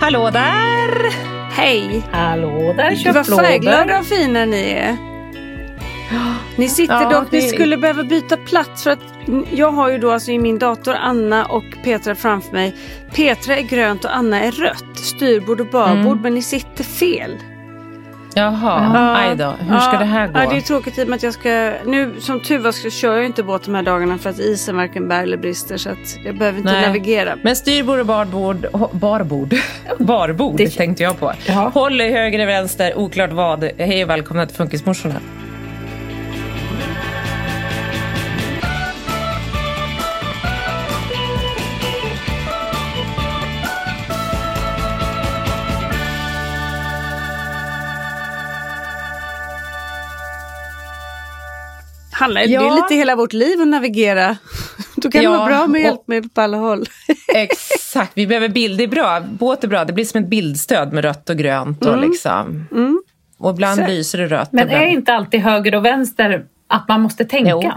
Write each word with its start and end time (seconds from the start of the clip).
Hallå 0.00 0.30
där! 0.30 1.12
Hej! 1.52 2.02
Hallå 2.12 2.74
där 2.76 2.90
Gud, 3.04 3.14
vad 3.14 3.26
färgglada 3.26 3.98
och 3.98 4.06
fina 4.06 4.44
ni 4.44 4.70
är. 4.70 4.96
Ni 6.56 6.68
sitter 6.68 6.94
Ja, 6.94 7.10
dock, 7.10 7.32
ni 7.32 7.40
det- 7.40 7.48
skulle 7.48 7.76
behöva 7.76 8.02
byta 8.04 8.36
plats 8.36 8.82
för 8.82 8.90
att 8.90 9.15
jag 9.54 9.70
har 9.72 9.90
ju 9.90 9.98
då 9.98 10.10
alltså 10.10 10.30
i 10.30 10.38
min 10.38 10.58
dator 10.58 10.94
Anna 10.94 11.44
och 11.44 11.64
Petra 11.84 12.14
framför 12.14 12.52
mig. 12.52 12.74
Petra 13.14 13.56
är 13.56 13.62
grönt 13.62 14.04
och 14.04 14.16
Anna 14.16 14.40
är 14.40 14.50
rött. 14.50 14.84
Styrbord 14.96 15.60
och 15.60 15.66
babord 15.66 16.06
Mm. 16.06 16.18
men 16.22 16.34
ni 16.34 16.42
sitter 16.42 16.84
fel. 16.84 17.36
Jaha, 18.34 18.90
Ja. 18.94 19.16
aj 19.16 19.36
då. 19.36 19.54
Hur 19.60 19.78
ska 19.78 19.98
det 19.98 20.04
här 20.04 20.26
gå? 20.28 20.38
Ja, 20.38 20.50
det 20.50 20.56
är 20.56 20.60
tråkigt 20.60 20.98
i 20.98 21.04
och 21.04 21.08
med 21.08 21.16
att 21.16 21.22
jag 21.22 21.34
ska... 21.34 21.72
Nu 21.86 22.14
som 22.20 22.40
tur 22.40 22.58
var 22.58 22.72
så 22.72 22.90
kör 22.90 23.16
jag 23.16 23.26
inte 23.26 23.42
båt 23.42 23.62
de 23.64 23.74
här 23.74 23.82
dagarna 23.82 24.18
för 24.18 24.30
att 24.30 24.38
isen 24.38 24.76
varken 24.76 25.08
bär 25.08 25.22
eller 25.22 25.36
brister 25.36 25.76
så 25.76 25.90
att 25.90 26.18
jag 26.24 26.38
behöver 26.38 26.58
inte 26.58 26.72
Nej. 26.72 26.86
navigera. 26.86 27.36
Men 27.42 27.56
styrbord 27.56 27.98
och 27.98 28.06
barbord, 28.06 28.66
barbord, 28.92 29.54
barbord 29.98 30.56
Det- 30.56 30.70
tänkte 30.76 31.02
jag 31.02 31.20
på. 31.20 31.32
Ja. 31.46 31.70
Håll 31.74 32.00
i 32.00 32.12
höger, 32.12 32.46
vänster, 32.46 32.98
oklart 32.98 33.32
vad. 33.32 33.64
Hej 33.78 34.04
och 34.04 34.10
välkomna 34.10 34.46
till 34.46 34.56
Funkismorsorna. 34.56 35.14
Handlar, 52.26 52.40
Det 52.40 52.46
Ja. 52.52 52.72
är 52.72 52.74
lite 52.76 52.94
hela 52.94 53.16
vårt 53.16 53.32
liv 53.32 53.60
att 53.60 53.68
navigera. 53.68 54.36
Då 54.96 55.10
kan 55.10 55.18
det 55.18 55.24
Ja, 55.24 55.30
vara 55.30 55.46
bra 55.46 55.66
med 55.66 55.80
hjälpmedel 55.82 56.30
på 56.30 56.40
alla 56.40 56.56
håll. 56.56 56.86
Exakt, 57.34 58.12
vi 58.14 58.26
behöver 58.26 58.48
bild. 58.48 58.78
Det 58.78 58.84
är 58.84 58.88
bra. 58.88 59.20
Båt 59.20 59.64
är 59.64 59.68
bra. 59.68 59.84
Det 59.84 59.92
blir 59.92 60.04
som 60.04 60.22
ett 60.22 60.28
bildstöd 60.30 60.92
med 60.92 61.04
rött 61.04 61.30
och 61.30 61.36
grönt. 61.36 61.86
Och, 61.86 61.98
liksom. 61.98 62.66
och 63.38 63.50
ibland 63.50 63.80
Så- 63.80 63.86
lyser 63.86 64.18
det 64.18 64.26
rött. 64.26 64.52
Men 64.52 64.64
ibland... 64.66 64.82
är 64.84 64.88
inte 64.88 65.12
alltid 65.14 65.40
höger 65.40 65.74
och 65.74 65.84
vänster 65.84 66.44
att 66.68 66.88
man 66.88 67.00
måste 67.00 67.24
tänka? 67.24 67.50
Jo. 67.50 67.72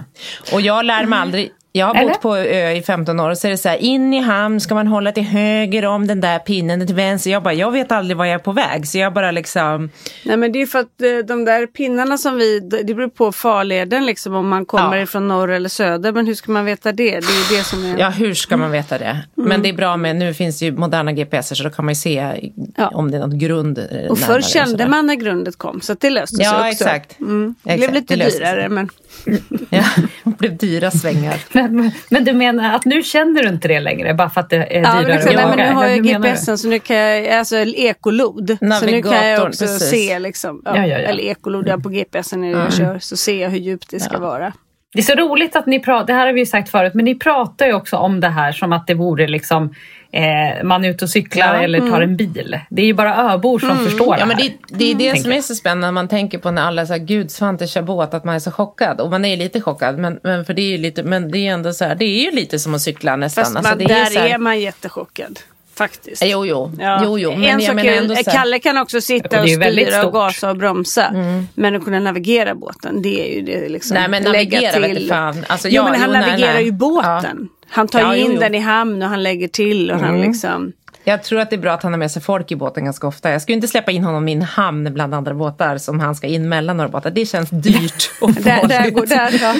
Och 0.53 0.61
jag 0.61 0.85
lär 0.85 1.05
mig 1.05 1.19
aldrig. 1.19 1.51
Jag 1.71 1.85
har 1.85 1.95
Eller? 1.95 2.07
bott 2.09 2.21
på 2.21 2.37
ö 2.37 2.71
i 2.71 2.81
15 2.81 3.19
år 3.19 3.29
och 3.29 3.37
så 3.37 3.47
är 3.47 3.51
det 3.51 3.57
så 3.57 3.69
här, 3.69 3.77
in 3.77 4.13
i 4.13 4.19
hamn 4.19 4.59
ska 4.59 4.75
man 4.75 4.87
hålla 4.87 5.11
till 5.11 5.23
höger 5.23 5.85
om 5.85 6.07
den 6.07 6.21
där 6.21 6.39
pinnen 6.39 6.87
till 6.87 6.95
vänster. 6.95 7.31
Jag 7.31 7.43
bara, 7.43 7.53
jag 7.53 7.71
vet 7.71 7.91
aldrig 7.91 8.17
var 8.17 8.25
jag 8.25 8.33
är 8.33 8.39
på 8.39 8.51
väg. 8.51 8.87
Så 8.87 8.97
jag 8.97 9.13
bara 9.13 9.31
liksom, 9.31 9.89
Nej 10.25 10.37
men 10.37 10.51
det 10.51 10.61
är 10.61 10.65
för 10.65 10.79
att 10.79 11.01
eh, 11.01 11.25
de 11.27 11.45
där 11.45 11.67
pinnarna 11.67 12.17
som 12.17 12.35
vi, 12.37 12.59
det 12.59 12.93
beror 12.93 13.07
på 13.09 13.31
farleden 13.31 14.05
liksom 14.05 14.35
om 14.35 14.47
man 14.49 14.65
kommer 14.65 14.97
Ja. 14.97 15.03
ifrån 15.03 15.27
norr 15.27 15.51
eller 15.51 15.69
söder. 15.69 16.11
Men 16.11 16.27
hur 16.27 16.33
ska 16.35 16.51
man 16.51 16.65
veta 16.65 16.91
det? 16.91 17.03
Det 17.11 17.15
är 17.17 17.57
det 17.57 17.63
som 17.63 17.85
är... 17.85 17.97
ja 17.99 18.09
hur 18.09 18.33
ska 18.33 18.57
man 18.57 18.71
veta 18.71 18.97
det? 18.97 19.19
Men 19.35 19.61
det 19.61 19.69
är 19.69 19.73
bra 19.73 19.97
med, 19.97 20.15
nu 20.15 20.33
finns 20.33 20.59
det 20.59 20.65
ju 20.65 20.71
moderna 20.71 21.11
GPS 21.11 21.57
så 21.57 21.63
då 21.63 21.69
kan 21.69 21.85
man 21.85 21.91
ju 21.91 21.95
se 21.95 22.49
Ja. 22.77 22.87
om 22.87 23.11
det 23.11 23.17
är 23.17 23.21
något 23.21 23.33
grund 23.39 23.79
och 24.09 24.19
förr 24.19 24.41
kände 24.41 24.69
sådär. 24.71 24.87
man 24.87 25.05
när 25.07 25.15
grundet 25.15 25.57
kom 25.57 25.81
så 25.81 25.93
att 25.93 25.99
det 25.99 26.09
löste 26.09 26.35
sig 26.35 26.45
Ja, 26.45 26.55
också. 26.55 26.67
exakt. 26.67 27.19
Mm. 27.19 27.55
Det 27.63 27.71
Exakt, 27.73 27.91
blev 27.91 28.01
lite 28.01 28.15
det 28.15 28.29
dyrare 28.39 28.69
men 28.69 28.89
Ja, 29.69 29.83
det 30.23 30.37
blev 30.37 30.57
dyra 30.57 30.91
svängar. 30.91 31.35
Men, 31.67 31.91
men 32.09 32.23
du 32.23 32.33
menar 32.33 32.75
att 32.75 32.85
nu 32.85 33.03
känner 33.03 33.43
du 33.43 33.49
inte 33.49 33.67
det 33.67 33.79
längre 33.79 34.13
bara 34.13 34.29
för 34.29 34.41
att 34.41 34.49
det 34.49 34.55
är 34.55 34.81
Ja, 34.81 34.93
men, 34.93 35.03
dyrare 35.05 35.13
liksom, 35.13 35.35
att 35.35 35.35
nej, 35.35 35.45
åka? 35.45 35.55
men 35.55 35.67
nu 35.69 35.73
har 35.73 35.87
jag? 35.87 36.33
GPSen 36.33 36.57
så 36.57 36.67
nu 36.67 36.79
kan 36.79 36.95
jag, 36.95 37.27
alltså 37.27 37.57
ekolod. 37.57 38.57
Så 38.79 38.85
nu 38.85 39.01
kan 39.01 39.27
jag 39.27 39.47
också 39.47 39.65
precis. 39.65 39.89
se 39.89 40.19
liksom. 40.19 40.61
Ja, 40.65 40.77
Ja, 40.77 40.85
ja, 40.85 40.99
ja. 40.99 41.07
Eller 41.07 41.23
ekolod, 41.23 41.67
ja, 41.67 41.77
på 41.77 41.89
GPSen 41.89 42.41
när 42.41 42.49
jag 42.49 42.73
kör 42.73 42.99
så 42.99 43.17
ser 43.17 43.41
jag 43.41 43.49
hur 43.49 43.59
djupt 43.59 43.89
det 43.89 43.99
ska 43.99 44.19
vara. 44.19 44.53
Det 44.93 44.99
är 44.99 45.03
så 45.03 45.15
roligt 45.15 45.55
att 45.55 45.65
ni 45.65 45.79
pratar, 45.79 46.07
det 46.07 46.13
här 46.13 46.25
har 46.25 46.33
vi 46.33 46.39
ju 46.39 46.45
sagt 46.45 46.69
förut, 46.69 46.93
men 46.93 47.05
ni 47.05 47.15
pratar 47.15 47.65
ju 47.65 47.73
också 47.73 47.97
om 47.97 48.19
det 48.19 48.29
här 48.29 48.51
som 48.51 48.73
att 48.73 48.87
det 48.87 48.93
vore 48.93 49.27
liksom 49.27 49.73
eh, 50.11 50.63
man 50.63 50.85
är 50.85 50.89
ute 50.89 51.05
och 51.05 51.09
cyklar 51.09 51.55
Ja. 51.55 51.61
eller 51.63 51.79
tar 51.89 52.01
en 52.01 52.17
bil. 52.17 52.59
Det 52.69 52.81
är 52.81 52.85
ju 52.85 52.93
bara 52.93 53.33
öbor 53.33 53.59
som 53.59 53.77
förstår 53.85 54.07
Ja, 54.07 54.19
det 54.19 54.25
men 54.25 54.37
här. 54.37 54.43
det, 54.67 54.75
det 54.77 54.91
är 54.91 54.95
det 55.13 55.21
som 55.21 55.31
är 55.31 55.41
så 55.41 55.55
spännande 55.55 55.87
när 55.87 55.91
man 55.91 56.07
tänker 56.07 56.37
på 56.37 56.51
när 56.51 56.61
alla 56.61 56.85
säger 56.85 57.05
gud 57.05 57.31
Svante 57.31 57.67
kör 57.67 57.81
båt, 57.81 58.13
att 58.13 58.23
man 58.23 58.35
är 58.35 58.39
så 58.39 58.51
chockad. 58.51 59.01
Och 59.01 59.09
man 59.09 59.25
är 59.25 59.37
lite 59.37 59.61
chockad, 59.61 59.97
men, 59.97 60.19
men, 60.23 60.45
för 60.45 60.53
det 60.53 60.61
är 60.61 60.69
ju 60.71 60.77
lite, 60.77 61.03
men 61.03 61.31
det 61.31 61.37
är 61.47 61.51
ändå 61.53 61.73
så 61.73 61.85
här, 61.85 61.95
det 61.95 62.05
är 62.05 62.25
ju 62.25 62.31
lite 62.31 62.59
som 62.59 62.73
att 62.75 62.81
cykla 62.81 63.15
nästan. 63.15 63.43
Fast 63.43 63.55
Alltså, 63.55 63.71
man, 63.71 63.77
det 63.79 63.85
där 63.93 64.05
så 64.05 64.19
här- 64.19 64.27
är 64.27 64.37
man 64.37 64.59
jättechockad. 64.59 65.39
Faktiskt. 65.75 66.23
Jo, 66.25 66.45
jo. 66.45 66.71
Ja. 66.79 67.01
jo, 67.03 67.19
jo. 67.19 67.31
Men 67.31 67.43
en 67.43 67.49
jag 67.49 67.63
sak 67.63 67.75
menar 67.75 67.89
är, 67.91 67.97
ändå 67.97 68.15
så 68.15 68.29
här, 68.29 68.37
Kalle 68.37 68.59
kan 68.59 68.77
också 68.77 69.01
sitta 69.01 69.37
är 69.37 69.43
och 69.43 69.49
styra 69.49 70.05
och 70.05 70.13
gasa 70.13 70.49
och 70.49 70.57
bromsa. 70.57 71.11
Men 71.53 71.75
att 71.75 71.83
kunna 71.85 71.99
navigera 71.99 72.55
båten, 72.55 73.01
det 73.01 73.29
är 73.31 73.35
ju 73.35 73.41
det 73.41 73.69
liksom. 73.69 73.95
Nej, 73.95 74.07
men 74.09 74.23
navigera 74.23 74.79
vet 74.79 74.95
du 74.99 75.07
fan. 75.07 75.45
Alltså, 75.47 75.67
jo, 75.67 75.73
ja, 75.75 75.83
men 75.91 76.01
han 76.01 76.09
jo, 76.09 76.13
nej, 76.19 76.29
navigerar 76.29 76.53
nej. 76.53 76.65
ju 76.65 76.71
båten. 76.71 77.49
Han 77.69 77.87
tar 77.87 77.99
Ja, 77.99 78.15
ju 78.15 78.21
jo, 78.21 78.27
in 78.27 78.33
jo. 78.33 78.39
den 78.39 78.55
i 78.55 78.59
hamn 78.59 79.01
och 79.03 79.09
han 79.09 79.23
lägger 79.23 79.47
till 79.47 79.91
och 79.91 79.99
han 79.99 80.21
liksom. 80.21 80.71
Jag 81.03 81.23
tror 81.23 81.39
att 81.39 81.49
det 81.49 81.55
är 81.55 81.59
bra 81.59 81.71
att 81.73 81.83
han 81.83 81.93
har 81.93 81.97
med 81.97 82.11
sig 82.11 82.21
folk 82.21 82.51
i 82.51 82.55
båten 82.55 82.85
ganska 82.85 83.07
ofta. 83.07 83.31
Jag 83.31 83.41
skulle 83.41 83.55
inte 83.55 83.67
släppa 83.67 83.91
in 83.91 84.03
honom 84.03 84.27
i 84.27 84.31
en 84.33 84.41
hamn 84.41 84.93
bland 84.93 85.13
andra 85.13 85.33
båtar 85.33 85.77
som 85.77 85.99
han 85.99 86.15
ska 86.15 86.27
in 86.27 86.49
mellan 86.49 86.77
några 86.77 86.89
båtar. 86.89 87.11
Det 87.11 87.25
känns 87.25 87.49
dyrt 87.49 88.11
och 88.21 88.31
Där, 88.33 88.67
där, 88.67 88.77
farligt. 88.79 88.93
går, 88.95 89.05
där, 89.05 89.39
ja. 89.41 89.55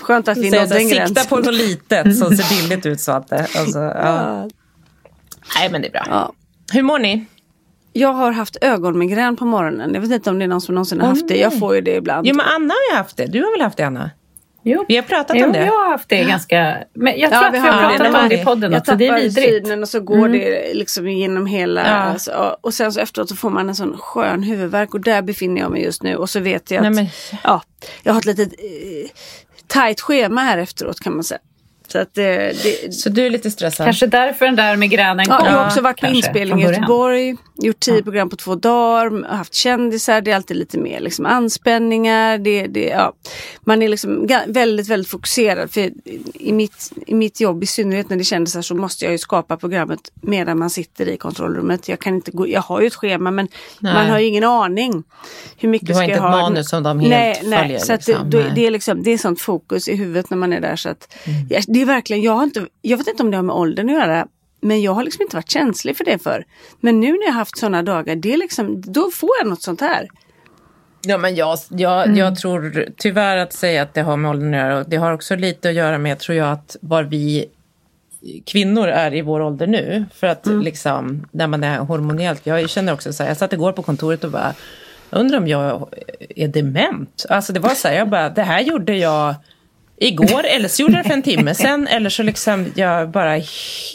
Skönt 0.00 0.28
att 0.28 0.38
vi 0.38 0.50
nådde 0.60 0.76
en 0.78 0.88
gräns. 0.88 1.08
sikta 1.08 1.24
på 1.28 1.36
något 1.36 1.54
litet 1.54 2.18
som 2.18 2.36
ser 2.36 2.62
billigt 2.62 2.86
ut 2.86 3.00
så 3.00 3.12
att 3.12 3.28
det... 3.28 3.46
Alltså, 3.58 3.78
ja. 3.78 4.48
Nej, 5.58 5.68
men 5.70 5.82
det 5.82 5.88
är 5.88 5.92
bra. 5.92 6.02
Ja. 6.10 6.32
Hur 6.72 6.82
mår 6.82 6.98
ni? 6.98 7.24
Jag 7.92 8.12
har 8.12 8.32
haft 8.32 8.56
ögonmigrän 8.60 9.36
på 9.36 9.44
morgonen. 9.44 9.94
Jag 9.94 10.00
vet 10.00 10.10
inte 10.10 10.30
om 10.30 10.38
det 10.38 10.44
är 10.44 10.48
någon 10.48 10.60
som 10.60 10.74
någonsin 10.74 11.00
har 11.00 11.08
haft 11.08 11.28
det. 11.28 11.36
Jag 11.38 11.58
får 11.58 11.74
ju 11.74 11.80
det 11.80 11.94
ibland. 11.96 12.26
Jo, 12.26 12.34
men 12.36 12.46
Anna 12.46 12.74
har 12.74 12.92
ju 12.92 12.96
haft 12.96 13.16
det. 13.16 13.26
Du 13.26 13.42
har 13.44 13.50
väl 13.52 13.60
haft 13.60 13.76
det, 13.76 13.82
Anna? 13.86 14.10
Jo. 14.66 14.84
Vi 14.88 14.96
har 14.96 15.02
pratat 15.02 15.36
jo, 15.40 15.46
om 15.46 15.52
det. 15.52 15.58
jag 15.58 15.72
har 15.72 15.90
haft 15.90 16.08
det 16.08 16.24
ganska... 16.24 16.76
Men 16.94 17.18
jag 17.20 17.30
tror 17.30 17.42
Ja, 17.42 17.48
att 17.48 17.54
vi 17.54 17.58
har 17.58 17.72
har 17.72 17.98
pratat 17.98 18.22
om 18.22 18.28
det 18.28 18.40
i 18.40 18.44
podden 18.44 18.72
Jag 18.72 18.80
också. 18.80 18.96
Det 18.96 19.06
är 19.06 19.14
vidrigt. 19.20 19.66
synen 19.66 19.82
och 19.82 19.88
så 19.88 20.00
går 20.00 20.28
det 20.28 20.74
liksom 20.74 21.08
genom 21.08 21.46
hela... 21.46 21.80
Ja. 21.86 21.94
Alltså, 21.94 22.56
och 22.60 22.74
sen 22.74 22.92
så 22.92 23.00
efteråt 23.00 23.28
så 23.28 23.36
får 23.36 23.50
man 23.50 23.68
en 23.68 23.74
sån 23.74 23.98
skön 23.98 24.42
huvudvärk 24.42 24.94
och 24.94 25.00
där 25.00 25.22
befinner 25.22 25.60
jag 25.60 25.70
mig 25.70 25.82
just 25.82 26.02
nu. 26.02 26.16
Och 26.16 26.30
så 26.30 26.40
vet 26.40 26.70
jag 26.70 26.86
att 26.86 26.92
Nej, 26.92 27.04
men- 27.30 27.38
ja, 27.44 27.62
jag 28.02 28.12
har 28.12 28.20
ett 28.20 28.24
litet 28.26 28.52
eh, 28.52 29.10
tajt 29.66 30.00
schema 30.00 30.40
här 30.40 30.58
efteråt 30.58 31.00
kan 31.00 31.14
man 31.14 31.24
säga. 31.24 31.40
Så 31.94 32.00
att 32.00 32.18
eh, 32.18 32.24
det, 32.24 32.94
Så 32.94 33.08
du 33.08 33.26
är 33.26 33.30
lite 33.30 33.50
stressad? 33.50 33.86
Kanske 33.86 34.06
därför 34.06 34.44
den 34.44 34.56
där 34.56 34.76
migränen 34.76 35.26
Ja, 35.28 35.38
kom. 35.38 35.46
jag 35.46 35.52
har 35.54 35.66
också 35.66 35.80
varit 35.80 36.00
på 36.00 36.06
inspelning 36.06 36.60
i. 36.60 36.62
Göteborg, 36.62 37.36
gjort 37.62 37.80
tio 37.80 38.02
program 38.02 38.30
på 38.30 38.36
två 38.36 38.54
dagar, 38.54 39.28
haft 39.36 39.54
kändisar, 39.54 40.20
det 40.20 40.30
är 40.30 40.36
alltid 40.36 40.56
lite 40.56 40.78
mer 40.78 41.00
liksom 41.00 41.26
anspänningar. 41.26 42.38
Det, 42.38 42.66
det, 42.66 42.84
ja. 42.84 43.12
Man 43.60 43.82
är 43.82 43.88
liksom 43.88 44.26
väldigt, 44.46 44.88
väldigt 44.88 45.08
fokuserad. 45.10 45.70
För 45.70 45.90
i, 46.34 46.52
mitt, 46.52 46.92
I 47.06 47.14
mitt 47.14 47.40
jobb, 47.40 47.62
i 47.62 47.66
synnerhet 47.66 48.08
när 48.10 48.16
det 48.16 48.22
är 48.22 48.24
kändisar, 48.24 48.62
så 48.62 48.74
måste 48.74 49.04
jag 49.04 49.12
ju 49.12 49.18
skapa 49.18 49.56
programmet 49.56 50.00
medan 50.20 50.58
man 50.58 50.70
sitter 50.70 51.08
i 51.08 51.16
kontrollrummet. 51.16 51.88
Jag, 51.88 51.98
kan 52.00 52.14
inte 52.14 52.30
gå, 52.30 52.48
jag 52.48 52.60
har 52.60 52.80
ju 52.80 52.86
ett 52.86 52.94
schema 52.94 53.30
men 53.30 53.48
Nej. 53.78 53.94
man 53.94 54.10
har 54.10 54.18
ju 54.18 54.26
ingen 54.26 54.44
aning. 54.44 55.02
Hur 55.56 55.68
mycket 55.68 55.86
Du 55.88 55.94
har 55.94 56.00
ska 56.00 56.04
inte 56.04 56.16
jag 56.16 56.28
ett 56.28 56.34
ha? 56.34 56.42
manus 56.42 56.68
som 56.68 56.82
de 56.82 57.00
helt 57.00 57.10
nej, 57.10 57.40
nej. 57.44 57.58
följer, 57.58 57.78
Så 57.78 57.92
att 57.92 58.06
liksom. 58.06 58.30
det, 58.30 58.36
då, 58.38 58.44
Nej. 58.44 58.52
det, 58.54 58.66
är 58.66 58.70
liksom, 58.70 59.02
det 59.02 59.10
är 59.10 59.18
sånt 59.18 59.40
fokus 59.40 59.88
i 59.88 59.96
huvudet 59.96 60.30
när 60.30 60.36
man 60.36 60.52
är 60.52 60.60
där. 60.60 60.76
Så 60.76 60.88
att, 60.88 61.14
ja, 61.50 61.60
det 61.66 61.83
är 61.84 61.94
verkligen, 61.94 62.22
jag, 62.22 62.32
har 62.32 62.42
inte, 62.44 62.66
jag 62.82 62.96
vet 62.98 63.08
inte 63.08 63.22
om 63.22 63.30
det 63.30 63.36
har 63.36 63.42
med 63.44 63.54
åldern 63.56 63.88
att 63.88 63.94
göra. 63.94 64.26
Men 64.60 64.82
jag 64.82 64.92
har 64.92 65.02
liksom 65.04 65.22
inte 65.22 65.36
varit 65.36 65.50
känslig 65.50 65.96
för 65.96 66.04
det 66.04 66.18
för. 66.22 66.44
Men 66.80 67.00
nu 67.00 67.12
när 67.12 67.22
jag 67.24 67.32
har 67.32 67.38
haft 67.38 67.58
sådana 67.58 67.82
dagar, 67.82 68.16
det 68.16 68.32
är 68.32 68.36
liksom, 68.36 68.80
då 68.80 69.10
får 69.10 69.30
jag 69.40 69.48
något 69.48 69.62
sånt 69.62 69.80
här. 69.80 70.08
Ja, 71.06 71.18
men 71.18 71.34
jag, 71.34 71.58
jag, 71.68 72.04
Mm. 72.04 72.16
jag 72.16 72.36
tror 72.38 72.88
tyvärr 72.96 73.36
att 73.36 73.52
säga 73.52 73.82
att 73.82 73.94
det 73.94 74.02
har 74.02 74.16
med 74.16 74.30
åldern 74.30 74.54
att 74.54 74.60
göra. 74.60 74.84
Det 74.84 74.96
har 74.96 75.12
också 75.12 75.36
lite 75.36 75.68
att 75.68 75.74
göra 75.74 75.98
med, 75.98 76.18
tror 76.18 76.38
jag, 76.38 76.52
att 76.52 76.76
var 76.80 77.02
vi 77.02 77.46
kvinnor 78.46 78.88
är 78.88 79.14
i 79.14 79.22
vår 79.22 79.40
ålder 79.40 79.66
nu. 79.66 80.04
För 80.14 80.26
att 80.26 80.46
Mm. 80.46 80.60
liksom, 80.62 81.26
när 81.30 81.46
man 81.46 81.64
är 81.64 81.78
hormonellt. 81.78 82.46
Jag 82.46 82.70
känner 82.70 82.92
också 82.92 83.12
så 83.12 83.22
här, 83.22 83.30
jag 83.30 83.36
satt 83.36 83.52
igår 83.52 83.72
på 83.72 83.82
kontoret 83.82 84.24
och 84.24 84.30
bara, 84.30 84.54
jag 85.10 85.20
undrar 85.20 85.38
om 85.38 85.48
jag 85.48 85.88
är 86.36 86.48
dement. 86.48 87.26
Alltså 87.28 87.52
det 87.52 87.60
var 87.60 87.70
så 87.74 87.88
här, 87.88 87.94
jag 87.94 88.08
bara, 88.08 88.28
det 88.30 88.42
här 88.42 88.60
gjorde 88.60 88.96
jag 88.96 89.34
igår, 89.96 90.44
eller 90.56 90.68
så 90.68 90.82
gjorde 90.82 90.94
jag 90.94 91.04
det 91.04 91.08
för 91.08 91.14
en 91.16 91.22
timme 91.22 91.54
sen, 91.54 91.86
eller 91.86 92.10
så 92.10 92.22
liksom 92.22 92.66
jag 92.74 93.10
bara 93.10 93.30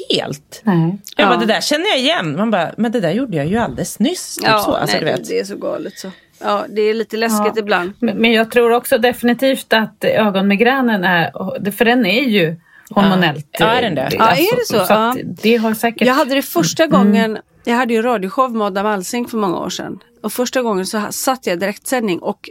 helt... 0.10 0.62
Nej. 0.64 0.98
Jag 1.18 1.28
bara, 1.28 1.34
Ja. 1.36 1.40
det 1.40 1.46
där 1.46 1.62
känner 1.62 1.86
jag 1.90 2.00
igen. 2.00 2.36
Man 2.38 2.52
bara, 2.52 2.72
men 2.78 2.92
det 2.92 3.00
där 3.00 3.12
gjorde 3.12 3.38
jag 3.38 3.48
ju 3.48 3.58
alldeles 3.58 4.00
nyss. 4.00 4.36
Typ 4.36 4.46
så, 4.46 4.52
alltså, 4.76 4.98
nej, 4.98 5.06
du 5.06 5.12
vet. 5.12 5.28
det 5.28 5.40
är 5.40 5.44
så 5.44 5.56
galet 5.56 6.00
så. 6.00 6.12
Ja, 6.42 6.66
det 6.70 6.82
är 6.82 6.94
lite 6.94 7.18
läskigt 7.18 7.52
Ja. 7.56 7.60
ibland. 7.60 7.94
Men 8.00 8.32
jag 8.32 8.52
tror 8.52 8.72
också 8.72 8.98
definitivt 8.98 9.74
att 9.74 10.04
ögonmigränen 10.04 11.04
är, 11.04 11.72
för 11.72 11.86
den 11.86 12.06
är 12.06 12.22
ju 12.24 12.56
hormonellt. 12.90 13.48
Ja, 13.60 13.66
är 13.68 13.82
den 13.82 13.96
det? 13.96 14.10
Ja, 14.12 14.30
är 14.32 14.56
det 14.60 14.66
så? 14.66 14.78
att 14.78 14.90
Ja. 14.90 15.16
det 15.42 15.56
har 15.56 15.74
säkert... 15.74 16.08
Jag 16.08 16.14
hade 16.14 16.36
det 16.36 16.42
första 16.42 16.84
Mm. 16.84 16.98
gången, 16.98 17.38
jag 17.66 17.76
hade 17.76 17.94
ju 17.94 18.02
radioshow 18.02 18.52
med 18.56 18.68
Adam 18.68 18.86
Alsing 18.86 19.28
för 19.28 19.38
många 19.38 19.58
år 19.58 19.70
sedan. 19.70 20.00
Och 20.24 20.34
första 20.34 20.62
gången 20.62 20.86
så 20.86 21.02
satt 21.12 21.46
jag 21.48 21.54
i 21.56 21.60
direktsändning 21.60 22.20
och 22.20 22.50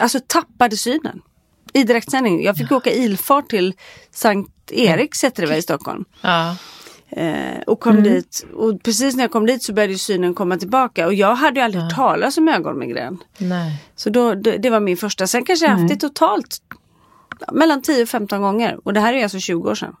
alltså 0.00 0.20
tappade 0.26 0.76
synen. 0.76 1.20
I 1.72 1.82
direktsändning. 1.84 2.42
Jag 2.44 2.56
fick 2.56 2.72
åka 2.72 2.90
ilfart 2.90 3.48
till 3.48 3.74
Sankt 4.10 4.50
Eriks 4.72 5.24
heter 5.24 5.42
det 5.42 5.48
väl 5.48 5.58
i 5.58 5.62
Stockholm. 5.62 6.04
Ja. 6.20 6.56
Eh, 7.12 7.60
och 7.66 7.80
kom 7.80 8.02
dit 8.02 8.46
och 8.54 8.82
precis 8.82 9.16
när 9.16 9.24
jag 9.24 9.30
kom 9.30 9.46
dit 9.46 9.62
så 9.62 9.72
började 9.72 9.98
synen 9.98 10.34
komma 10.34 10.56
tillbaka 10.56 11.06
och 11.06 11.14
jag 11.14 11.34
hade 11.34 11.60
ju 11.60 11.64
aldrig 11.64 11.82
hört 11.84 11.94
talas 11.94 12.38
om 12.38 12.48
ögonmigrän. 12.48 13.18
Nej. 13.38 13.76
Så 13.96 14.10
då, 14.10 14.34
det, 14.34 14.56
det 14.56 14.70
var 14.70 14.80
min 14.80 14.96
första. 14.96 15.26
Sen 15.26 15.44
kanske 15.44 15.66
jag 15.66 15.72
haft 15.72 15.88
det 15.88 15.96
totalt 15.96 16.56
ja, 17.46 17.52
mellan 17.52 17.82
10 17.82 18.02
och 18.02 18.08
15 18.08 18.42
gånger 18.42 18.78
och 18.84 18.92
det 18.92 19.00
här 19.00 19.14
är 19.14 19.22
alltså 19.22 19.38
20 19.38 19.70
år 19.70 19.74
sedan. 19.74 19.96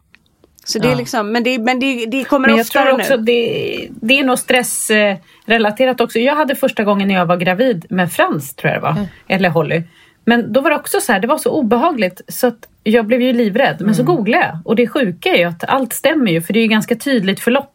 Så 0.64 0.78
det 0.78 0.88
är 0.88 0.90
Ja. 0.92 0.96
liksom, 0.98 1.32
men 1.32 1.42
det, 1.44 1.58
men 1.58 1.80
det, 1.80 2.06
det 2.06 2.24
kommer 2.24 2.48
Men 2.48 2.56
jag 2.56 2.64
oftare 2.64 2.84
tror 2.84 3.00
också 3.00 3.16
nu. 3.16 3.22
det, 3.22 3.88
det 3.90 4.18
är 4.18 4.24
nog 4.24 4.38
stressrelaterat 4.38 6.00
också. 6.00 6.18
Jag 6.18 6.36
hade 6.36 6.54
första 6.56 6.84
gången 6.84 7.08
när 7.08 7.14
jag 7.14 7.26
var 7.26 7.36
gravid 7.36 7.86
med 7.90 8.12
Frans, 8.12 8.54
tror 8.54 8.72
jag 8.72 8.82
det 8.82 8.84
var. 8.84 9.06
Eller 9.28 9.48
Holly. 9.48 9.82
Men 10.30 10.52
då 10.52 10.60
var 10.60 10.70
det 10.70 10.76
också 10.76 11.00
så 11.00 11.12
här, 11.12 11.20
det 11.20 11.26
var 11.26 11.38
så 11.38 11.50
obehagligt 11.50 12.20
så 12.28 12.46
att 12.46 12.68
jag 12.84 13.06
blev 13.06 13.20
ju 13.22 13.32
livrädd. 13.32 13.76
Men 13.80 13.94
så 13.94 14.02
googlade 14.02 14.44
jag 14.44 14.58
och 14.64 14.76
det 14.76 14.86
sjuka 14.88 15.28
är 15.28 15.38
ju 15.38 15.44
att 15.44 15.64
allt 15.64 15.92
stämmer 15.92 16.32
ju 16.32 16.42
för 16.42 16.52
det 16.52 16.58
är 16.58 16.62
ju 16.62 16.68
ganska 16.68 16.94
tydligt 16.96 17.40
förlopp. 17.40 17.72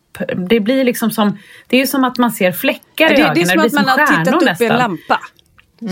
Det 0.49 0.59
blir 0.59 0.83
liksom 0.83 1.11
som, 1.11 1.37
det 1.67 1.75
är 1.77 1.79
ju 1.81 1.87
som 1.87 2.03
att 2.03 2.17
man 2.17 2.31
ser 2.31 2.51
fläckar 2.51 3.11
i 3.13 3.15
Det, 3.15 3.21
ögonen. 3.21 3.33
det 3.35 3.41
är 3.41 3.45
som 3.45 3.57
blir 3.57 3.65
att 3.65 3.73
man 3.73 3.85
har 3.87 4.23
tittat 4.23 4.43
upp 4.53 4.61
i 4.61 4.65
en 4.65 4.77
lampa. 4.77 5.19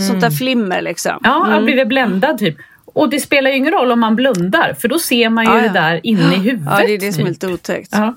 Sånt 0.08 0.20
där 0.20 0.30
flimmer 0.30 0.82
liksom. 0.82 1.12
Ja, 1.22 1.46
jag 1.48 1.54
har 1.54 1.62
blivit 1.62 1.88
bländad 1.88 2.38
typ. 2.38 2.56
Och 2.84 3.10
det 3.10 3.20
spelar 3.20 3.50
ju 3.50 3.56
ingen 3.56 3.72
roll 3.72 3.92
om 3.92 4.00
man 4.00 4.16
blundar 4.16 4.74
för 4.80 4.88
då 4.88 4.98
ser 4.98 5.28
man 5.28 5.44
ju 5.44 5.50
Ja, 5.50 5.56
ja. 5.56 5.62
det 5.62 5.68
där 5.80 6.00
inne 6.02 6.34
i 6.34 6.38
huvudet. 6.38 6.68
Ja, 6.70 6.86
det 6.86 6.94
är 6.94 6.98
det 6.98 7.12
som 7.12 7.22
är 7.22 7.26
typ. 7.26 7.28
lite 7.42 7.48
otäckt. 7.48 7.88
Ja. 7.92 8.14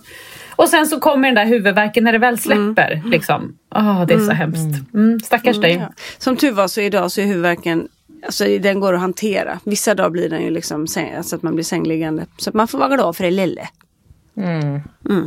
Och 0.55 0.69
sen 0.69 0.87
så 0.87 0.99
kommer 0.99 1.27
den 1.27 1.35
där 1.35 1.45
huvudvärken 1.45 2.03
när 2.03 2.11
det 2.11 2.17
väl 2.17 2.37
släpper. 2.39 3.01
Liksom. 3.05 3.57
Åh, 3.75 4.05
det 4.05 4.13
är 4.13 4.19
så 4.19 4.31
hemskt. 4.31 4.93
Mm, 4.93 5.19
stackars 5.19 5.61
dig. 5.61 5.75
Ja. 5.75 5.93
Som 6.17 6.35
tur 6.35 6.51
var 6.51 6.67
så 6.67 6.81
idag 6.81 7.11
så 7.11 7.21
är 7.21 7.25
huvudvärken 7.25 7.87
Alltså 8.27 8.45
den 8.59 8.79
går 8.79 8.93
att 8.93 8.99
hantera. 8.99 9.59
Vissa 9.63 9.95
dagar 9.95 10.09
blir 10.09 10.29
den 10.29 10.41
ju 10.41 10.49
liksom 10.49 10.85
alltså 11.17 11.35
att 11.35 11.43
man 11.43 11.55
blir 11.55 11.65
sängliggande. 11.65 12.25
Så 12.37 12.49
att 12.49 12.53
man 12.53 12.67
får 12.67 12.77
vara 12.77 12.95
glad 12.95 13.15
för 13.15 13.23
det 13.23 13.31
lille. 13.31 13.67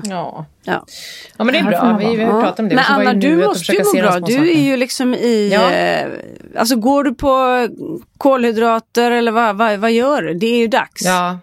Ja. 0.08 0.46
Ja. 0.62 0.84
ja, 1.36 1.44
men 1.44 1.46
det 1.46 1.58
är 1.58 1.64
bra. 1.64 1.96
Vi, 2.00 2.16
vi 2.16 2.24
har 2.24 2.40
pratat 2.40 2.58
om 2.58 2.68
det. 2.68 2.74
Men 2.74 2.84
Anna, 2.88 3.14
du 3.14 3.36
måste 3.36 3.72
ju 3.72 3.84
må 3.84 3.92
bra. 3.92 4.20
Du 4.20 4.50
är 4.50 4.60
ju 4.60 4.76
liksom 4.76 5.14
i... 5.14 5.50
Ja. 5.52 5.70
Eh, 5.72 6.08
alltså 6.56 6.76
går 6.76 7.04
du 7.04 7.14
på 7.14 7.68
kolhydrater 8.18 9.10
eller 9.10 9.32
vad, 9.32 9.56
vad, 9.56 9.78
vad 9.78 9.92
gör 9.92 10.22
du? 10.22 10.34
Det 10.34 10.46
är 10.46 10.58
ju 10.58 10.66
dags. 10.66 11.04
Ja. 11.04 11.38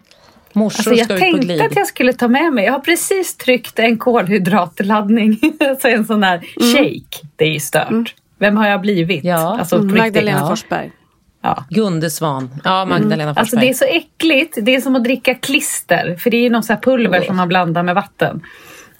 Morsor 0.53 0.91
Alltså 0.91 1.13
jag 1.13 1.19
tänkte 1.19 1.65
att 1.65 1.75
jag 1.75 1.87
skulle 1.87 2.13
ta 2.13 2.27
med 2.27 2.53
mig, 2.53 2.65
jag 2.65 2.73
har 2.73 2.79
precis 2.79 3.37
tryckt 3.37 3.79
en 3.79 3.97
kolhydratladdning, 3.97 5.39
alltså 5.69 5.87
en 5.87 6.05
sån 6.05 6.23
här 6.23 6.39
shake. 6.73 7.27
Det 7.35 7.45
är 7.45 7.49
ju 7.49 7.59
stört. 7.59 8.15
Vem 8.39 8.57
har 8.57 8.67
jag 8.67 8.81
blivit? 8.81 9.23
Ja. 9.23 9.57
Alltså, 9.59 9.75
Mm. 9.75 9.97
Magdalena 9.97 10.39
ja. 10.39 10.47
Forsberg. 10.47 10.91
Ja. 11.41 11.65
Gunde 11.69 12.09
Svan. 12.09 12.49
Ja, 12.63 12.85
Magdalena 12.85 13.29
Alltså 13.29 13.41
Forsberg. 13.41 13.61
det 13.61 13.69
är 13.69 13.73
så 13.73 13.85
äckligt, 13.85 14.57
det 14.61 14.75
är 14.75 14.81
som 14.81 14.95
att 14.95 15.03
dricka 15.03 15.35
klister, 15.35 16.15
för 16.19 16.29
det 16.29 16.37
är 16.37 16.41
ju 16.41 16.49
någon 16.49 16.63
här 16.69 16.77
pulver 16.77 17.21
som 17.21 17.35
man 17.35 17.47
blandar 17.47 17.83
med 17.83 17.95
vatten. 17.95 18.41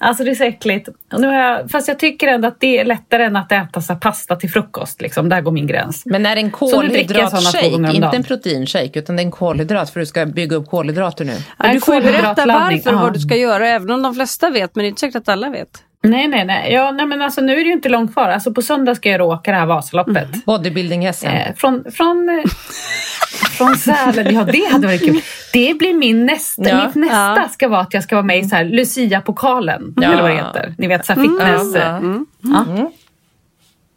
Alltså 0.00 0.24
det 0.24 0.30
är 0.30 0.34
så 0.34 0.44
äckligt. 0.44 0.88
Nu 1.18 1.26
har 1.26 1.34
jag, 1.34 1.70
fast 1.70 1.88
jag 1.88 1.98
tycker 1.98 2.28
ändå 2.28 2.48
att 2.48 2.60
det 2.60 2.78
är 2.78 2.84
lättare 2.84 3.24
än 3.24 3.36
att 3.36 3.52
äta 3.52 3.80
så 3.80 3.92
här 3.92 4.00
pasta 4.00 4.36
till 4.36 4.50
frukost. 4.50 5.00
Liksom. 5.00 5.28
Där 5.28 5.40
går 5.40 5.52
min 5.52 5.66
gräns. 5.66 6.02
Men 6.06 6.26
är 6.26 6.34
det 6.34 6.40
en 6.40 6.50
Så 6.50 6.56
kolhydratshake, 6.56 7.66
inte 7.94 8.16
en 8.16 8.24
proteinshake, 8.24 8.98
utan 8.98 9.16
det 9.16 9.22
är 9.22 9.24
en 9.24 9.30
kolhydrat 9.30 9.90
för 9.90 10.00
du 10.00 10.06
ska 10.06 10.26
bygga 10.26 10.56
upp 10.56 10.70
kolhydrater 10.70 11.24
nu. 11.24 11.36
Ja, 11.58 11.72
du 11.72 11.80
får 11.80 12.00
berätta 12.00 12.46
varför 12.46 12.94
och 12.94 13.00
vad 13.00 13.12
du 13.12 13.20
ska 13.20 13.36
göra. 13.36 13.68
Även 13.68 13.90
om 13.90 14.02
de 14.02 14.14
flesta 14.14 14.50
vet. 14.50 14.74
Men 14.74 14.82
det 14.82 14.86
är 14.86 14.88
inte 14.88 15.00
säkert 15.00 15.16
att 15.16 15.28
alla 15.28 15.50
vet. 15.50 15.82
Nej, 16.02 16.28
nej, 16.28 16.44
nej. 16.44 16.72
Ja, 16.72 16.90
nej 16.90 17.06
men 17.06 17.22
alltså, 17.22 17.40
nu 17.40 17.52
är 17.52 17.56
det 17.56 17.62
ju 17.62 17.72
inte 17.72 17.88
långt 17.88 18.12
kvar. 18.12 18.28
Alltså, 18.28 18.52
på 18.52 18.62
söndag 18.62 18.94
ska 18.94 19.08
jag 19.08 19.20
åka 19.20 19.50
det 19.50 19.56
här 19.56 19.66
Vasaloppet. 19.66 20.28
Bodybuilding-SM. 20.46 21.26
Eh, 21.26 21.54
från, 21.56 21.84
från, 21.92 22.28
eh, 22.28 22.44
från 23.50 23.76
Sälen. 23.76 24.34
Ja, 24.34 24.44
det 24.44 24.72
hade 24.72 24.86
varit 24.86 25.00
kul. 25.00 25.20
Det 25.52 25.78
blir 25.78 25.94
min 25.94 26.26
nästa. 26.26 26.68
Ja. 26.68 26.86
Mitt 26.86 26.94
nästa 26.94 27.48
ska 27.48 27.68
vara 27.68 27.80
att 27.80 27.94
jag 27.94 28.02
ska 28.02 28.16
vara 28.16 28.26
med 28.26 28.38
i 28.38 28.44
så 28.44 28.56
här 28.56 28.64
Lucia-pokalen. 28.64 29.94
Ja. 29.96 30.12
Eller 30.12 30.22
vad 30.22 30.30
det 30.30 30.36
heter. 30.36 30.74
Ni 30.78 30.86
vet, 30.86 31.06
så 31.06 31.12
här 31.12 31.22
fitness... 31.22 31.74
Ja, 31.74 31.80
eh, 31.80 32.16
ja. 32.40 32.64
Ja. 32.76 32.90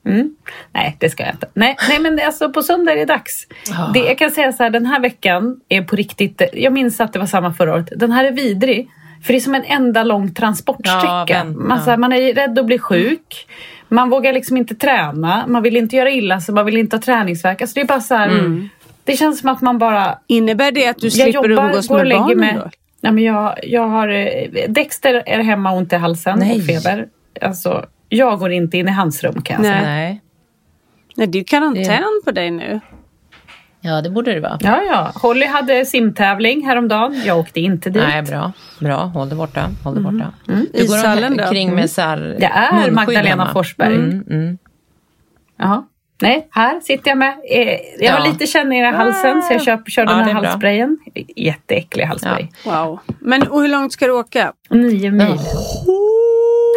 Mm. 0.05 0.35
Nej, 0.71 0.97
det 0.99 1.09
ska 1.09 1.23
jag 1.23 1.33
inte. 1.33 1.47
Nej, 1.53 1.77
nej 1.89 1.99
men 1.99 2.19
alltså 2.25 2.49
på 2.49 2.63
söndag 2.63 2.91
är 2.91 2.95
det 2.95 3.05
dags. 3.05 3.47
Det, 3.93 3.99
jag 3.99 4.17
kan 4.17 4.31
säga 4.31 4.53
så 4.53 4.63
här, 4.63 4.69
den 4.69 4.85
här 4.85 4.99
veckan 4.99 5.59
är 5.69 5.81
på 5.81 5.95
riktigt, 5.95 6.41
jag 6.53 6.73
minns 6.73 7.01
att 7.01 7.13
det 7.13 7.19
var 7.19 7.25
samma 7.25 7.53
förra 7.53 7.73
året. 7.73 7.89
Den 7.95 8.11
här 8.11 8.23
är 8.23 8.31
vidrig. 8.31 8.89
För 9.23 9.33
det 9.33 9.39
är 9.39 9.41
som 9.41 9.55
en 9.55 9.63
enda 9.63 10.03
lång 10.03 10.27
Ja, 10.27 10.33
transportsträcka. 10.33 11.43
men- 11.43 11.67
man, 11.67 11.79
här, 11.79 11.97
man 11.97 12.13
är 12.13 12.33
rädd 12.33 12.59
att 12.59 12.65
bli 12.65 12.79
sjuk. 12.79 13.47
Man 13.87 14.09
vågar 14.09 14.33
liksom 14.33 14.57
inte 14.57 14.75
träna. 14.75 15.43
Man 15.47 15.63
vill 15.63 15.77
inte 15.77 15.95
göra 15.95 16.09
illa 16.11 16.41
sig. 16.41 16.55
Man 16.55 16.65
vill 16.65 16.77
inte 16.77 16.95
ha 16.95 17.01
träningsvärk. 17.01 17.61
Alltså 17.61 17.73
det 17.73 17.81
är 17.81 17.85
bara 17.85 18.01
så 18.01 18.15
här, 18.15 18.67
Det 19.03 19.17
känns 19.17 19.39
som 19.39 19.49
att 19.49 19.61
man 19.61 19.77
bara 19.77 20.17
Innebär 20.27 20.71
det 20.71 20.87
att 20.87 20.97
du 20.97 21.11
slipper 21.11 21.31
jobbar, 21.31 21.49
umgås 21.49 21.89
med 21.89 22.09
barnen 22.09 22.37
mig. 22.39 22.53
då? 22.53 22.69
Ja, 23.01 23.11
men 23.11 23.23
jag, 23.23 23.55
jag 23.63 23.87
har, 23.87 24.07
eh, 24.07 24.47
Dexter 24.69 25.23
är 25.25 25.39
hemma 25.39 25.71
och 25.71 25.77
ont 25.77 25.93
i 25.93 25.95
halsen 25.95 26.39
Nej. 26.39 26.55
och 26.59 26.65
feber. 26.65 27.07
Alltså, 27.41 27.85
jag 28.09 28.39
går 28.39 28.51
inte 28.51 28.77
in 28.77 28.87
i 28.87 28.91
hans 28.91 29.23
rum 29.23 29.41
kan 29.41 29.55
jag 29.55 29.61
Nej. 29.71 29.71
säga. 29.79 29.89
Nej. 29.93 30.21
Nej, 31.15 31.27
det 31.27 31.37
är 31.37 31.39
ju 31.39 31.43
karantän 31.45 32.21
på 32.25 32.31
dig 32.31 32.51
nu. 32.51 32.79
Ja, 33.83 34.01
det 34.01 34.09
borde 34.09 34.33
det 34.33 34.39
vara. 34.39 34.57
Ja, 34.61 34.81
ja. 34.81 35.11
Holly 35.15 35.45
hade 35.45 35.85
simtävling 35.85 36.65
häromdagen. 36.65 37.21
Jag 37.25 37.37
åkte 37.39 37.59
inte 37.59 37.89
dit. 37.89 38.03
Nej, 38.03 38.21
bra. 38.21 38.51
Bra, 38.79 39.03
håll 39.03 39.29
det 39.29 39.35
borta. 39.35 39.69
Håll 39.83 39.95
det 39.95 40.01
borta. 40.01 40.31
Du 40.45 40.53
går 40.87 40.97
Ishallen 40.97 41.37
då? 41.37 41.43
omkring 41.43 41.75
med 41.75 41.89
så 41.89 42.01
här 42.01 42.35
Det 42.39 42.45
är 42.45 42.91
Magdalena 42.91 43.29
hemma. 43.29 43.53
Forsberg. 43.53 43.95
Mm, 43.95 44.23
mm. 44.29 44.57
Jaha. 45.57 45.83
Nej, 46.21 46.47
här 46.51 46.79
sitter 46.79 47.11
jag 47.11 47.17
med. 47.17 47.33
Eh, 47.51 47.77
Jag 47.99 48.13
har 48.13 48.19
Ja. 48.25 48.31
lite 48.31 48.47
känningar 48.47 48.93
i 48.93 48.95
halsen 48.95 49.41
så 49.41 49.53
jag 49.69 49.87
kör 49.91 50.05
den 50.05 50.17
Ja, 50.17 50.23
här 50.23 50.25
det 50.25 50.31
är 50.31 50.35
bra. 50.41 50.49
halssprayen. 50.49 50.97
Jätteäcklig 51.35 52.03
halsspray. 52.05 52.47
Wow. 52.65 52.99
Men 53.19 53.47
och 53.47 53.61
hur 53.61 53.67
långt 53.69 53.93
ska 53.93 54.05
du 54.05 54.11
åka? 54.11 54.53
Nio 54.69 55.11
mil. 55.11 55.37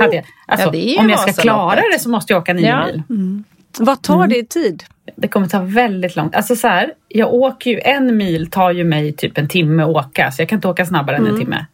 Hade 0.00 0.16
jag. 0.16 0.25
Alltså, 0.46 0.75
Ja, 0.75 1.00
om 1.00 1.11
jag 1.11 1.18
ska 1.20 1.42
klara 1.42 1.80
det 1.92 1.99
så 1.99 2.08
måste 2.11 2.32
jag 2.32 2.40
åka 2.42 2.52
nio 2.52 2.68
Ja. 2.68 2.87
mil. 2.87 3.42
Vad 3.78 4.02
tar 4.02 4.26
det 4.26 4.38
i 4.38 4.46
tid? 4.46 4.84
Det 5.16 5.28
kommer 5.28 5.46
ta 5.46 5.61
väldigt 5.61 6.16
långt. 6.16 6.37
Alltså 6.37 6.56
så 6.56 6.68
här, 6.68 6.92
jag 7.08 7.34
åker 7.34 7.70
ju, 7.70 7.80
en 7.80 8.16
mil 8.16 8.50
tar 8.50 8.70
ju 8.70 8.84
mig 8.84 9.12
typ 9.12 9.38
en 9.38 9.49
timme 9.49 9.82
att 9.82 9.88
åka, 9.88 10.30
så 10.32 10.42
jag 10.42 10.49
kan 10.49 10.56
inte 10.56 10.68
åka 10.68 10.87
snabbare 10.87 11.16
än 11.16 11.26
en 11.26 11.38
timme. 11.38 11.66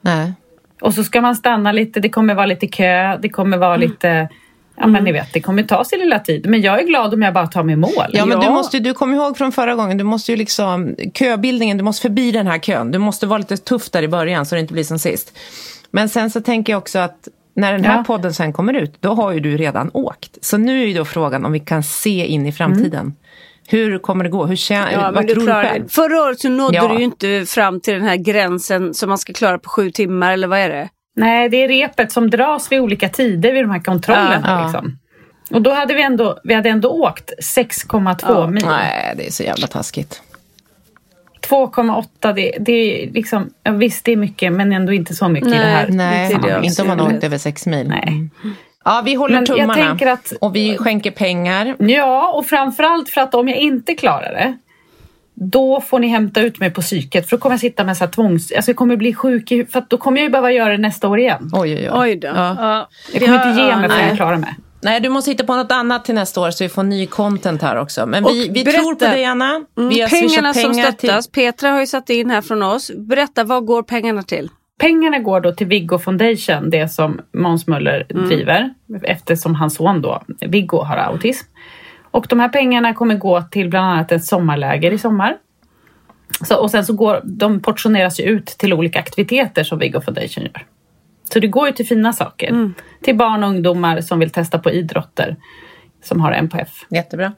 Nej. 0.00 0.32
Och 0.80 0.94
så 0.94 1.04
ska 1.04 1.20
man 1.20 1.36
stanna 1.36 1.72
lite, 1.72 2.00
det 2.00 2.08
kommer 2.08 2.34
vara 2.34 2.46
lite 2.46 2.66
kö, 2.66 3.16
det 3.16 3.28
kommer 3.28 3.56
vara 3.58 3.76
lite... 3.76 4.28
Ja 4.78 4.86
men 4.86 5.04
ni 5.04 5.12
vet, 5.12 5.32
det 5.32 5.40
kommer 5.40 5.62
ta 5.62 5.84
sin 5.84 5.98
lilla 5.98 6.18
tid. 6.18 6.46
Men 6.46 6.60
jag 6.60 6.80
är 6.80 6.86
glad 6.86 7.14
om 7.14 7.22
jag 7.22 7.34
bara 7.34 7.46
tar 7.46 7.62
mig 7.62 7.76
mål. 7.76 7.90
Ja, 8.12 8.26
men 8.26 8.40
Ja. 8.40 8.48
du 8.48 8.54
måste 8.54 8.78
du 8.78 8.94
kommer 8.94 9.16
ihåg 9.16 9.36
från 9.36 9.52
förra 9.52 9.74
gången, 9.74 9.98
du 9.98 10.04
måste 10.04 10.32
ju 10.32 10.36
liksom, 10.36 10.96
köbildningen, 11.14 11.76
du 11.76 11.84
måste 11.84 12.02
förbi 12.02 12.32
den 12.32 12.46
här 12.46 12.58
kön. 12.58 12.90
Du 12.90 12.98
måste 12.98 13.26
vara 13.26 13.38
lite 13.38 13.56
tuff 13.56 13.90
där 13.90 14.02
i 14.02 14.08
början 14.08 14.46
så 14.46 14.54
det 14.54 14.60
inte 14.60 14.72
blir 14.72 14.84
som 14.84 14.98
sist. 14.98 15.38
Men 15.90 16.08
sen 16.08 16.30
så 16.30 16.40
tänker 16.40 16.72
jag 16.72 16.78
också 16.78 16.98
att 16.98 17.28
när 17.56 17.72
den 17.72 17.84
här 17.84 17.96
Ja. 17.96 18.04
podden 18.06 18.34
sen 18.34 18.52
kommer 18.52 18.74
ut, 18.74 18.96
då 19.00 19.14
har 19.14 19.32
ju 19.32 19.40
du 19.40 19.56
redan 19.56 19.90
åkt. 19.94 20.38
Så 20.40 20.56
nu 20.56 20.82
är 20.82 20.86
ju 20.86 20.94
då 20.94 21.04
frågan 21.04 21.44
om 21.44 21.52
vi 21.52 21.60
kan 21.60 21.82
se 21.82 22.26
in 22.26 22.46
i 22.46 22.52
framtiden. 22.52 23.14
Hur 23.68 23.98
kommer 23.98 24.24
det 24.24 24.30
gå? 24.30 24.46
Hur 24.46 24.56
kän- 24.56 24.86
Ja, 24.92 25.10
vad 25.14 25.28
tror 25.28 25.40
du 25.46 25.52
själv? 25.52 25.82
det. 25.84 25.88
Förra 25.92 26.22
året 26.22 26.40
så 26.40 26.48
nådde 26.48 26.76
Ja. 26.76 26.88
du 26.88 26.94
ju 26.98 27.04
inte 27.04 27.44
fram 27.48 27.80
till 27.80 27.94
den 27.94 28.02
här 28.02 28.16
gränsen 28.16 28.94
som 28.94 29.08
man 29.08 29.18
ska 29.18 29.32
klara 29.32 29.58
på 29.58 29.68
sju 29.70 29.90
timmar, 29.90 30.32
eller 30.32 30.48
vad 30.48 30.58
är 30.58 30.68
det? 30.68 30.88
Nej, 31.16 31.48
det 31.48 31.56
är 31.64 31.68
repet 31.68 32.12
som 32.12 32.30
dras 32.30 32.72
vid 32.72 32.80
olika 32.80 33.08
tider 33.08 33.52
vid 33.52 33.64
de 33.64 33.70
här 33.70 33.80
kontrollerna. 33.80 34.42
Ja. 34.46 34.62
Liksom. 34.64 34.98
Och 35.50 35.62
då 35.62 35.70
hade 35.70 35.94
vi 35.94 36.02
ändå, 36.02 36.38
vi 36.44 36.54
hade 36.54 36.68
ändå 36.68 36.88
åkt 36.90 37.32
6,2 37.42 38.16
Ja. 38.28 38.46
mil. 38.46 38.64
Nej, 38.66 39.14
det 39.16 39.26
är 39.26 39.30
så 39.30 39.42
jävla 39.42 39.66
taskigt. 39.66 40.22
2,8 41.48 42.32
det, 42.32 42.52
det 42.60 42.72
är 42.72 43.10
liksom, 43.10 43.50
ja, 43.62 43.72
visst 43.72 44.04
det 44.04 44.12
är 44.12 44.16
mycket 44.16 44.52
men 44.52 44.72
ändå 44.72 44.92
inte 44.92 45.14
så 45.14 45.28
mycket 45.28 45.48
i 45.48 45.50
det 45.50 45.56
här. 45.56 45.88
Nej, 45.88 46.32
inte 46.32 46.48
i 46.48 46.50
det 46.52 46.60
inte 46.66 46.82
om 46.82 46.88
man 46.88 47.00
har 47.00 47.14
åkt 47.14 47.24
över 47.24 47.38
sex 47.38 47.66
mil. 47.66 47.88
Nej. 47.88 48.08
Mm. 48.08 48.30
Ja, 48.84 49.02
vi 49.04 49.14
håller 49.14 49.34
Men 49.34 49.44
jag 49.48 49.56
tummarna. 49.58 49.74
tänker 49.88 50.06
att- 50.06 50.32
Och 50.40 50.56
vi 50.56 50.76
skänker 50.76 51.10
pengar. 51.10 51.74
Ja, 51.78 52.32
och 52.34 52.46
framförallt 52.46 53.08
för 53.08 53.20
att 53.20 53.34
om 53.34 53.48
jag 53.48 53.58
inte 53.58 53.94
klarar 53.94 54.32
det 54.32 54.56
då 55.38 55.80
får 55.80 55.98
ni 55.98 56.06
hämta 56.08 56.40
ut 56.40 56.60
mig 56.60 56.70
på 56.70 56.80
psyket 56.80 57.28
för 57.28 57.36
då 57.36 57.40
kommer 57.40 57.52
jag 57.52 57.60
sitta 57.60 57.84
med 57.84 57.96
så 57.96 58.04
här 58.04 58.10
tvångs... 58.12 58.52
Alltså 58.52 58.70
jag 58.70 58.76
kommer 58.76 58.96
bli 58.96 59.14
sjuk 59.14 59.52
i, 59.52 59.66
för 59.66 59.78
att 59.78 59.90
då 59.90 59.96
kommer 59.96 60.18
jag 60.18 60.24
ju 60.24 60.30
behöva 60.30 60.52
göra 60.52 60.72
det 60.72 60.78
nästa 60.78 61.08
år 61.08 61.18
igen. 61.18 61.50
Oj, 61.52 61.74
oj, 61.74 61.90
oj. 61.92 61.98
Oj 62.00 62.16
då. 62.16 62.26
Ja. 62.28 62.56
Ja. 62.58 62.88
Jag 63.12 63.22
kommer 63.22 63.38
Ja, 63.38 63.48
inte 63.50 63.62
ge 63.62 63.68
ja, 63.68 63.76
mig 63.78 63.88
förrän 63.88 64.00
nej. 64.00 64.08
jag 64.08 64.16
klarar 64.16 64.36
mig. 64.36 64.54
Nej, 64.82 65.00
du 65.00 65.08
måste 65.08 65.30
hitta 65.30 65.44
på 65.44 65.54
något 65.56 65.72
annat 65.72 66.04
till 66.04 66.14
nästa 66.14 66.40
år 66.40 66.50
så 66.50 66.64
vi 66.64 66.68
får 66.68 66.82
ny 66.82 67.06
content 67.06 67.62
här 67.62 67.76
också. 67.76 68.06
Men 68.06 68.24
vi, 68.24 68.48
vi 68.48 68.64
berätta. 68.64 68.78
tror 68.82 68.94
på 68.94 69.04
dig, 69.04 69.24
Anna. 69.24 69.64
Vi 69.74 70.00
har 70.00 70.08
Pengarna 70.08 70.52
swishat 70.54 70.56
som 70.56 70.72
pengar 70.72 70.92
stöttas, 70.92 71.30
Petra 71.30 71.70
har 71.70 71.80
ju 71.80 71.86
satt 71.86 72.10
in 72.10 72.30
här 72.30 72.40
från 72.42 72.62
oss. 72.62 72.90
Berätta, 72.96 73.44
vad 73.44 73.66
går 73.66 73.82
pengarna 73.82 74.22
till? 74.22 74.48
Pengarna 74.78 75.18
går 75.18 75.40
då 75.40 75.52
till 75.52 75.66
Viggo 75.66 75.98
Foundation, 75.98 76.70
det 76.70 76.88
som 76.88 77.20
Måns 77.34 77.66
Möller 77.66 78.06
Mm. 78.10 78.26
driver 78.28 78.74
eftersom 79.02 79.54
hans 79.54 79.74
son 79.74 80.02
då, 80.02 80.22
Viggo, 80.46 80.78
har 80.82 80.96
autism. 80.96 81.46
Och 82.10 82.26
de 82.28 82.40
här 82.40 82.48
pengarna 82.48 82.94
kommer 82.94 83.14
gå 83.14 83.42
till 83.42 83.68
bland 83.68 83.86
annat 83.86 84.12
ett 84.12 84.24
sommarläger 84.24 84.90
i 84.92 84.98
sommar. 84.98 85.36
Så, 86.44 86.56
och 86.56 86.70
sen 86.70 86.84
så 86.84 86.92
går 86.92 87.20
de 87.24 87.60
portioneras 87.62 88.20
ju 88.20 88.24
ut 88.24 88.46
till 88.46 88.72
olika 88.72 88.98
aktiviteter 88.98 89.64
som 89.64 89.78
Viggo 89.78 90.00
Foundation 90.00 90.44
gör. 90.44 90.66
Så 91.32 91.40
det 91.40 91.46
går 91.46 91.66
ju 91.66 91.72
till 91.72 91.86
fina 91.86 92.12
saker. 92.12 92.48
Mm. 92.48 92.74
Till 93.02 93.16
barn 93.16 93.44
och 93.44 93.50
ungdomar 93.50 94.00
som 94.00 94.18
vill 94.18 94.30
testa 94.30 94.58
på 94.58 94.70
idrotter 94.70 95.36
som 96.02 96.20
har 96.20 96.32
till. 96.32 96.86
Jättebra. 96.90 97.32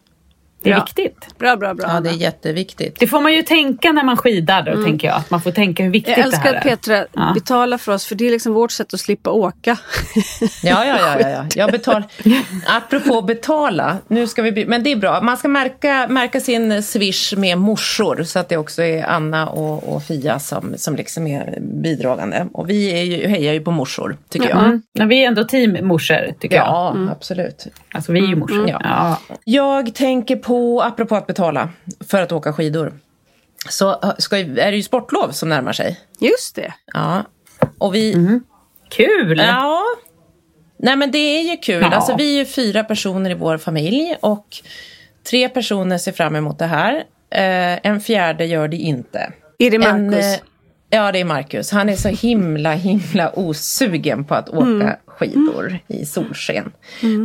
Det 0.63 0.71
är 0.71 0.75
Ja. 0.75 0.85
viktigt. 0.85 1.39
Bra, 1.39 1.57
bra, 1.57 1.75
bra. 1.75 1.87
Ja, 1.89 2.01
det 2.01 2.09
är 2.09 2.13
jätteviktigt. 2.15 2.97
Det 3.01 3.07
får 3.07 3.21
man 3.21 3.33
ju 3.33 3.43
tänka 3.43 3.93
när 3.93 4.05
man 4.05 4.17
skidar 4.17 4.63
då, 4.63 4.85
tänker 4.85 5.09
jag. 5.09 5.17
Att 5.17 5.31
man 5.31 5.41
får 5.41 5.51
tänka 5.51 5.83
hur 5.83 5.91
viktigt 5.91 6.09
Mm. 6.17 6.21
Jag 6.21 6.27
älskar 6.35 6.53
det 6.53 6.59
att 6.59 6.65
här 6.65 6.73
är. 6.73 6.77
Petra 6.77 7.07
Ja. 7.13 7.31
betalar 7.35 7.79
för 7.79 7.93
oss, 7.93 8.05
för 8.07 8.15
det 8.15 8.27
är 8.27 8.31
liksom 8.31 8.53
vårt 8.53 8.71
sätt 8.73 8.95
att 8.95 9.01
slippa 9.01 9.31
åka. 9.31 9.77
Ja, 10.63 10.85
ja, 10.85 10.97
ja. 10.99 11.21
ja, 11.21 11.29
ja. 11.31 11.45
Jag 11.55 11.71
betal... 11.73 12.03
Apropå 12.67 13.23
betala, 13.23 13.97
nu 14.09 14.27
ska 14.27 14.43
vi... 14.43 14.67
Men 14.67 14.83
det 14.83 14.93
är 14.93 14.97
bra. 14.97 15.21
Man 15.21 15.37
ska 15.37 15.49
märka, 15.49 16.07
märka 16.09 16.41
sin 16.41 16.83
swish 16.83 17.35
med 17.37 17.59
morsor 17.59 18.23
så 18.23 18.39
att 18.39 18.49
det 18.49 18.57
också 18.57 18.83
är 18.83 19.03
Anna 19.07 19.47
och, 19.49 19.95
och 19.95 20.03
Fia 20.03 20.39
som, 20.39 20.75
som 20.77 20.97
liksom 20.97 21.27
är 21.27 21.59
bidragande. 21.61 22.47
Och 22.53 22.71
vi 22.71 22.93
är 23.01 23.03
ju, 23.03 23.27
hejar 23.29 23.53
ju 23.53 23.61
på 23.61 23.71
morsor, 23.71 24.17
tycker 24.29 24.49
jag. 24.49 24.59
Mm. 24.65 24.83
Men 24.99 25.09
vi 25.09 25.23
är 25.25 25.29
ändå 25.29 25.45
teammorsor, 25.45 26.35
tycker 26.41 26.57
jag. 26.57 26.67
Ja, 26.67 26.97
absolut. 27.11 27.67
Alltså 27.93 28.13
vi 28.13 28.21
är 28.21 28.27
ju 28.27 28.37
morsor. 28.37 28.69
Ja. 28.69 28.81
Ja. 28.85 29.17
Jag 29.45 29.95
tänker 29.95 30.37
på, 30.37 30.48
apropå 30.83 31.17
att 31.17 31.27
betala 31.27 31.69
för 32.09 32.23
att 32.23 32.33
åka 32.33 32.53
skidor. 32.53 32.93
Så 33.69 33.91
äh, 33.91 34.11
ska, 34.19 34.37
är 34.39 34.45
det 34.71 34.77
ju 34.77 34.83
sportlov 34.83 35.31
som 35.31 35.49
närmar 35.49 35.73
sig. 35.73 36.01
Just 36.21 36.55
det. 36.57 36.73
Ja. 36.95 37.25
Och 37.79 37.95
vi... 37.95 38.13
Kul! 38.91 39.39
Ja. 39.39 39.83
Nej 40.79 40.97
men 40.97 41.11
det 41.11 41.19
är 41.19 41.51
ju 41.51 41.57
kul. 41.57 41.83
Ja. 41.83 41.89
Alltså, 41.97 42.17
vi 42.17 42.35
är 42.35 42.39
ju 42.39 42.47
fyra 42.47 42.85
personer 42.85 43.31
i 43.31 43.35
vår 43.35 43.59
familj 43.59 44.17
och 44.21 44.47
tre 45.31 45.49
personer 45.49 45.99
ser 45.99 46.13
fram 46.13 46.37
emot 46.37 46.59
det 46.59 46.67
här. 46.67 46.95
Eh, 47.31 47.79
en 47.83 48.01
fjärde 48.01 48.45
gör 48.47 48.69
det 48.69 48.77
inte. 48.77 49.33
Är 49.59 49.71
det 49.71 49.77
En, 49.77 50.07
Marcus? 50.11 50.25
eh, 50.25 50.41
ja, 50.91 51.13
det 51.13 51.21
är 51.21 51.25
Marcus. 51.25 51.71
Han 51.71 51.89
är 51.89 51.97
så 51.97 52.09
himla, 52.09 52.73
himla 52.73 53.33
osugen 53.39 54.25
på 54.25 54.35
att 54.35 54.49
åka 54.49 54.97
skidor 55.19 55.79
i 55.87 56.05
solsken. 56.07 56.73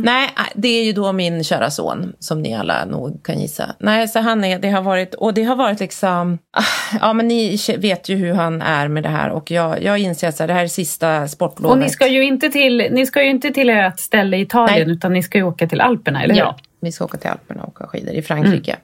Nej, 0.04 0.24
äh, 0.24 0.42
det 0.54 0.68
är 0.68 0.84
ju 0.84 0.92
då 0.92 1.12
min 1.12 1.44
kära 1.44 1.70
son, 1.70 2.12
som 2.18 2.42
ni 2.42 2.54
alla 2.54 2.84
nog 2.84 3.24
kan 3.24 3.40
gissa. 3.40 3.74
Nej, 3.78 4.08
så 4.08 4.20
han 4.20 4.44
är, 4.44 4.58
det 4.58 4.70
har 4.70 4.82
varit, 4.82 5.14
och 5.14 5.34
det 5.34 5.42
har 5.42 5.56
varit 5.56 5.80
liksom, 5.80 6.38
ah, 6.52 6.98
ja 7.00 7.12
men 7.12 7.28
ni 7.28 7.58
vet 7.78 8.08
ju 8.08 8.16
hur 8.16 8.32
han 8.32 8.62
är 8.62 8.88
med 8.88 9.02
det 9.02 9.08
här 9.08 9.30
och 9.30 9.50
jag, 9.50 9.82
jag 9.82 9.98
inser 9.98 10.28
att 10.28 10.38
det 10.38 10.52
här 10.52 10.64
är 10.64 10.68
sista 10.68 11.28
sportlovet. 11.28 11.72
Och 11.72 11.78
ni 11.78 11.88
ska 11.88 12.06
ju 12.08 12.24
inte 12.24 12.50
till, 12.50 12.88
ni 12.90 13.06
ska 13.06 13.22
ju 13.22 13.30
inte 13.30 13.50
till 13.50 13.70
ert 13.70 14.00
ställe 14.00 14.36
i 14.36 14.40
Italien 14.40 14.88
Nej. 14.88 14.96
utan 14.96 15.12
ni 15.12 15.22
ska 15.22 15.38
ju 15.38 15.44
åka 15.44 15.66
till 15.66 15.80
Alperna, 15.80 16.22
eller 16.22 16.34
hur? 16.34 16.40
Ja, 16.40 16.56
vi 16.80 16.92
ska 16.92 17.04
åka 17.04 17.18
till 17.18 17.30
Alperna 17.30 17.62
och 17.62 17.68
åka 17.68 17.86
skidor 17.86 18.14
i 18.14 18.22
Frankrike. 18.22 18.76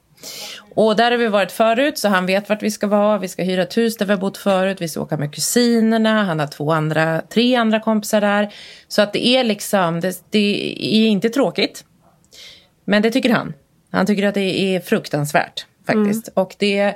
Och 0.74 0.96
där 0.96 1.10
har 1.10 1.18
vi 1.18 1.26
varit 1.26 1.52
förut, 1.52 1.98
så 1.98 2.08
han 2.08 2.26
vet 2.26 2.48
vart 2.48 2.62
vi 2.62 2.70
ska 2.70 2.86
vara. 2.86 3.18
Vi 3.18 3.28
ska 3.28 3.42
hyra 3.42 3.62
ett 3.62 3.76
hus 3.76 3.96
där 3.96 4.06
vi 4.06 4.12
har 4.12 4.20
bott 4.20 4.36
förut. 4.36 4.80
Vi 4.80 4.88
ska 4.88 5.00
åka 5.00 5.16
med 5.16 5.34
kusinerna. 5.34 6.24
Han 6.24 6.40
har 6.40 6.46
två 6.46 6.72
andra, 6.72 7.22
tre 7.28 7.54
andra 7.56 7.80
kompisar 7.80 8.20
där. 8.20 8.52
Så 8.88 9.02
att 9.02 9.12
det 9.12 9.26
är 9.26 9.44
liksom, 9.44 10.00
det, 10.00 10.24
det 10.30 10.74
är 10.78 11.06
inte 11.06 11.28
tråkigt. 11.28 11.84
Men 12.84 13.02
det 13.02 13.10
tycker 13.10 13.30
han. 13.30 13.54
Han 13.90 14.06
tycker 14.06 14.26
att 14.26 14.34
det 14.34 14.74
är 14.76 14.80
fruktansvärt 14.80 15.66
faktiskt. 15.86 16.28
Och 16.34 16.54
det 16.58 16.94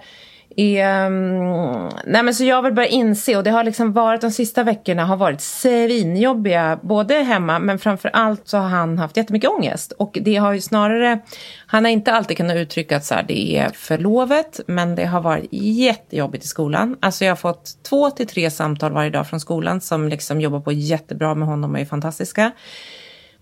är... 0.56 1.06
Um, 1.06 1.88
nej 2.04 2.22
men 2.22 2.34
så 2.34 2.44
jag 2.44 2.62
vill 2.62 2.72
börja 2.72 2.88
inse, 2.88 3.36
och 3.36 3.44
det 3.44 3.50
har 3.50 3.64
liksom 3.64 3.92
varit 3.92 4.20
de 4.20 4.30
sista 4.30 4.62
veckorna 4.62 5.04
har 5.04 5.16
varit 5.16 5.40
svinjobbiga, 5.40 6.78
både 6.82 7.14
hemma 7.14 7.58
men 7.58 7.78
framför 7.78 8.08
allt 8.08 8.48
så 8.48 8.58
har 8.58 8.68
han 8.68 8.98
haft 8.98 9.16
jättemycket 9.16 9.50
ångest. 9.50 9.92
Och 9.92 10.18
det 10.20 10.36
har 10.36 10.52
ju 10.52 10.60
snarare, 10.60 11.18
han 11.66 11.84
har 11.84 11.92
inte 11.92 12.12
alltid 12.12 12.36
kunnat 12.36 12.56
uttrycka 12.56 12.96
att 12.96 13.04
så 13.04 13.14
här, 13.14 13.24
det 13.28 13.56
är 13.56 13.68
för 13.68 13.98
lovet, 13.98 14.60
men 14.66 14.94
det 14.94 15.04
har 15.04 15.20
varit 15.20 15.48
jättejobbigt 15.50 16.44
i 16.44 16.48
skolan. 16.48 16.96
Alltså 17.00 17.24
jag 17.24 17.30
har 17.30 17.36
fått 17.36 17.82
två 17.82 18.10
till 18.10 18.26
tre 18.26 18.50
samtal 18.50 18.92
varje 18.92 19.10
dag 19.10 19.26
från 19.26 19.40
skolan 19.40 19.80
som 19.80 20.08
liksom 20.08 20.40
jobbar 20.40 20.60
på 20.60 20.72
jättebra 20.72 21.34
med 21.34 21.48
honom 21.48 21.74
och 21.74 21.80
är 21.80 21.84
fantastiska. 21.84 22.52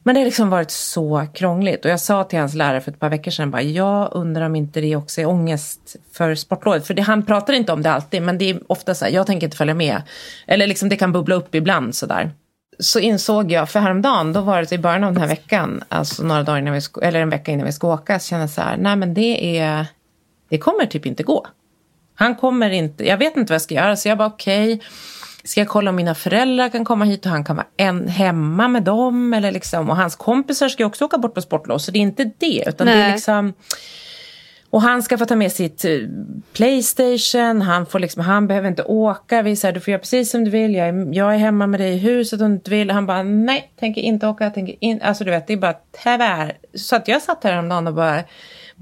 Men 0.03 0.15
det 0.15 0.21
har 0.21 0.25
liksom 0.25 0.51
varit 0.51 0.71
så 0.71 1.27
krångligt. 1.35 1.85
Och 1.85 1.91
jag 1.91 2.01
sa 2.01 2.25
till 2.25 2.39
hans 2.39 2.55
lärare 2.55 2.81
för 2.81 2.91
ett 2.91 3.01
par 3.01 3.11
veckor 3.11 3.31
sedan, 3.31 3.51
bara, 3.51 3.63
jag 3.63 4.09
undrar 4.13 4.47
om 4.47 4.57
inte 4.57 4.81
det 4.81 4.97
också 4.97 5.21
är 5.21 5.27
ångest 5.27 5.97
för 6.13 6.35
sportlovet. 6.35 6.87
För 6.87 6.95
det, 6.95 7.03
han 7.03 7.27
pratar 7.27 7.53
inte 7.53 7.73
om 7.73 7.83
det 7.83 7.91
alltid, 7.91 8.23
men 8.23 8.39
det 8.39 8.51
är 8.51 8.61
ofta 8.67 8.95
så 8.95 9.05
här, 9.05 9.13
jag 9.13 9.27
tänker 9.27 9.47
inte 9.47 9.57
följa 9.57 9.75
med. 9.75 10.03
Eller 10.47 10.67
liksom 10.67 10.89
det 10.89 10.97
kan 10.97 11.13
bubbla 11.13 11.35
upp 11.35 11.55
ibland 11.55 11.95
sådär. 11.95 12.31
Så 12.79 12.99
insåg 12.99 13.53
jag, 13.53 13.71
för 13.71 13.81
häromdagen, 13.81 14.33
då 14.33 14.41
var 14.41 14.63
det 14.63 14.73
i 14.73 14.79
början 14.79 15.05
av 15.05 15.13
den 15.13 15.23
här 15.23 15.29
veckan, 15.29 15.85
alltså 15.89 16.23
några 16.23 16.43
dagar 16.43 16.59
innan 16.59 16.75
vi 16.75 16.81
ska, 16.81 17.01
eller 17.01 17.21
en 17.21 17.31
vecka 17.31 17.53
innan 17.53 17.67
vi 17.67 17.73
ska 17.73 17.95
åka, 17.95 18.19
så 18.19 18.29
kände 18.29 18.43
jag 18.43 18.51
så 18.51 18.61
här, 18.61 18.77
nej 18.77 18.97
men 18.97 19.15
det 19.15 19.59
är, 19.59 19.87
det 20.49 20.59
kommer 20.59 20.87
typ 20.87 21.07
inte 21.07 21.23
gå. 21.23 21.47
Han 22.15 22.35
kommer 22.35 22.71
inte, 22.71 23.09
jag 23.09 23.19
vet 23.19 23.37
inte 23.37 23.53
vad 23.53 23.55
jag 23.55 23.63
ska 23.63 23.75
göra, 23.75 23.97
så 23.97 24.09
jag 24.09 24.19
bara 24.19 24.29
okej. 24.29 24.75
Okay. 24.75 24.87
Ska 25.45 25.61
jag 25.61 25.69
kolla 25.69 25.91
om 25.91 25.97
mina 25.97 26.15
föräldrar 26.15 26.69
kan 26.69 26.85
komma 26.85 27.05
hit 27.05 27.27
och 27.27 27.33
han 27.33 27.45
kan 27.45 27.57
vara 27.57 27.67
en, 27.77 28.09
hemma 28.09 28.69
med 28.69 28.83
dem? 28.83 29.35
Eller 29.35 29.53
liksom, 29.53 29.91
och 29.91 29.97
hans 29.97 30.17
kompisar 30.17 30.69
ska 30.69 30.83
ju 30.83 30.87
också 30.87 31.05
åka 31.05 31.19
bort 31.19 31.35
på 31.35 31.43
sportlov, 31.43 31.79
så 31.79 31.91
det 31.91 31.99
är 31.99 32.01
inte 32.01 32.31
det. 32.39 32.65
Utan 32.67 32.87
det 32.87 32.93
är 32.93 33.13
liksom... 33.13 33.53
Och 34.71 34.83
han 34.83 35.03
ska 35.03 35.19
få 35.19 35.25
ta 35.25 35.37
med 35.37 35.53
sitt 35.53 35.85
eh, 35.85 35.91
Playstation, 36.53 37.63
han, 37.63 37.87
får 37.87 37.99
liksom, 37.99 38.23
han 38.23 38.47
behöver 38.47 38.69
inte 38.69 38.83
åka. 38.83 39.43
Vi 39.43 39.57
säger 39.57 39.75
du 39.75 39.81
får 39.81 39.93
göra 39.93 39.99
precis 39.99 40.31
som 40.31 40.45
du 40.45 40.51
vill, 40.51 40.75
jag 40.75 40.89
är, 40.89 41.15
jag 41.15 41.35
är 41.35 41.39
hemma 41.39 41.67
med 41.67 41.81
dig 41.81 41.93
i 41.95 41.99
huset 41.99 42.41
om 42.41 42.49
du 42.49 42.55
inte 42.55 42.71
vill. 42.71 42.91
Han 42.91 43.07
bara 43.07 43.23
nej, 43.23 43.73
tänker 43.81 44.01
inte 44.01 44.27
åka, 44.27 44.51
tänker 44.51 44.77
in, 44.81 45.03
Alltså 45.03 45.25
du 45.25 45.31
vet, 45.31 45.47
det 45.47 45.53
är 45.53 45.57
bara 45.57 45.77
tyvärr. 46.03 46.53
Så 46.75 46.97
att 46.97 47.09
jag 47.09 47.23
satt 47.23 47.45
här 47.45 47.53
häromdagen 47.53 47.87
och 47.87 47.95
bara, 47.95 48.23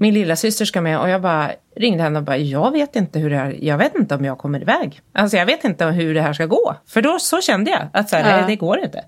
min 0.01 0.13
lilla 0.13 0.35
syster 0.35 0.65
ska 0.65 0.81
med 0.81 0.99
och 0.99 1.09
jag 1.09 1.21
bara 1.21 1.51
ringde 1.77 2.03
henne 2.03 2.19
och 2.19 2.25
bara, 2.25 2.37
jag 2.37 2.71
vet 2.71 2.95
inte 2.95 3.19
hur 3.19 3.29
det 3.29 3.35
här, 3.35 3.57
jag 3.61 3.77
vet 3.77 3.95
inte 3.95 4.15
om 4.15 4.25
jag 4.25 4.37
kommer 4.37 4.61
iväg. 4.61 5.01
Alltså 5.13 5.37
jag 5.37 5.45
vet 5.45 5.63
inte 5.63 5.85
hur 5.85 6.13
det 6.13 6.21
här 6.21 6.33
ska 6.33 6.45
gå. 6.45 6.75
För 6.87 7.01
då 7.01 7.19
så 7.19 7.41
kände 7.41 7.71
jag 7.71 7.87
att 7.93 8.09
så 8.09 8.15
här, 8.15 8.29
Ja. 8.29 8.37
nej, 8.37 8.45
det 8.47 8.55
går 8.55 8.79
inte. 8.79 9.03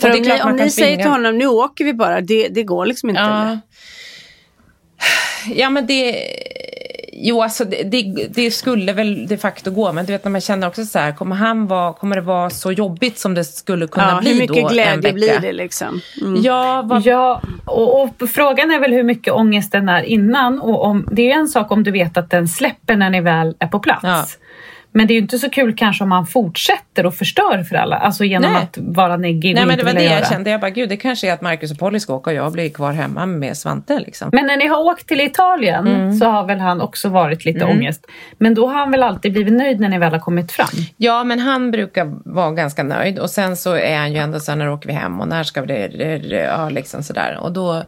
För 0.00 0.10
om 0.10 0.22
ni, 0.22 0.42
om 0.42 0.56
ni 0.56 0.70
säger 0.70 0.96
till 0.96 1.10
honom, 1.10 1.38
nu 1.38 1.46
åker 1.46 1.84
vi 1.84 1.94
bara, 1.94 2.20
det, 2.20 2.48
det 2.48 2.62
går 2.62 2.86
liksom 2.86 3.08
inte. 3.10 3.22
Ja. 3.22 3.58
Ja, 5.54 5.70
men 5.70 5.86
det... 5.86 6.12
Jo, 7.16 7.42
alltså 7.42 7.64
det, 7.64 7.82
det, 7.82 8.28
det 8.30 8.50
skulle 8.50 8.92
väl 8.92 9.26
de 9.26 9.36
facto 9.36 9.70
gå, 9.70 9.92
men 9.92 10.06
du 10.06 10.12
vet 10.12 10.24
när 10.24 10.30
man 10.30 10.40
känner 10.40 10.66
också 10.66 10.84
så 10.84 10.98
här, 10.98 11.12
kommer, 11.12 11.36
han 11.36 11.66
vara, 11.66 11.92
kommer 11.92 12.16
det 12.16 12.22
vara 12.22 12.50
så 12.50 12.72
jobbigt 12.72 13.18
som 13.18 13.34
det 13.34 13.44
skulle 13.44 13.86
kunna 13.86 14.10
Ja, 14.10 14.20
bli 14.20 14.32
hur 14.32 14.46
då 14.46 14.54
mycket 14.54 14.70
en 14.70 14.72
glädje 14.72 15.12
blir 15.12 15.38
det 15.40 15.52
liksom? 15.52 16.00
Mm. 16.20 16.42
Ja, 16.42 16.82
vad, 16.84 17.02
Ja, 17.02 17.42
och, 17.64 18.02
och 18.02 18.30
frågan 18.30 18.70
är 18.70 18.78
väl 18.78 18.92
hur 18.92 19.02
mycket 19.02 19.32
ångesten 19.32 19.88
är 19.88 20.02
innan. 20.02 20.60
Och 20.60 20.84
om, 20.84 21.08
det 21.12 21.30
är 21.30 21.34
en 21.34 21.48
sak 21.48 21.70
om 21.70 21.82
du 21.82 21.90
vet 21.90 22.16
att 22.16 22.30
den 22.30 22.48
släpper 22.48 22.96
när 22.96 23.10
ni 23.10 23.20
väl 23.20 23.54
är 23.58 23.66
på 23.66 23.78
plats. 23.78 24.02
Ja. 24.02 24.26
Men 24.96 25.06
det 25.06 25.12
är 25.12 25.14
ju 25.14 25.20
inte 25.20 25.38
så 25.38 25.50
kul 25.50 25.74
kanske 25.76 26.04
om 26.04 26.10
man 26.10 26.26
fortsätter 26.26 27.06
och 27.06 27.14
förstör 27.14 27.62
för 27.68 27.76
alla. 27.76 27.96
Alltså 27.96 28.24
genom 28.24 28.52
Nej. 28.52 28.62
att 28.62 28.78
vara 28.80 29.16
neggig 29.16 29.50
och 29.52 29.54
Nej, 29.54 29.66
men 29.66 29.78
det 29.78 29.84
var 29.84 29.92
det 29.92 30.02
jag 30.02 30.12
göra. 30.14 30.24
kände. 30.24 30.50
Jag 30.50 30.60
bara, 30.60 30.70
gud, 30.70 30.88
det 30.88 30.96
kanske 30.96 31.28
är 31.28 31.32
att 31.32 31.40
Marcus 31.42 31.70
och 31.72 31.78
Polly 31.78 32.00
ska 32.00 32.14
åka 32.14 32.30
och 32.30 32.36
jag 32.36 32.52
blir 32.52 32.68
kvar 32.70 32.92
hemma 32.92 33.26
med 33.26 33.56
Svante. 33.56 33.98
Liksom. 33.98 34.28
Men 34.32 34.46
när 34.46 34.56
ni 34.56 34.66
har 34.66 34.78
åkt 34.82 35.06
till 35.08 35.20
Italien 35.20 35.86
Mm. 35.86 36.14
så 36.18 36.26
har 36.26 36.46
väl 36.46 36.58
han 36.58 36.80
också 36.80 37.08
varit 37.08 37.44
lite 37.44 37.64
ångest. 37.64 38.06
Men 38.38 38.54
då 38.54 38.66
har 38.66 38.74
han 38.74 38.90
väl 38.90 39.02
alltid 39.02 39.32
blivit 39.32 39.52
nöjd 39.52 39.80
när 39.80 39.88
ni 39.88 39.98
väl 39.98 40.12
har 40.12 40.18
kommit 40.20 40.52
fram? 40.52 40.68
Ja, 40.96 41.24
men 41.24 41.38
han 41.40 41.70
brukar 41.70 42.12
vara 42.34 42.50
ganska 42.50 42.82
nöjd. 42.82 43.18
Och 43.18 43.30
sen 43.30 43.56
så 43.56 43.72
är 43.74 43.96
han 43.98 44.12
ju 44.12 44.18
ändå 44.18 44.40
så 44.40 44.50
här, 44.50 44.56
när 44.58 44.70
åker 44.70 44.88
vi 44.88 44.94
hem 44.94 45.20
och 45.20 45.28
när 45.28 45.44
ska 45.44 45.60
vi 45.60 45.66
det, 45.66 46.26
ja, 46.56 46.68
liksom 46.68 47.02
sådär. 47.02 47.38
Och 47.40 47.52
då... 47.52 47.82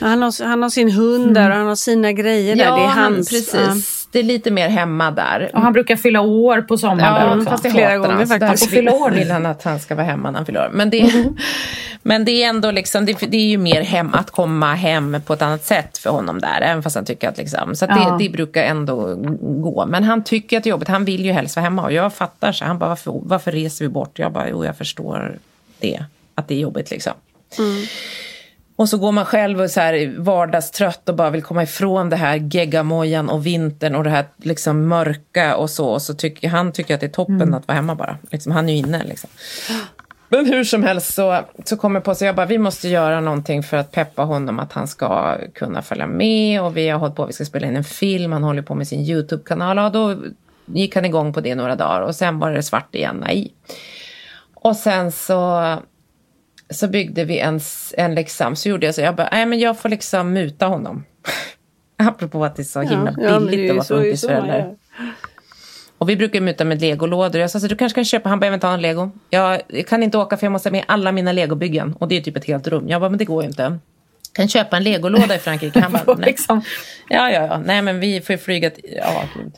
Han, 0.00 0.22
har, 0.22 0.44
han 0.44 0.62
har 0.62 0.70
sin 0.70 0.90
hund 0.90 1.34
där 1.34 1.50
och 1.50 1.56
han 1.56 1.66
har 1.66 1.76
sina 1.76 2.12
grejer 2.12 2.56
där. 2.56 2.64
Det 2.64 2.82
är 2.82 2.86
han- 2.86 3.14
hans. 3.14 3.28
precis. 3.30 4.05
Det 4.16 4.20
är 4.20 4.24
lite 4.24 4.50
mer 4.50 4.68
hemma 4.68 5.10
där. 5.10 5.50
Och 5.54 5.60
han 5.62 5.72
brukar 5.72 5.96
fylla 5.96 6.20
år 6.20 6.60
på 6.60 6.76
sommaren 6.78 7.14
där 7.14 7.26
Ja, 7.26 7.36
också. 7.36 7.50
fast 7.50 7.62
det 7.62 7.70
Flera 7.70 7.96
gånger 7.98 8.14
han. 8.14 8.26
Så 8.26 8.38
faktiskt. 8.38 8.70
därför 8.70 9.10
vill, 9.10 9.18
vill 9.18 9.30
han 9.30 9.46
att 9.46 9.62
han 9.62 9.80
ska 9.80 9.94
vara 9.94 10.06
hemma 10.06 10.30
när 10.30 10.38
han 10.38 10.46
fyller 10.46 10.60
år. 10.60 10.70
Men 10.72 10.90
det, 10.90 11.12
men 12.02 12.24
det 12.24 12.30
är 12.44 12.48
ändå 12.48 12.70
liksom, 12.70 13.06
det, 13.06 13.18
det 13.28 13.36
är 13.36 13.46
ju 13.46 13.58
mer 13.58 13.82
hem, 13.82 14.14
att 14.14 14.30
komma 14.30 14.74
hem 14.74 15.16
på 15.26 15.32
ett 15.32 15.42
annat 15.42 15.64
sätt 15.64 15.98
för 15.98 16.10
honom 16.10 16.40
där. 16.40 16.60
Även 16.60 16.82
fast 16.82 16.96
han 16.96 17.04
tycker 17.04 17.28
att 17.28 17.38
liksom, 17.38 17.76
så 17.76 17.84
att 17.84 17.90
Ja. 17.90 18.16
det, 18.18 18.24
det 18.24 18.30
brukar 18.30 18.62
ändå 18.62 19.14
gå. 19.40 19.86
Men 19.86 20.04
han 20.04 20.24
tycker 20.24 20.56
att 20.58 20.64
det 20.64 20.68
är 20.68 20.70
jobbigt. 20.70 20.88
Han 20.88 21.04
vill 21.04 21.24
ju 21.24 21.32
helst 21.32 21.56
vara 21.56 21.64
hemma. 21.64 21.82
Och 21.82 21.92
jag 21.92 22.14
fattar 22.14 22.52
så. 22.52 22.64
Han 22.64 22.78
bara, 22.78 22.88
varför, 22.88 23.12
varför 23.22 23.52
reser 23.52 23.84
vi 23.84 23.88
bort? 23.88 24.18
Jag 24.18 24.32
bara, 24.32 24.48
jo 24.48 24.64
jag 24.64 24.76
förstår 24.78 25.38
det. 25.80 26.04
Att 26.34 26.48
det 26.48 26.54
är 26.54 26.58
jobbigt 26.58 26.90
liksom. 26.90 27.12
Och 28.76 28.88
så 28.88 28.98
går 28.98 29.12
man 29.12 29.24
själv 29.24 29.60
och 29.60 29.70
så 29.70 29.80
här 29.80 30.14
vardagstrött 30.18 31.08
och 31.08 31.14
bara 31.14 31.30
vill 31.30 31.42
komma 31.42 31.62
ifrån 31.62 32.10
det 32.10 32.16
här 32.16 32.36
geggamojan 32.36 33.28
och 33.28 33.46
vintern 33.46 33.94
och 33.94 34.04
det 34.04 34.10
här 34.10 34.24
liksom 34.36 34.88
mörka 34.88 35.56
och 35.56 35.70
så. 35.70 35.88
Och 35.88 36.02
så 36.02 36.14
tycker 36.14 36.48
han 36.48 36.72
tycker 36.72 36.94
att 36.94 37.00
det 37.00 37.06
är 37.06 37.10
toppen 37.10 37.54
att 37.54 37.68
vara 37.68 37.76
hemma 37.76 37.94
bara. 37.94 38.18
Liksom, 38.30 38.52
han 38.52 38.68
är 38.68 38.72
ju 38.72 38.78
inne 38.78 39.04
liksom. 39.04 39.30
Men 40.28 40.46
hur 40.46 40.64
som 40.64 40.82
helst 40.82 41.14
så, 41.14 41.40
så 41.64 41.76
kommer 41.76 42.00
på 42.00 42.14
så 42.14 42.24
jag 42.24 42.36
bara, 42.36 42.46
vi 42.46 42.58
måste 42.58 42.88
göra 42.88 43.20
någonting 43.20 43.62
för 43.62 43.76
att 43.76 43.92
peppa 43.92 44.22
honom 44.22 44.58
att 44.58 44.72
han 44.72 44.88
ska 44.88 45.38
kunna 45.54 45.82
följa 45.82 46.06
med. 46.06 46.62
Och 46.62 46.76
vi 46.76 46.88
har 46.88 46.98
hållit 46.98 47.16
på, 47.16 47.26
vi 47.26 47.32
ska 47.32 47.44
spela 47.44 47.66
in 47.66 47.76
en 47.76 47.84
film, 47.84 48.32
han 48.32 48.42
håller 48.42 48.62
på 48.62 48.74
med 48.74 48.88
sin 48.88 49.00
YouTube-kanal. 49.00 49.78
Och 49.78 49.92
då 49.92 50.16
gick 50.66 50.94
han 50.94 51.04
igång 51.04 51.32
på 51.32 51.40
det 51.40 51.54
några 51.54 51.76
dagar 51.76 52.00
och 52.00 52.14
sen 52.14 52.38
var 52.38 52.52
det 52.52 52.62
svart 52.62 52.94
igen, 52.94 53.16
nej. 53.26 53.54
Och 54.54 54.76
sen 54.76 55.12
så 55.12 55.62
så 56.70 56.88
byggde 56.88 57.24
vi 57.24 57.38
en, 57.38 57.60
en 57.96 58.14
liksom, 58.14 58.56
så 58.56 58.68
gjorde 58.68 58.86
jag 58.86 58.94
så, 58.94 59.00
jag 59.00 59.16
bara, 59.16 59.28
nej 59.32 59.46
men 59.46 59.58
jag 59.58 59.78
får 59.78 59.88
liksom 59.88 60.32
muta 60.32 60.66
honom. 60.66 61.04
Apropå 61.96 62.44
att 62.44 62.56
det 62.56 62.62
är 62.62 62.64
så 62.64 62.80
himla 62.80 63.14
ja, 63.18 63.40
billigt 63.40 63.60
ju 63.60 63.70
att 63.70 63.90
vara 63.90 64.00
funkisförälder. 64.00 64.74
Och 65.98 66.08
vi 66.08 66.16
brukar 66.16 66.40
muta 66.40 66.64
med 66.64 66.80
legolådor. 66.80 67.40
Jag 67.40 67.50
sa, 67.50 67.60
så 67.60 67.66
du 67.66 67.76
kanske 67.76 67.94
kan 67.94 68.04
köpa, 68.04 68.28
han 68.28 68.40
bara, 68.40 68.46
jag 68.46 68.50
vill 68.50 68.56
inte 68.56 68.66
ha 68.66 68.74
en 68.74 68.82
lego. 68.82 69.10
Jag 69.30 69.60
kan 69.88 70.02
inte 70.02 70.18
åka 70.18 70.36
för 70.36 70.46
jag 70.46 70.52
måste 70.52 70.68
ha 70.68 70.72
med 70.72 70.84
alla 70.88 71.12
mina 71.12 71.32
legobyggen. 71.32 71.94
Och 71.98 72.08
det 72.08 72.16
är 72.16 72.20
typ 72.20 72.36
ett 72.36 72.44
helt 72.44 72.68
rum. 72.68 72.88
Jag 72.88 73.00
bara, 73.00 73.10
men 73.10 73.18
det 73.18 73.24
går 73.24 73.42
ju 73.42 73.48
inte. 73.48 73.78
Kan 74.32 74.48
köpa 74.48 74.76
en 74.76 74.82
legolåda 74.82 75.34
i 75.34 75.38
Frankrike. 75.38 75.80
Han 75.80 75.92
bara, 75.92 76.04
nej. 76.18 76.26
liksom. 76.26 76.62
Ja, 77.08 77.30
ja, 77.30 77.46
ja. 77.46 77.58
Nej, 77.58 77.82
men 77.82 78.00
vi 78.00 78.20
får 78.20 78.32
ju 78.32 78.38
flyga 78.38 78.70
till, 78.70 78.84
ja, 78.96 79.24
gud. 79.34 79.52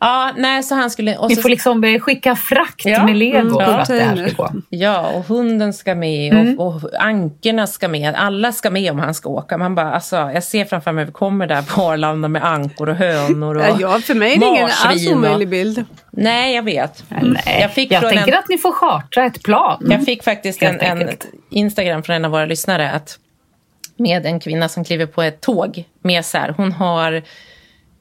Ja, 0.00 0.32
nej, 0.36 0.62
så 0.62 0.74
han 0.74 0.90
skulle... 0.90 1.16
Och 1.16 1.28
Ni 1.28 1.36
så, 1.36 1.42
får 1.42 1.48
liksom 1.48 1.84
eh, 1.84 2.00
skicka 2.00 2.36
frakt 2.36 2.84
Ja. 2.84 3.04
med 3.04 3.16
lego 3.16 3.38
Mm, 3.38 3.54
för 3.54 3.78
att 3.78 3.88
det 3.88 4.00
här 4.00 4.28
ska 4.28 4.42
gå. 4.42 4.50
Ja, 4.68 5.08
och 5.08 5.24
hunden 5.24 5.72
ska 5.72 5.94
med 5.94 6.32
Mm. 6.32 6.58
och, 6.58 6.74
och 6.74 6.90
ankorna 7.04 7.66
ska 7.66 7.88
med. 7.88 8.14
Alla 8.14 8.52
ska 8.52 8.70
med 8.70 8.90
om 8.92 8.98
han 8.98 9.14
ska 9.14 9.28
åka. 9.28 9.58
Man 9.58 9.74
bara, 9.74 9.92
alltså, 9.92 10.16
jag 10.16 10.42
ser 10.42 10.64
framför 10.64 10.92
mig, 10.92 11.04
vi 11.04 11.12
kommer 11.12 11.46
där 11.46 11.62
på 11.62 11.82
Arlanda 11.82 12.28
med 12.28 12.44
ankor 12.44 12.88
och 12.88 12.96
hönor 12.96 13.56
och 13.56 13.62
Ja, 13.64 13.76
ja, 13.80 13.98
för 14.00 14.14
mig 14.14 14.34
är 14.34 14.40
det 14.40 14.46
ingen 14.46 14.70
alls 14.86 15.06
och- 15.08 15.12
omöjlig 15.16 15.48
bild. 15.48 15.84
Nej, 16.10 16.54
jag 16.54 16.62
vet. 16.62 17.04
Nej, 17.08 17.58
Jag 17.60 17.72
fick 17.72 17.92
jag 17.92 18.00
från 18.00 18.10
tänker 18.12 18.32
en- 18.32 18.38
att 18.38 18.48
ni 18.48 18.58
får 18.58 18.72
chartra 18.72 19.24
ett 19.24 19.42
plan. 19.42 19.86
Jag 19.90 20.04
fick 20.04 20.24
faktiskt 20.24 20.62
en, 20.62 20.80
en. 20.80 21.08
Instagram 21.50 22.02
från 22.02 22.16
en 22.16 22.24
av 22.24 22.30
våra 22.30 22.44
lyssnare 22.46 22.90
att, 22.90 23.18
med 23.96 24.26
en 24.26 24.40
kvinna 24.40 24.68
som 24.68 24.84
kliver 24.84 25.06
på 25.06 25.22
ett 25.22 25.40
tåg 25.40 25.84
med 26.02 26.24
så 26.24 26.38
här, 26.38 26.54
hon 26.56 26.72
har 26.72 27.22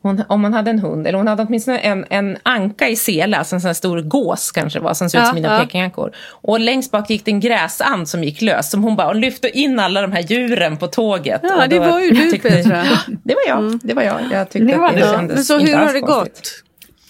hon, 0.08 0.24
om 0.30 0.44
hon 0.44 0.54
hade 0.54 0.70
en 0.72 0.80
hund, 0.80 1.08
eller 1.08 1.18
hon 1.18 1.28
hade 1.28 1.44
åtminstone 1.44 1.78
en, 1.80 2.06
en 2.10 2.38
anka 2.44 2.88
i 2.90 2.96
sele, 2.96 3.38
alltså 3.38 3.56
en 3.56 3.62
sån 3.62 3.68
här 3.68 3.74
stor 3.74 4.02
gås 4.02 4.52
kanske 4.52 4.80
det 4.80 4.84
var, 4.84 4.94
som 4.94 5.10
ser 5.10 5.18
ut 5.18 5.22
Ja, 5.22 5.26
som 5.28 5.36
mina 5.36 5.54
ja. 5.54 5.60
pekingankor. 5.64 6.12
Och 6.30 6.60
längst 6.60 6.92
bak 6.92 7.10
gick 7.10 7.26
det 7.26 7.32
en 7.32 7.40
gräsand 7.40 8.10
som 8.10 8.24
gick 8.24 8.42
lös, 8.42 8.72
som 8.72 8.84
hon 8.84 8.96
bara 8.96 9.14
lyfte 9.14 9.50
in 9.60 9.80
alla 9.80 10.02
de 10.02 10.12
här 10.12 10.22
djuren 10.22 10.78
på 10.78 10.88
tåget. 10.88 11.42
Ja, 11.44 11.64
Och 11.64 11.70
det 11.70 11.80
då 11.80 11.92
var 11.92 12.00
ju 12.00 12.10
du 12.10 12.32
tyckte- 12.32 12.50
Petra. 12.50 12.84
Det 13.24 13.34
var 13.34 13.42
jag, 13.48 13.80
det 13.84 13.94
var 13.94 14.04
jag. 14.04 14.20
Jag 14.32 14.50
tyckte 14.50 14.72
Det 14.74 14.78
var 14.78 14.88
att 14.88 14.94
det. 14.94 15.00
Ja, 15.00 15.14
kändes 15.14 15.36
men 15.36 15.44
så 15.46 15.60
hur 15.60 15.74
har 15.76 15.94
det 15.94 16.00
konstigt. 16.02 16.34
gått? 16.36 16.64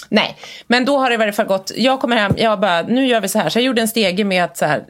Nej, 0.09 0.37
men 0.67 0.85
då 0.85 0.97
har 0.97 1.09
det 1.09 1.13
i 1.13 1.17
varje 1.17 1.31
fall 1.33 1.45
gått. 1.45 1.71
Jag 1.75 1.99
kommer 1.99 2.15
hem, 2.15 2.33
jag 2.37 2.59
bara, 2.59 2.81
nu 2.81 3.07
gör 3.07 3.21
vi 3.21 3.27
så 3.27 3.39
här. 3.39 3.49
Så 3.49 3.59
jag 3.59 3.63
gjorde 3.65 3.81
en 3.81 3.87
stege 3.87 4.23
med 4.23 4.43
att 4.43 4.57
så 4.57 4.65
här, 4.65 4.83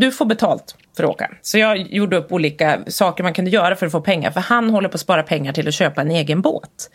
du 0.00 0.12
får 0.12 0.24
betalt 0.24 0.76
för 0.96 1.04
att 1.04 1.10
åka. 1.10 1.30
Så 1.42 1.58
jag 1.58 1.78
gjorde 1.78 2.16
upp 2.16 2.32
olika 2.32 2.78
saker 2.86 3.22
man 3.22 3.34
kunde 3.34 3.50
göra 3.50 3.76
för 3.76 3.86
att 3.86 3.92
få 3.92 4.00
pengar. 4.00 4.30
För 4.30 4.40
han 4.40 4.70
håller 4.70 4.88
på 4.88 4.94
att 4.94 5.00
spara 5.00 5.22
pengar 5.22 5.52
till 5.52 5.68
att 5.68 5.74
köpa 5.74 6.00
en 6.00 6.10
egen 6.10 6.40
båt. 6.42 6.90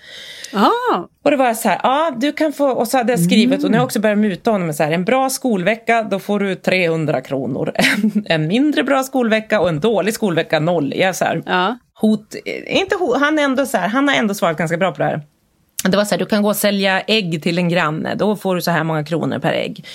Ah, 0.54 0.98
Och 1.24 1.32
då 1.32 1.38
var 1.38 1.46
jag 1.46 1.58
så 1.58 1.70
här, 1.70 1.80
ja 1.84 2.14
du 2.18 2.32
kan 2.32 2.54
få, 2.54 2.70
och 2.70 2.88
så 2.88 2.98
hade 2.98 3.14
jag 3.14 3.20
skrivit, 3.20 3.64
och 3.64 3.72
nu 3.72 3.78
har 3.78 3.82
jag 3.82 3.86
också 3.86 4.00
börjat 4.00 4.18
muta 4.18 4.52
honom 4.52 4.68
med 4.68 4.76
så 4.76 4.84
här, 4.84 4.92
en 4.92 5.06
bra 5.06 5.30
skolvecka, 5.30 6.04
då 6.04 6.20
får 6.20 6.40
du 6.40 6.56
300 6.56 7.22
kronor. 7.22 7.72
En, 8.04 8.26
en 8.26 8.48
mindre 8.48 8.84
bra 8.84 9.04
skolvecka 9.04 9.60
och 9.60 9.70
en 9.70 9.80
dålig 9.80 10.14
skolvecka, 10.14 10.60
noll. 10.60 10.94
Jag 10.96 11.16
så 11.16 11.26
här, 11.26 11.44
ja. 11.46 11.78
hot, 11.94 12.36
eh, 12.46 12.78
inte 12.80 12.96
hot, 12.96 13.20
han, 13.20 13.40
ändå 13.40 13.66
så 13.66 13.78
här, 13.78 13.88
han 13.88 14.08
har 14.08 14.16
ändå 14.16 14.34
svarat 14.34 14.58
ganska 14.58 14.78
bra 14.78 14.92
på 14.92 14.98
det 14.98 15.04
här. 15.04 15.22
Det 15.84 15.98
var 15.98 16.06
så 16.06 16.16
här, 16.16 16.20
du 16.20 16.26
kan 16.26 16.44
gå 16.44 16.50
och 16.50 16.56
sälja 16.56 17.02
ägg 17.02 17.44
till 17.44 17.58
en 17.58 17.70
granne, 17.70 18.16
då 18.16 18.36
får 18.36 18.56
du 18.56 18.62
så 18.62 18.72
här 18.72 18.84
många 18.84 19.04
kronor 19.04 19.40
per 19.40 19.54
ägg. 19.54 19.86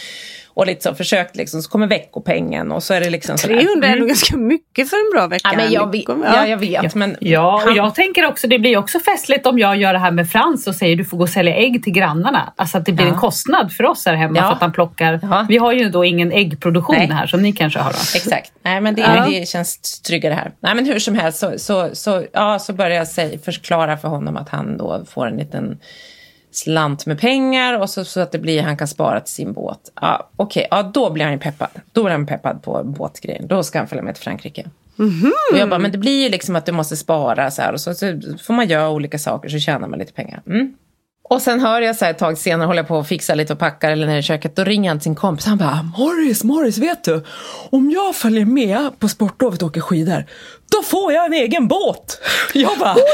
Och 0.58 0.66
lite 0.66 0.82
så 0.82 0.94
försökt 0.94 1.36
liksom, 1.36 1.62
så 1.62 1.70
kommer 1.70 1.86
veckopengen 1.86 2.72
och 2.72 2.82
så 2.82 2.94
är 2.94 3.00
det 3.00 3.10
liksom 3.10 3.38
så 3.38 3.48
där. 3.48 3.60
300 3.60 3.88
är 3.88 3.96
nog 3.96 4.08
ganska 4.08 4.36
mycket 4.36 4.90
för 4.90 4.96
en 4.96 5.10
bra 5.18 5.26
vecka. 5.26 5.48
Ja, 5.52 5.56
men 5.56 5.72
jag 5.72 5.92
vet, 5.92 6.04
ja, 6.08 6.46
jag 6.46 6.56
vet 6.58 6.94
men 6.94 7.16
Ja, 7.20 7.62
och 7.66 7.76
jag 7.76 7.94
tänker 7.94 8.26
också, 8.26 8.46
det 8.48 8.58
blir 8.58 8.76
också 8.76 8.98
festligt 9.00 9.46
om 9.46 9.58
jag 9.58 9.76
gör 9.76 9.92
det 9.92 9.98
här 9.98 10.10
med 10.10 10.30
Frans 10.30 10.66
och 10.66 10.74
säger 10.74 10.96
du 10.96 11.04
får 11.04 11.16
gå 11.16 11.22
och 11.22 11.28
sälja 11.28 11.54
ägg 11.54 11.82
till 11.84 11.92
grannarna. 11.92 12.52
Alltså 12.56 12.78
att 12.78 12.86
det 12.86 12.92
blir 12.92 13.06
Ja. 13.06 13.12
en 13.12 13.18
kostnad 13.18 13.72
för 13.72 13.84
oss 13.84 14.06
här 14.06 14.14
hemma 14.14 14.36
Ja. 14.36 14.42
för 14.42 14.52
att 14.52 14.60
han 14.60 14.72
plockar. 14.72 15.20
Ja. 15.22 15.46
Vi 15.48 15.56
har 15.56 15.72
ju 15.72 15.90
då 15.90 16.04
ingen 16.04 16.32
äggproduktion 16.32 16.96
Nej. 16.96 17.06
här 17.12 17.26
som 17.26 17.42
ni 17.42 17.52
kanske 17.52 17.78
har 17.78 17.92
då. 17.92 17.98
Exakt. 18.16 18.52
Nej, 18.62 18.80
men 18.80 18.94
det, 18.94 19.00
Ja. 19.02 19.26
det 19.28 19.48
känns 19.48 20.00
tryggare 20.02 20.34
här. 20.34 20.52
Nej, 20.60 20.74
men 20.74 20.84
hur 20.86 20.98
som 20.98 21.14
helst 21.14 21.38
så, 21.38 21.52
så, 21.58 21.88
så, 21.92 22.24
ja, 22.32 22.58
så 22.58 22.72
började 22.72 22.94
jag 22.94 23.08
säga, 23.08 23.38
förklara 23.38 23.96
för 23.96 24.08
honom 24.08 24.36
att 24.36 24.48
han 24.48 24.76
då 24.78 25.04
får 25.10 25.26
en 25.26 25.36
liten 25.36 25.78
slant 26.58 27.06
med 27.06 27.20
pengar 27.20 27.78
och 27.78 27.90
så, 27.90 28.04
så 28.04 28.20
att 28.20 28.32
det 28.32 28.38
blir, 28.38 28.62
han 28.62 28.76
kan 28.76 28.88
spara 28.88 29.20
till 29.20 29.34
sin 29.34 29.52
båt. 29.52 29.92
Ja, 30.00 30.30
Okej, 30.36 30.66
ja, 30.70 30.82
då 30.82 31.10
blir 31.10 31.24
han 31.24 31.32
ju 31.32 31.38
peppad. 31.38 31.70
Då 31.92 32.02
blir 32.02 32.12
han 32.12 32.26
peppad 32.26 32.62
på 32.62 32.82
båtgrejen. 32.84 33.46
Då 33.46 33.62
ska 33.62 33.78
han 33.78 33.88
följa 33.88 34.02
med 34.02 34.14
till 34.14 34.24
Frankrike. 34.24 34.70
Och 35.52 35.58
jag 35.58 35.68
bara, 35.68 35.78
men 35.78 35.92
det 35.92 35.98
blir 35.98 36.22
ju 36.22 36.28
liksom 36.28 36.56
att 36.56 36.66
du 36.66 36.72
måste 36.72 36.96
spara 36.96 37.50
så 37.50 37.62
här 37.62 37.72
och 37.72 37.80
så, 37.80 37.94
så 37.94 38.20
får 38.42 38.54
man 38.54 38.68
göra 38.68 38.90
olika 38.90 39.18
saker 39.18 39.48
så 39.48 39.58
tjänar 39.58 39.88
man 39.88 39.98
lite 39.98 40.12
pengar. 40.12 40.42
Mm. 40.46 40.74
Och 41.30 41.42
sen 41.42 41.60
hör 41.60 41.80
jag 41.80 41.96
så 41.96 42.04
här 42.04 42.12
ett 42.12 42.18
tag 42.18 42.38
senare, 42.38 42.66
håller 42.66 42.78
jag 42.78 42.88
på 42.88 42.98
att 42.98 43.08
fixa 43.08 43.34
lite 43.34 43.52
och 43.52 43.58
packar 43.58 43.90
eller 43.90 44.06
nere 44.06 44.18
i 44.18 44.22
köket, 44.22 44.56
då 44.56 44.64
ringer 44.64 44.90
han 44.90 44.98
till 44.98 45.04
sin 45.04 45.14
kompis. 45.14 45.46
Han 45.46 45.58
bara, 45.58 45.82
Morris, 45.98 46.44
Morris, 46.44 46.78
vet 46.78 47.04
du? 47.04 47.24
Om 47.70 47.90
jag 47.90 48.16
följer 48.16 48.44
med 48.44 48.98
på 48.98 49.08
sportlovet 49.08 49.62
och 49.62 49.68
åker 49.68 49.80
skidor, 49.80 50.24
då 50.72 50.82
får 50.82 51.12
jag 51.12 51.26
en 51.26 51.32
egen 51.32 51.68
båt. 51.68 52.20
Jag 52.54 52.78
bara, 52.78 52.94
nej, 52.94 53.04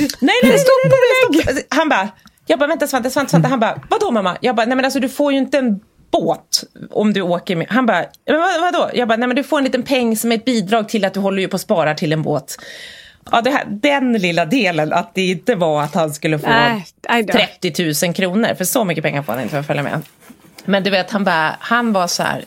nej, 0.00 0.08
nej, 0.20 0.40
nej, 0.40 0.40
nej, 0.42 0.58
nej, 1.30 1.42
stopp. 1.42 1.64
Han 1.68 1.88
bara, 1.88 2.08
jag 2.48 2.58
bara, 2.58 2.66
vänta 2.66 2.86
Svante, 2.86 3.10
Svante, 3.10 3.30
Svante. 3.30 3.48
Han 3.48 3.60
bara, 3.60 3.80
vadå 3.90 4.10
mamma? 4.10 4.36
Jag 4.40 4.56
bara, 4.56 4.66
nej 4.66 4.76
men 4.76 4.84
alltså 4.84 5.00
du 5.00 5.08
får 5.08 5.32
ju 5.32 5.38
inte 5.38 5.58
en 5.58 5.80
båt 6.10 6.64
om 6.90 7.12
du 7.12 7.20
åker 7.20 7.56
med. 7.56 7.66
Han 7.70 7.86
bara, 7.86 8.04
men 8.26 8.40
vad, 8.40 8.60
vadå? 8.60 8.90
Jag 8.94 9.08
bara, 9.08 9.16
nej 9.16 9.28
men 9.28 9.36
du 9.36 9.42
får 9.44 9.58
en 9.58 9.64
liten 9.64 9.82
peng 9.82 10.16
som 10.16 10.32
ett 10.32 10.44
bidrag 10.44 10.88
till 10.88 11.04
att 11.04 11.14
du 11.14 11.20
håller 11.20 11.42
ju 11.42 11.48
på 11.48 11.56
att 11.56 11.60
spara 11.60 11.94
till 11.94 12.12
en 12.12 12.22
båt. 12.22 12.56
Ja, 13.30 13.42
här, 13.46 13.64
den 13.68 14.12
lilla 14.12 14.44
delen, 14.44 14.92
att 14.92 15.14
det 15.14 15.30
inte 15.30 15.54
var 15.54 15.82
att 15.82 15.94
han 15.94 16.14
skulle 16.14 16.38
få 16.38 16.46
då. 16.46 17.32
30 17.32 18.06
000 18.06 18.14
kronor, 18.14 18.54
för 18.54 18.64
så 18.64 18.84
mycket 18.84 19.04
pengar 19.04 19.22
får 19.22 19.32
han 19.32 19.42
inte 19.42 19.50
för 19.50 19.60
att 19.60 19.66
följa 19.66 19.82
med. 19.82 20.02
Men 20.64 20.84
du 20.84 20.90
vet, 20.90 21.10
han, 21.10 21.24
bara, 21.24 21.56
han 21.60 21.92
var 21.92 22.06
så 22.06 22.22
här, 22.22 22.44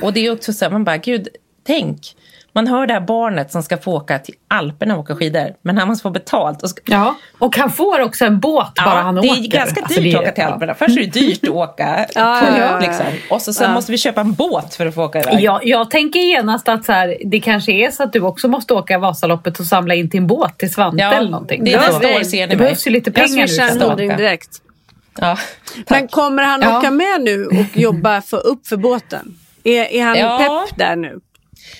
och 0.00 0.12
det 0.12 0.26
är 0.26 0.32
också 0.32 0.52
så 0.52 0.64
här, 0.64 0.72
man 0.72 0.84
bara, 0.84 0.96
gud, 0.96 1.28
tänk, 1.66 2.16
Man 2.52 2.66
hör 2.66 2.86
det 2.86 2.92
här 2.92 3.00
barnet 3.00 3.52
som 3.52 3.62
ska 3.62 3.76
få 3.78 3.92
åka 3.96 4.18
till 4.18 4.34
Alperna 4.48 4.94
och 4.94 5.00
åka 5.00 5.16
skidor, 5.16 5.54
men 5.62 5.78
han 5.78 5.88
måste 5.88 6.02
få 6.02 6.10
betalt. 6.10 6.62
Och 6.62 6.70
ska... 6.70 6.82
Ja, 6.86 7.14
och 7.38 7.56
han 7.56 7.70
får 7.70 8.00
också 8.00 8.24
en 8.24 8.40
båt 8.40 8.74
bara 8.74 8.94
ja, 8.96 9.00
han 9.00 9.14
det 9.14 9.20
åker. 9.20 9.30
är 9.42 9.46
ganska 9.48 9.74
dyrt 9.74 9.84
Alltså, 9.84 10.00
det 10.00 10.12
är- 10.12 10.16
att 10.16 10.22
åka 10.22 10.32
till 10.32 10.44
Alperna. 10.44 10.74
Först 10.74 10.98
är 10.98 11.00
det 11.02 11.06
dyrt 11.20 11.44
att 11.44 11.48
åka, 11.50 12.06
Ja, 12.14 12.40
på, 12.40 12.46
ja, 12.46 12.58
ja, 12.58 12.72
ja. 12.72 12.78
Liksom. 12.78 13.06
och 13.30 13.42
så, 13.42 13.52
sen 13.52 13.72
måste 13.74 13.92
vi 13.92 13.98
köpa 13.98 14.20
en 14.20 14.32
båt 14.32 14.74
för 14.74 14.86
att 14.86 14.94
få 14.94 15.04
åka 15.04 15.20
iväg. 15.20 15.40
Jag, 15.40 15.66
jag 15.66 15.90
tänker 15.90 16.20
genast 16.20 16.68
att 16.68 16.84
så 16.84 16.92
här, 16.92 17.16
det 17.24 17.40
kanske 17.40 17.72
är 17.72 17.90
så 17.90 18.02
att 18.02 18.12
du 18.12 18.20
också 18.20 18.48
måste 18.48 18.74
åka 18.74 18.98
Vasaloppet 18.98 19.60
och 19.60 19.66
samla 19.66 19.94
in 19.94 20.10
till 20.10 20.18
en 20.20 20.26
båt 20.26 20.58
till 20.58 20.72
Svante 20.72 21.02
Ja, 21.02 21.12
eller 21.12 21.30
någonting. 21.30 21.64
det 21.64 21.72
är 21.72 21.78
nästa 21.78 22.08
år 22.16 22.22
ser 22.22 22.46
ni 22.46 22.46
Det 22.46 22.56
behövs 22.56 22.86
ju 22.86 22.90
lite 22.90 23.10
Jag 23.10 23.14
pengar 23.14 23.42
nu. 23.42 23.48
swishar 23.48 23.90
en 24.00 24.16
direkt. 24.16 24.50
Ja, 25.20 25.38
Men 25.88 26.08
kommer 26.08 26.42
han 26.42 26.60
Ja. 26.62 26.78
åka 26.78 26.90
med 26.90 27.20
nu 27.20 27.46
och 27.46 27.76
jobba 27.76 28.20
för, 28.22 28.46
upp 28.46 28.66
för 28.66 28.76
båten? 28.76 29.34
Är, 29.64 29.82
är 29.84 30.04
han 30.04 30.18
Ja. 30.18 30.38
pepp 30.68 30.78
där 30.78 30.96
nu? 30.96 31.20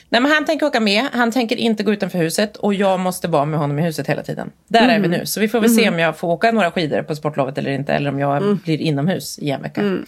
Nej, 0.09 0.21
men 0.21 0.31
han 0.33 0.45
tänker 0.45 0.67
åka 0.67 0.81
med, 0.81 1.05
han 1.13 1.33
tänker 1.33 1.57
inte 1.57 1.83
gå 1.83 1.93
utanför 1.93 2.19
huset 2.19 2.57
och 2.57 2.75
jag 2.75 3.01
måste 3.01 3.29
vara 3.29 3.45
med 3.45 3.59
honom 3.61 3.79
i 3.79 3.83
huset 3.83 4.07
hela 4.07 4.23
tiden. 4.23 4.51
Där 4.69 4.83
är 4.83 4.87
vi 4.89 5.07
Mm. 5.07 5.11
nu. 5.11 5.27
Så 5.27 5.41
vi 5.41 5.49
får 5.49 5.61
väl 5.61 5.71
se 5.71 5.89
om 5.89 5.99
jag 5.99 6.17
får 6.19 6.29
åka 6.29 6.53
några 6.53 6.71
skidor 6.71 7.03
på 7.03 7.17
sportlovet 7.17 7.59
eller 7.59 7.71
inte. 7.71 7.93
Eller 7.93 8.11
om 8.11 8.19
jag 8.19 8.37
Mm. 8.37 8.61
blir 8.65 8.81
inomhus 8.81 9.39
i 9.39 9.51
en 9.51 9.63
vecka. 9.63 9.99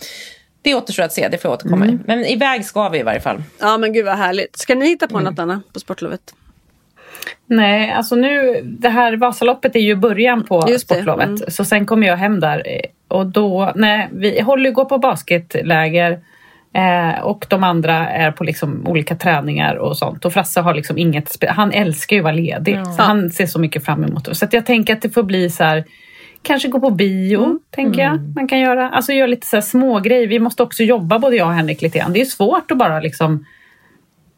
Det 0.63 0.75
återstår 0.75 1.03
att 1.03 1.13
se, 1.13 1.29
det 1.29 1.39
får 1.39 1.49
jag 1.49 1.55
återkomma 1.55 1.85
Mm. 1.85 1.97
i. 1.97 1.99
Men 2.07 2.25
iväg 2.27 2.65
ska 2.65 2.89
vi 2.89 2.99
i 2.99 3.03
varje 3.03 3.21
fall. 3.21 3.43
Ja 3.61 3.79
men 3.79 3.93
gud 3.93 4.05
vad 4.05 4.17
härligt. 4.19 4.57
Ska 4.59 4.75
ni 4.75 4.87
hitta 4.89 5.09
på 5.09 5.19
Mm. 5.19 5.33
något 5.33 5.39
annat 5.39 5.73
på 5.73 5.81
sportlovet? 5.81 6.21
Nej, 7.47 7.91
alltså 7.93 8.15
nu, 8.15 8.61
det 8.65 8.89
här 8.89 9.17
Vasaloppet 9.17 9.77
är 9.77 9.81
ju 9.81 9.95
början 9.95 10.45
på 10.45 10.61
det, 10.67 10.79
sportlovet. 10.79 11.27
mm. 11.27 11.39
Så 11.49 11.65
sen 11.65 11.87
kommer 11.87 12.07
jag 12.07 12.17
hem 12.17 12.41
där. 12.41 12.63
Och 13.09 13.27
då, 13.27 13.73
nej, 13.77 14.09
vi 14.13 14.41
håller 14.41 14.71
gå 14.71 14.85
på 14.85 14.99
basketläger. 14.99 16.21
Eh, 16.75 17.21
och 17.23 17.47
de 17.49 17.65
andra 17.65 18.09
är 18.09 18.31
på 18.33 18.45
liksom 18.45 18.87
olika 18.87 19.17
träningar 19.17 19.75
och 19.77 19.97
sånt. 19.99 20.25
Och 20.25 20.33
Frasse 20.33 20.61
har 20.61 20.75
liksom 20.75 20.99
inget, 20.99 21.45
han 21.49 21.73
älskar 21.73 22.17
ju 22.17 22.21
att 22.21 22.25
vara 22.25 22.35
ledig. 22.35 22.79
Så 22.97 23.03
han 23.03 23.31
ser 23.31 23.47
så 23.47 23.59
mycket 23.59 23.85
fram 23.85 24.05
emot 24.05 24.25
det. 24.25 24.35
Så 24.35 24.45
att 24.45 24.53
jag 24.53 24.67
tänker 24.67 24.93
att 24.93 25.03
det 25.03 25.11
får 25.11 25.23
bli 25.23 25.51
så 25.51 25.65
här, 25.65 25.85
kanske 26.43 26.69
gå 26.69 26.81
på 26.81 26.91
bio, 26.91 27.45
Mm. 27.45 27.61
tänker 27.71 28.03
jag. 28.03 28.35
Man 28.37 28.49
kan 28.49 28.61
göra, 28.61 28.89
alltså 28.89 29.13
göra 29.13 29.27
lite 29.27 29.47
så 29.47 29.57
här 29.57 29.61
små 29.61 30.01
grejer. 30.01 30.27
Vi 30.27 30.39
måste 30.39 30.63
också 30.63 30.83
jobba 30.83 31.19
både 31.19 31.37
jag 31.37 31.47
och 31.49 31.55
Henrik 31.55 31.83
lite 31.83 31.99
grann. 31.99 32.13
Det 32.13 32.21
är 32.21 32.25
svårt 32.25 32.71
att 32.71 32.79
bara 32.79 33.01
liksom 33.01 33.45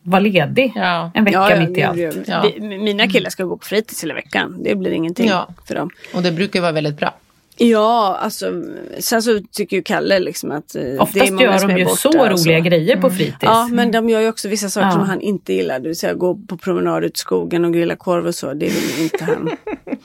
vara 0.03 0.21
ledig 0.21 0.73
Ja. 0.75 1.11
en 1.15 1.25
vecka 1.25 1.57
mitt 1.69 1.79
i 1.79 1.83
allt. 1.83 1.99
Ja. 2.27 2.45
Mina 2.61 3.09
killar 3.09 3.31
ska 3.31 3.45
gå 3.45 3.57
på 3.57 3.65
fritids 3.65 4.03
hela 4.05 4.15
veckan. 4.15 4.57
Det 4.65 4.75
blir 4.75 4.91
ingenting 4.91 5.29
Ja. 5.29 5.49
för 5.69 5.75
dem. 5.75 5.91
Och 6.15 6.23
det 6.23 6.33
brukar 6.33 6.61
vara 6.61 6.73
väldigt 6.73 6.97
bra. 6.99 7.15
Ja, 7.57 8.19
alltså 8.21 8.53
sen 8.99 9.23
så 9.23 9.41
tycker 9.53 9.77
ju 9.77 9.83
Kalle 9.83 10.19
liksom 10.19 10.51
att 10.51 10.75
eh, 10.75 10.83
det 10.83 10.89
är 10.91 11.01
Oftast 11.01 11.31
många 11.31 11.43
gör 11.43 11.59
som 11.59 11.69
de 11.69 11.75
är 11.75 11.79
ju 11.79 11.87
så 11.87 12.21
och 12.21 12.31
roliga 12.31 12.61
grejer 12.61 12.97
på 12.97 13.11
fritids. 13.11 13.37
Ja, 13.41 13.69
men 13.73 13.91
de 13.91 14.09
gör 14.09 14.21
ju 14.21 14.29
också 14.29 14.49
vissa 14.49 14.69
saker 14.71 14.87
Ja. 14.87 14.93
som 14.93 15.03
han 15.03 15.21
inte 15.21 15.53
gillar. 15.53 15.81
Det 15.81 15.89
vill 15.89 15.97
säga 15.99 16.15
gå 16.15 16.35
på 16.49 16.57
promenad 16.57 17.05
ut 17.05 17.17
i 17.17 17.19
skogen 17.19 17.65
och 17.65 17.73
grilla 17.73 17.97
korv 17.97 18.27
och 18.27 18.35
så. 18.35 18.55
Det 18.55 18.67
vill 18.67 19.03
inte 19.03 19.25
han. 19.25 19.51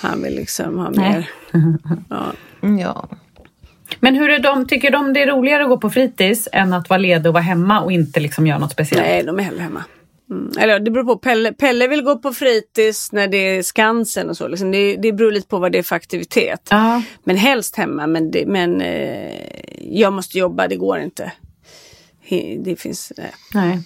Han 0.00 0.22
vill 0.22 0.34
liksom 0.34 0.78
ha 0.78 0.90
mer. 0.90 1.30
Ja. 2.10 2.32
Ja. 2.80 3.08
Men 4.00 4.14
hur 4.14 4.30
är 4.30 4.38
de, 4.38 4.66
tycker 4.66 4.90
de 4.90 5.12
det 5.12 5.22
är 5.22 5.26
roligare 5.26 5.62
att 5.62 5.68
gå 5.68 5.78
på 5.78 5.90
fritids 5.90 6.48
än 6.52 6.72
att 6.72 6.90
vara 6.90 6.98
ledig 6.98 7.26
och 7.26 7.32
vara 7.32 7.42
hemma 7.42 7.80
och 7.80 7.92
inte 7.92 8.20
liksom 8.20 8.46
göra 8.46 8.58
något 8.58 8.72
speciellt? 8.72 9.02
Nej, 9.06 9.22
de 9.22 9.38
är 9.38 9.42
hellre 9.42 9.62
hemma. 9.62 9.84
Mm. 10.32 10.52
Eller 10.58 10.80
det 10.80 10.90
beror 10.90 11.04
på. 11.04 11.16
Pelle, 11.16 11.52
Pelle 11.52 11.88
vill 11.88 12.02
gå 12.02 12.18
på 12.18 12.32
fritids 12.32 13.12
när 13.12 13.28
det 13.28 13.36
är 13.36 13.62
Skansen 13.62 14.30
och 14.30 14.36
så. 14.36 14.48
Liksom. 14.48 14.70
Det, 14.70 14.96
det 14.96 15.12
beror 15.12 15.32
lite 15.32 15.48
på 15.48 15.58
vad 15.58 15.72
det 15.72 15.78
är 15.78 15.82
för 15.82 15.96
aktivitet. 15.96 16.68
Ja. 16.70 17.02
Men 17.24 17.36
helst 17.36 17.76
hemma. 17.76 18.06
Men, 18.06 18.30
det, 18.30 18.46
men 18.46 18.80
eh, 18.80 19.32
jag 19.80 20.12
måste 20.12 20.38
jobba, 20.38 20.68
det 20.68 20.76
går 20.76 20.98
inte. 20.98 21.32
Det 22.64 22.76
finns... 22.76 23.10
Eh. 23.10 23.24
Nej. 23.54 23.78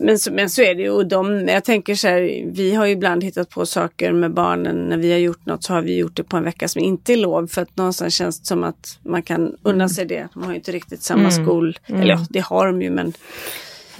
Men, 0.00 0.18
så- 0.18 0.32
men 0.32 0.50
så 0.50 0.62
är 0.62 0.74
det 0.74 0.82
ju. 0.82 0.90
Och 0.90 1.06
de, 1.06 1.48
jag 1.48 1.64
tänker 1.64 1.94
så 1.94 2.08
här, 2.08 2.50
vi 2.52 2.74
har 2.74 2.86
ju 2.86 2.92
ibland 2.92 3.24
hittat 3.24 3.50
på 3.50 3.66
saker 3.66 4.12
med 4.12 4.34
barnen. 4.34 4.76
När 4.88 4.96
vi 4.96 5.12
har 5.12 5.18
gjort 5.18 5.46
något 5.46 5.64
så 5.64 5.72
har 5.72 5.82
vi 5.82 5.96
gjort 5.96 6.16
det 6.16 6.24
på 6.24 6.36
en 6.36 6.44
vecka 6.44 6.68
som 6.68 6.82
inte 6.82 7.12
är 7.12 7.16
lov. 7.16 7.46
För 7.46 7.62
att 7.62 7.76
någonstans 7.76 8.14
känns 8.14 8.40
det 8.40 8.46
som 8.46 8.64
att 8.64 8.98
man 9.02 9.22
kan 9.22 9.56
unna 9.62 9.88
sig 9.88 10.04
det. 10.06 10.28
De 10.34 10.42
har 10.42 10.50
ju 10.50 10.56
inte 10.56 10.72
riktigt 10.72 11.02
samma 11.02 11.30
skol. 11.30 11.78
Eller 11.86 12.06
ja, 12.14 12.26
det 12.30 12.40
har 12.40 12.66
de 12.66 12.82
ju 12.82 12.90
men 12.90 13.12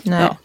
Nej. 0.03 0.23
Ja. 0.23 0.37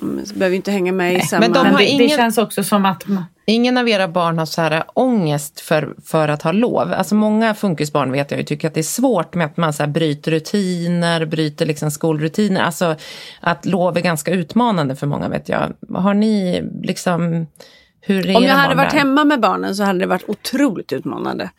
De 0.00 0.16
behöver 0.34 0.48
ju 0.50 0.56
inte 0.56 0.70
hänga 0.70 0.92
med 0.92 1.14
i 1.14 1.20
samma... 1.20 1.40
men 1.40 1.52
de 1.52 1.62
Men 1.62 1.72
det, 1.72 1.78
det 1.78 1.84
ingen- 1.90 2.16
känns 2.16 2.38
också 2.38 2.64
som 2.64 2.84
att... 2.86 3.04
Ingen 3.46 3.76
av 3.76 3.88
era 3.88 4.08
barn 4.08 4.38
har 4.38 4.46
så 4.46 4.60
här 4.62 4.84
ångest 4.94 5.60
för, 5.60 5.94
för 6.04 6.28
att 6.28 6.42
ha 6.42 6.52
lov. 6.52 6.92
Alltså 6.92 7.14
många 7.14 7.54
funkisbarn 7.54 8.12
vet 8.12 8.30
jag 8.30 8.46
tycker 8.46 8.68
att 8.68 8.74
det 8.74 8.80
är 8.80 8.82
svårt 8.82 9.34
med 9.34 9.46
att 9.46 9.56
man 9.56 9.72
så 9.72 9.82
här 9.82 9.90
bryter 9.90 10.30
rutiner, 10.30 11.24
bryter 11.26 11.66
liksom 11.66 11.90
skolrutiner. 11.90 12.60
Alltså 12.62 12.96
att 13.40 13.66
lov 13.66 13.96
är 13.96 14.00
ganska 14.00 14.30
utmanande 14.30 14.96
för 14.96 15.06
många 15.06 15.28
vet 15.28 15.48
jag. 15.48 15.72
Har 15.94 16.14
ni 16.14 16.62
liksom, 16.82 17.46
hur 18.00 18.36
Om 18.36 18.42
jag 18.44 18.54
hade 18.54 18.74
varit 18.74 18.90
där? 18.90 18.98
hemma 18.98 19.24
med 19.24 19.40
barnen 19.40 19.76
så 19.76 19.82
hade 19.82 19.98
det 19.98 20.06
varit 20.06 20.28
otroligt 20.28 20.92
utmanande. 20.92 21.50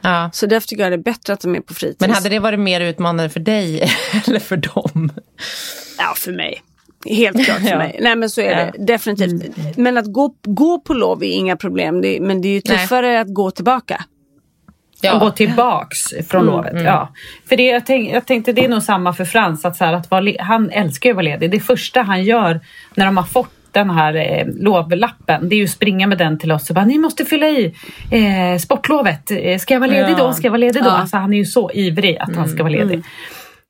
Ja. 0.00 0.30
Så 0.32 0.46
därför 0.46 0.68
tycker 0.68 0.82
jag 0.82 0.92
det 0.92 0.96
är 0.96 0.98
bättre 0.98 1.32
att 1.32 1.40
de 1.40 1.54
är 1.56 1.60
på 1.60 1.74
fritids. 1.74 2.00
Men 2.00 2.10
hade 2.10 2.28
det 2.28 2.38
varit 2.38 2.60
mer 2.60 2.80
utmanande 2.80 3.28
för 3.30 3.40
dig 3.40 3.90
eller 4.26 4.38
för 4.38 4.56
dem? 4.56 5.12
Ja, 5.98 6.14
för 6.16 6.32
mig. 6.32 6.62
Helt 7.04 7.44
klart 7.44 7.58
för 7.58 7.66
Ja. 7.70 7.78
mig. 7.78 7.98
Nej 8.00 8.16
men 8.16 8.30
så 8.30 8.40
är 8.40 8.50
Ja. 8.50 8.58
Mm. 8.60 8.74
det 8.78 8.84
definitivt. 8.92 9.56
Men 9.76 9.98
att 9.98 10.12
gå, 10.12 10.34
gå 10.42 10.80
på 10.80 10.94
lov 10.94 11.22
är 11.24 11.32
inga 11.32 11.56
problem. 11.56 12.00
Det, 12.00 12.20
men 12.20 12.42
det 12.42 12.48
är 12.48 12.52
ju 12.54 12.60
Nej. 12.64 12.78
tuffare 12.78 13.20
att 13.20 13.34
gå 13.34 13.50
tillbaka. 13.50 14.04
Och 15.14 15.20
gå 15.20 15.30
tillbaks 15.30 15.98
från 16.28 16.42
Mm, 16.42 16.54
lovet. 16.54 16.82
Ja. 16.84 17.08
För 17.48 17.56
det, 17.56 17.62
jag, 17.66 17.86
tänk, 17.86 18.12
jag 18.12 18.26
tänkte 18.26 18.52
det 18.52 18.64
är 18.64 18.68
nog 18.68 18.82
samma 18.82 19.12
för 19.12 19.24
Frans. 19.24 19.64
Att 19.64 19.76
så 19.76 19.84
här, 19.84 19.92
att 19.92 20.10
vara, 20.10 20.20
le- 20.20 20.36
han 20.40 20.70
älskar 20.70 21.08
ju 21.08 21.12
att 21.12 21.16
vara 21.16 21.24
ledig. 21.24 21.50
Det 21.50 21.60
första 21.60 22.02
han 22.02 22.24
gör 22.24 22.60
när 22.94 23.06
de 23.06 23.16
har 23.16 23.24
fått 23.24 23.50
den 23.72 23.90
här 23.90 24.14
eh, 24.14 24.46
lovlappen, 24.60 25.48
det 25.48 25.54
är 25.54 25.58
ju 25.58 25.64
att 25.64 25.70
springa 25.70 26.06
med 26.06 26.18
den 26.18 26.38
till 26.38 26.52
oss 26.52 26.68
och 26.70 26.74
bara, 26.74 26.84
ni 26.84 26.98
måste 26.98 27.24
fylla 27.24 27.48
i 27.48 27.74
eh, 28.10 28.58
sportlovet. 28.58 29.30
Eh, 29.30 29.58
ska 29.58 29.74
jag 29.74 29.80
vara 29.80 29.90
ledig 29.90 30.12
Ja. 30.12 30.16
då? 30.18 30.32
Ska 30.32 30.46
jag 30.46 30.50
vara 30.50 30.58
ledig 30.58 30.82
då? 30.82 30.88
Ja. 30.88 30.92
Alltså, 30.92 31.16
han 31.16 31.32
är 31.32 31.38
ju 31.38 31.44
så 31.44 31.70
ivrig 31.74 32.16
att 32.18 32.36
han 32.36 32.48
ska 32.48 32.62
vara 32.62 32.72
ledig. 32.72 33.02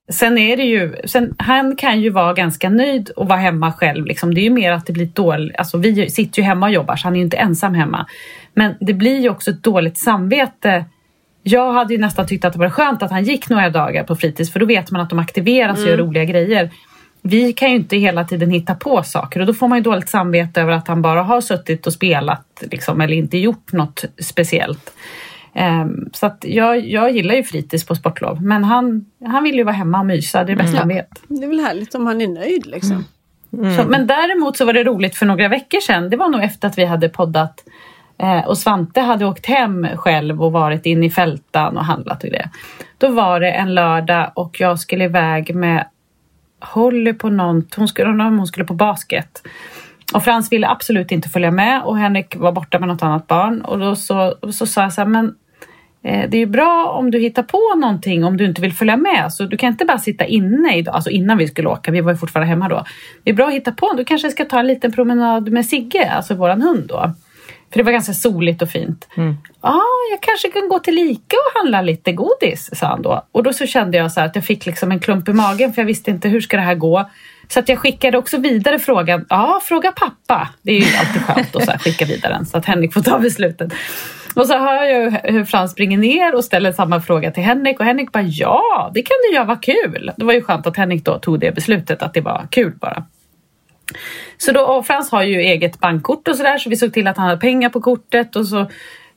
Sen 0.08 0.38
är 0.38 0.56
det 0.56 0.62
ju, 0.62 0.96
sen, 1.04 1.34
han 1.38 1.76
kan 1.76 2.00
ju 2.00 2.10
vara 2.10 2.32
ganska 2.32 2.70
nöjd 2.70 3.10
och 3.10 3.28
vara 3.28 3.38
hemma 3.38 3.72
själv. 3.72 4.06
Liksom. 4.06 4.34
Det 4.34 4.40
är 4.40 4.42
ju 4.42 4.50
mer 4.50 4.72
att 4.72 4.86
det 4.86 4.92
blir 4.92 5.06
dåligt, 5.06 5.56
alltså 5.56 5.78
vi 5.78 6.10
sitter 6.10 6.42
ju 6.42 6.44
hemma 6.46 6.66
och 6.66 6.72
jobbar 6.72 6.96
så 6.96 7.06
han 7.06 7.12
är 7.14 7.18
ju 7.18 7.24
inte 7.24 7.36
ensam 7.36 7.74
hemma. 7.74 8.06
Men 8.54 8.74
det 8.80 8.94
blir 8.94 9.20
ju 9.20 9.28
också 9.28 9.50
ett 9.50 9.62
dåligt 9.62 9.98
samvete. 9.98 10.84
Jag 11.42 11.72
hade 11.72 11.94
ju 11.94 12.00
nästan 12.00 12.26
tyckt 12.26 12.44
att 12.44 12.52
det 12.52 12.58
var 12.58 12.70
skönt 12.70 13.02
att 13.02 13.10
han 13.10 13.24
gick 13.24 13.48
några 13.48 13.70
dagar 13.70 14.04
på 14.04 14.16
fritids 14.16 14.52
för 14.52 14.60
då 14.60 14.66
vet 14.66 14.90
man 14.90 15.00
att 15.00 15.10
de 15.10 15.18
aktiveras 15.18 15.82
och 15.82 15.88
gör 15.88 15.96
roliga 15.96 16.24
grejer. 16.24 16.70
Vi 17.22 17.52
kan 17.52 17.70
ju 17.70 17.76
inte 17.76 17.96
hela 17.96 18.24
tiden 18.24 18.50
hitta 18.50 18.74
på 18.74 19.02
saker 19.02 19.40
och 19.40 19.46
då 19.46 19.54
får 19.54 19.68
man 19.68 19.78
ju 19.78 19.84
dåligt 19.84 20.08
samvete 20.08 20.60
över 20.60 20.72
att 20.72 20.88
han 20.88 21.02
bara 21.02 21.22
har 21.22 21.40
suttit 21.40 21.86
och 21.86 21.92
spelat 21.92 22.62
liksom, 22.70 23.00
eller 23.00 23.16
inte 23.16 23.38
gjort 23.38 23.72
något 23.72 24.04
speciellt. 24.18 24.94
Ehm, 25.54 26.08
så 26.12 26.26
att 26.26 26.44
jag, 26.48 26.80
jag 26.80 27.10
gillar 27.10 27.34
ju 27.34 27.42
fritids 27.42 27.86
på 27.86 27.94
sportlov 27.94 28.42
men 28.42 28.64
han, 28.64 29.06
han 29.26 29.44
vill 29.44 29.54
ju 29.54 29.64
vara 29.64 29.74
hemma 29.74 29.98
och 29.98 30.06
mysa, 30.06 30.44
det 30.44 30.52
är 30.52 30.56
det 30.56 30.62
bästa 30.62 30.78
han 30.78 30.88
vet. 30.88 31.08
Det 31.28 31.44
är 31.44 31.48
väl 31.48 31.60
härligt 31.60 31.94
om 31.94 32.06
han 32.06 32.20
är 32.20 32.28
nöjd 32.28 32.66
liksom. 32.66 33.04
Så, 33.50 33.84
men 33.88 34.06
däremot 34.06 34.56
så 34.56 34.64
var 34.64 34.72
det 34.72 34.84
roligt 34.84 35.16
för 35.16 35.26
några 35.26 35.48
veckor 35.48 35.80
sedan, 35.80 36.10
det 36.10 36.16
var 36.16 36.28
nog 36.28 36.42
efter 36.42 36.68
att 36.68 36.78
vi 36.78 36.84
hade 36.84 37.08
poddat 37.08 37.64
eh, 38.18 38.46
och 38.46 38.58
Svante 38.58 39.00
hade 39.00 39.26
åkt 39.26 39.46
hem 39.46 39.86
själv 39.96 40.42
och 40.42 40.52
varit 40.52 40.86
inne 40.86 41.06
i 41.06 41.10
fältan 41.10 41.76
och 41.76 41.84
handlat 41.84 42.24
och 42.24 42.30
det. 42.30 42.50
Då 42.98 43.08
var 43.08 43.40
det 43.40 43.50
en 43.50 43.74
lördag 43.74 44.32
och 44.34 44.60
jag 44.60 44.78
skulle 44.78 45.04
iväg 45.04 45.54
med 45.54 45.86
Holly 46.60 47.12
på 47.12 47.28
något, 47.28 47.74
hon 47.74 47.88
skulle, 47.88 48.22
hon 48.22 48.46
skulle 48.46 48.64
på 48.64 48.74
basket. 48.74 49.42
Och 50.14 50.24
Frans 50.24 50.52
ville 50.52 50.68
absolut 50.68 51.12
inte 51.12 51.28
följa 51.28 51.50
med 51.50 51.82
och 51.82 51.98
Henrik 51.98 52.36
var 52.36 52.52
borta 52.52 52.78
med 52.78 52.88
något 52.88 53.02
annat 53.02 53.26
barn 53.26 53.60
och 53.60 53.78
då 53.78 53.96
så, 53.96 54.34
så 54.52 54.66
sa 54.66 54.82
jag 54.82 54.92
så 54.92 55.00
här, 55.00 55.08
men 55.08 55.34
Det 56.04 56.34
är 56.34 56.38
ju 56.38 56.46
bra 56.46 56.86
om 56.98 57.10
du 57.10 57.18
hittar 57.18 57.42
på 57.42 57.74
någonting 57.76 58.24
om 58.24 58.36
du 58.36 58.44
inte 58.44 58.62
vill 58.62 58.72
följa 58.72 58.96
med. 58.96 59.32
Så 59.32 59.44
du 59.44 59.56
kan 59.56 59.68
inte 59.68 59.84
bara 59.84 59.98
sitta 59.98 60.24
inne 60.24 60.76
idag, 60.76 60.94
alltså 60.94 61.10
innan 61.10 61.38
vi 61.38 61.48
skulle 61.48 61.68
åka, 61.68 61.90
vi 61.90 62.00
var 62.00 62.12
ju 62.12 62.18
fortfarande 62.18 62.48
hemma 62.48 62.68
då. 62.68 62.84
Det 63.22 63.30
är 63.30 63.34
bra 63.34 63.46
att 63.46 63.54
hitta 63.54 63.72
på, 63.72 63.92
du 63.92 64.04
kanske 64.04 64.30
ska 64.30 64.44
ta 64.44 64.58
en 64.58 64.66
liten 64.66 64.92
promenad 64.92 65.52
med 65.52 65.66
Sigge, 65.66 66.10
alltså 66.10 66.34
våran 66.34 66.62
hund 66.62 66.84
då. 66.88 67.12
För 67.70 67.78
det 67.78 67.82
var 67.82 67.92
ganska 67.92 68.12
soligt 68.12 68.62
och 68.62 68.68
fint. 68.68 69.08
Ja, 69.62 69.82
jag 70.10 70.20
kanske 70.20 70.48
kan 70.48 70.68
gå 70.68 70.78
till 70.78 70.94
Lika 70.94 71.36
och 71.36 71.60
handla 71.60 71.82
lite 71.82 72.12
godis, 72.12 72.70
sa 72.72 72.86
han 72.86 73.02
då. 73.02 73.24
Och 73.32 73.42
då 73.42 73.52
så 73.52 73.66
kände 73.66 73.96
jag 73.96 74.12
så 74.12 74.20
att 74.20 74.34
jag 74.34 74.44
fick 74.44 74.66
liksom 74.66 74.90
en 74.90 75.00
klump 75.00 75.28
i 75.28 75.32
magen 75.32 75.72
för 75.72 75.82
jag 75.82 75.86
visste 75.86 76.10
inte 76.10 76.28
hur 76.28 76.40
ska 76.40 76.56
det 76.56 76.62
här 76.62 76.74
gå. 76.74 77.10
Så 77.48 77.60
att 77.60 77.68
jag 77.68 77.78
skickade 77.78 78.18
också 78.18 78.38
vidare 78.38 78.78
frågan. 78.78 79.26
Ja, 79.28 79.60
fråga 79.62 79.92
pappa. 79.92 80.48
Det 80.62 80.72
är 80.72 80.80
ju 80.80 80.96
alltid 80.96 81.22
skönt 81.22 81.68
att 81.68 81.82
skicka 81.82 82.04
vidare 82.04 82.32
den 82.32 82.46
så 82.46 82.58
att 82.58 82.64
Henrik 82.64 82.94
får 82.94 83.02
ta 83.02 83.18
beslutet. 83.18 83.72
Och 84.40 84.46
så 84.46 84.58
hör 84.58 84.84
jag 84.84 85.10
hur- 85.10 85.44
Frans 85.44 85.72
springer 85.72 85.98
ner 85.98 86.34
och 86.34 86.44
ställer 86.44 86.72
samma 86.72 87.00
fråga 87.00 87.30
till 87.30 87.42
Henrik 87.42 87.80
och 87.80 87.86
Henrik 87.86 88.12
bara 88.12 88.22
ja, 88.22 88.90
det 88.94 89.02
kan 89.02 89.16
du 89.28 89.34
göra, 89.34 89.44
vad 89.44 89.62
kul. 89.62 90.10
Det 90.16 90.24
var 90.24 90.32
ju 90.32 90.42
skönt 90.42 90.66
att 90.66 90.76
Henrik 90.76 91.04
då 91.04 91.18
tog 91.18 91.40
det 91.40 91.54
beslutet 91.54 92.02
att 92.02 92.14
det 92.14 92.20
var 92.20 92.46
kul 92.50 92.72
bara. 92.80 93.04
Så 94.38 94.52
då, 94.52 94.60
och 94.60 94.86
Frans 94.86 95.10
har 95.10 95.22
ju 95.22 95.40
eget 95.40 95.80
bankkort 95.80 96.28
och 96.28 96.36
sådär 96.36 96.58
så 96.58 96.70
vi 96.70 96.76
såg 96.76 96.92
till 96.92 97.06
att 97.06 97.16
han 97.16 97.26
hade 97.26 97.40
pengar 97.40 97.68
på 97.68 97.80
kortet 97.80 98.36
och 98.36 98.46
så 98.46 98.70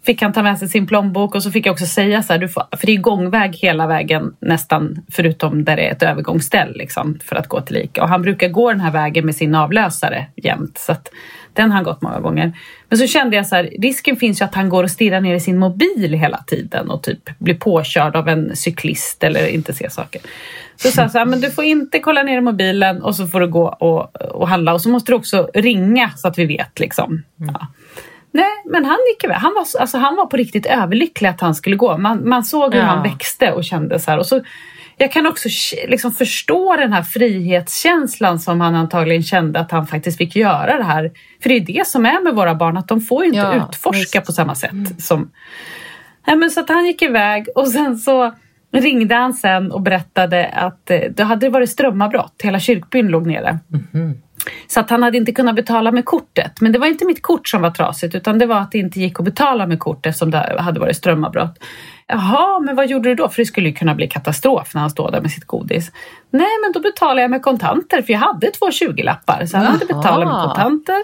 fick 0.08 0.22
han 0.22 0.34
ta 0.34 0.44
med 0.44 0.60
sig 0.60 0.70
sin 0.70 0.88
plånbok 0.88 1.36
och 1.36 1.44
så 1.44 1.52
fick 1.52 1.66
jag 1.66 1.74
också 1.74 1.86
säga 1.86 2.24
så 2.24 2.34
här, 2.34 2.40
du 2.40 2.50
får, 2.50 2.64
för 2.78 2.88
det 2.88 2.94
är 2.94 2.98
gångväg 2.98 3.56
hela 3.56 3.88
vägen 3.88 4.36
nästan 4.40 5.06
förutom 5.12 5.64
där 5.64 5.76
det 5.76 5.88
är 5.88 5.92
ett 5.92 6.04
övergångsställ 6.04 6.74
liksom, 6.76 7.20
för 7.24 7.36
att 7.36 7.48
gå 7.48 7.62
till 7.62 7.78
Ica. 7.78 8.04
Och 8.04 8.10
han 8.10 8.22
brukar 8.22 8.50
gå 8.50 8.72
den 8.72 8.82
här 8.82 8.92
vägen 8.92 9.26
med 9.26 9.36
sin 9.36 9.56
avlösare 9.56 10.26
jämt. 10.36 10.78
Så 10.78 10.92
att 10.92 11.10
den 11.54 11.72
har 11.72 11.76
han 11.76 11.84
gått 11.84 12.02
många 12.02 12.20
gånger. 12.20 12.54
Men 12.90 12.98
så 12.98 13.08
kände 13.08 13.36
jag 13.36 13.48
så 13.48 13.56
här, 13.56 13.70
risken 13.80 14.16
finns 14.16 14.42
ju 14.42 14.46
att 14.46 14.56
han 14.56 14.70
går 14.70 14.84
och 14.84 14.92
stirrar 14.92 15.22
ner 15.22 15.36
i 15.36 15.40
sin 15.40 15.58
mobil 15.58 16.14
hela 16.14 16.38
tiden 16.38 16.90
och 16.90 17.04
typ 17.04 17.40
blir 17.40 17.56
påkörd 17.56 18.16
av 18.16 18.28
en 18.28 18.56
cyklist 18.56 19.24
eller 19.24 19.48
inte 19.48 19.74
ser 19.74 19.90
saker. 19.90 20.22
Så 20.76 20.92
sa 20.92 21.02
jag 21.02 21.12
så 21.12 21.18
här, 21.18 21.26
men 21.26 21.42
du 21.42 21.52
får 21.52 21.64
inte 21.64 22.00
kolla 22.00 22.24
ner 22.24 22.38
i 22.38 22.42
mobilen 22.42 23.02
och 23.02 23.16
så 23.16 23.28
får 23.28 23.40
du 23.40 23.48
gå 23.48 23.68
och, 23.68 24.16
och 24.16 24.48
handla 24.48 24.74
och 24.74 24.82
så 24.82 24.90
måste 24.90 25.12
du 25.12 25.16
också 25.16 25.50
ringa 25.54 26.12
så 26.16 26.28
att 26.28 26.38
vi 26.38 26.46
vet 26.46 26.80
liksom. 26.80 27.24
Ja. 27.36 27.68
Nej, 28.38 28.64
men 28.66 28.86
han 28.86 28.98
gick 29.14 29.24
iväg. 29.24 29.38
Han 29.38 29.54
var, 29.54 29.82
alltså, 29.82 29.98
han 29.98 30.16
var 30.16 30.26
på 30.26 30.38
riktigt 30.38 30.66
överlycklig 30.66 31.30
att 31.30 31.42
han 31.42 31.56
skulle 31.56 31.76
gå. 31.76 31.98
Man, 31.98 32.30
man 32.30 32.44
såg 32.44 32.74
hur 32.74 32.82
Ja. 32.82 32.86
han 32.88 33.04
växte 33.04 33.52
och 33.52 33.64
kände 33.64 34.00
så 34.00 34.12
här. 34.12 34.18
Och 34.18 34.26
så, 34.26 34.42
jag 34.98 35.12
kan 35.12 35.28
också 35.28 35.50
liksom 35.88 36.12
förstå 36.12 36.76
den 36.76 36.94
här 36.94 37.04
frihetskänslan 37.04 38.40
som 38.40 38.62
han 38.62 38.76
antagligen 38.76 39.24
kände 39.24 39.60
att 39.60 39.72
han 39.72 39.88
faktiskt 39.88 40.18
fick 40.18 40.36
göra 40.36 40.78
det 40.78 40.84
här. 40.84 41.12
För 41.44 41.50
det 41.50 41.56
är 41.56 41.60
det 41.60 41.88
som 41.88 42.06
är 42.06 42.24
med 42.24 42.36
våra 42.36 42.56
barn, 42.56 42.78
att 42.78 42.88
de 42.88 43.02
får 43.02 43.22
ju 43.24 43.28
inte 43.28 43.40
Ja, 43.40 43.56
utforska 43.70 44.20
visst. 44.20 44.26
på 44.26 44.32
samma 44.32 44.56
sätt. 44.56 45.02
Som... 45.04 45.32
Nej, 46.28 46.36
men 46.36 46.52
så 46.52 46.60
att 46.60 46.70
han 46.70 46.86
gick 46.86 47.02
iväg 47.02 47.48
och 47.56 47.68
sen 47.68 47.98
så 47.98 48.34
ringde 48.74 49.16
han 49.16 49.34
sen 49.34 49.72
och 49.72 49.82
berättade 49.82 50.46
att 50.48 50.90
eh, 50.92 51.00
det 51.16 51.24
hade 51.24 51.50
varit 51.50 51.70
strömavbrott. 51.70 52.36
Hela 52.44 52.60
kyrkbyn 52.60 53.08
låg 53.08 53.28
nere. 53.28 53.60
Så 54.68 54.80
att 54.80 54.90
han 54.90 55.04
hade 55.04 55.18
inte 55.18 55.32
kunnat 55.32 55.56
betala 55.56 55.92
med 55.92 56.06
kortet. 56.06 56.62
Men 56.62 56.72
det 56.72 56.80
var 56.80 56.88
inte 56.88 57.06
mitt 57.06 57.22
kort 57.22 57.48
som 57.48 57.62
var 57.62 57.72
trasigt 57.72 58.16
utan 58.16 58.40
det 58.40 58.46
var 58.46 58.60
att 58.60 58.72
det 58.72 58.78
inte 58.78 59.00
gick 59.00 59.20
att 59.20 59.26
betala 59.26 59.68
med 59.68 59.80
kort 59.80 60.06
eftersom 60.06 60.32
det 60.32 60.56
hade 60.60 60.80
varit 60.80 60.98
strömavbrott. 60.98 61.60
Jaha, 62.08 62.60
men 62.60 62.76
vad 62.76 62.88
gjorde 62.88 63.10
du 63.10 63.16
då? 63.16 63.30
För 63.30 63.42
det 63.42 63.46
skulle 63.46 63.70
ju 63.70 63.76
kunna 63.76 63.96
bli 63.96 64.08
katastrof 64.08 64.74
när 64.74 64.82
han 64.82 64.90
står 64.90 65.12
där 65.12 65.22
med 65.22 65.32
sitt 65.32 65.46
godis. 65.46 65.92
Nej, 66.30 66.48
men 66.64 66.72
då 66.72 66.80
betalade 66.80 67.22
jag 67.22 67.32
med 67.32 67.42
kontanter 67.42 68.02
för 68.02 68.14
jag 68.14 68.20
hade 68.20 68.52
två 68.52 68.66
20-lappar. 68.66 69.46
Så 69.46 69.58
han 69.58 69.66
hade 69.66 69.86
betalat 69.86 70.28
med 70.28 70.44
kontanter. 70.44 71.04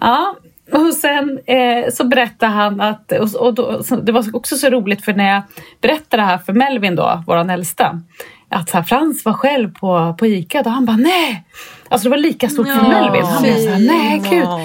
Ja, 0.00 0.36
och 0.72 0.94
sen 0.94 1.38
eh, 1.46 1.90
så 1.92 2.04
berättade 2.04 2.52
han 2.52 2.80
att, 2.80 3.12
och, 3.12 3.34
och 3.34 3.54
då, 3.54 3.82
det 4.02 4.12
var 4.12 4.36
också 4.36 4.56
så 4.56 4.70
roligt 4.70 5.04
för 5.04 5.12
när 5.12 5.34
jag 5.34 5.42
berättade 5.80 6.22
det 6.22 6.26
här 6.26 6.38
för 6.38 6.52
Melvin 6.52 6.96
då, 6.96 7.22
våran 7.26 7.50
äldsta, 7.50 8.00
att 8.48 8.70
här, 8.70 8.82
Frans 8.82 9.24
var 9.24 9.32
själv 9.32 9.74
på, 9.74 10.14
på 10.18 10.26
Ica, 10.26 10.62
då 10.62 10.70
han 10.70 10.84
bara 10.84 10.96
nej. 10.96 11.44
Alltså 11.88 12.04
det 12.08 12.10
var 12.10 12.16
lika 12.18 12.48
stort 12.48 12.68
för 12.68 12.74
Ja, 12.76 12.88
Melvin. 12.88 13.24
Han 13.24 13.42
blev 13.42 13.54
så 13.54 13.68
här, 13.68 13.78
nej 13.78 14.22
gud. 14.30 14.44
Ja. 14.44 14.60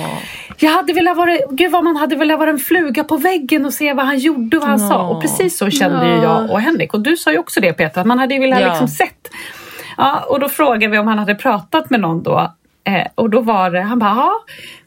Jag 0.58 0.72
hade 0.72 0.94
velat 0.94 1.18
vara, 1.18 1.38
gud 1.52 1.72
vad 1.72 1.84
man 1.84 1.96
hade 1.96 2.16
velat 2.16 2.40
vara 2.40 2.50
en 2.50 2.60
fluga 2.60 3.04
på 3.04 3.18
väggen 3.18 3.66
och 3.66 3.74
se 3.74 3.94
vad 3.94 4.06
han 4.06 4.20
gjorde 4.20 4.58
och 4.58 4.62
vad 4.64 4.70
han 4.70 4.82
Ja. 4.82 4.90
sa. 4.90 5.08
Och 5.08 5.22
precis 5.22 5.58
så 5.58 5.70
kände 5.70 6.08
ju 6.08 6.14
jag 6.24 6.52
och 6.52 6.62
Henrik. 6.62 6.94
Och 6.94 7.02
du 7.02 7.18
sa 7.18 7.32
ju 7.32 7.38
också 7.38 7.62
det 7.62 7.74
Peter, 7.74 8.02
att 8.02 8.08
man 8.08 8.20
hade 8.20 8.40
velat 8.40 8.62
Ja. 8.62 8.68
liksom 8.70 8.88
sett. 8.88 9.30
Ja, 9.98 10.20
och 10.30 10.40
då 10.40 10.50
frågade 10.50 10.88
vi 10.88 10.98
om 10.98 11.08
han 11.08 11.20
hade 11.20 11.36
pratat 11.36 11.90
med 11.90 12.00
någon 12.00 12.24
då. 12.24 12.52
Eh, 12.84 13.08
och 13.16 13.30
då 13.30 13.42
var 13.42 13.72
det, 13.72 13.82
han 13.82 14.00
bara, 14.00 14.10
ja, 14.16 14.32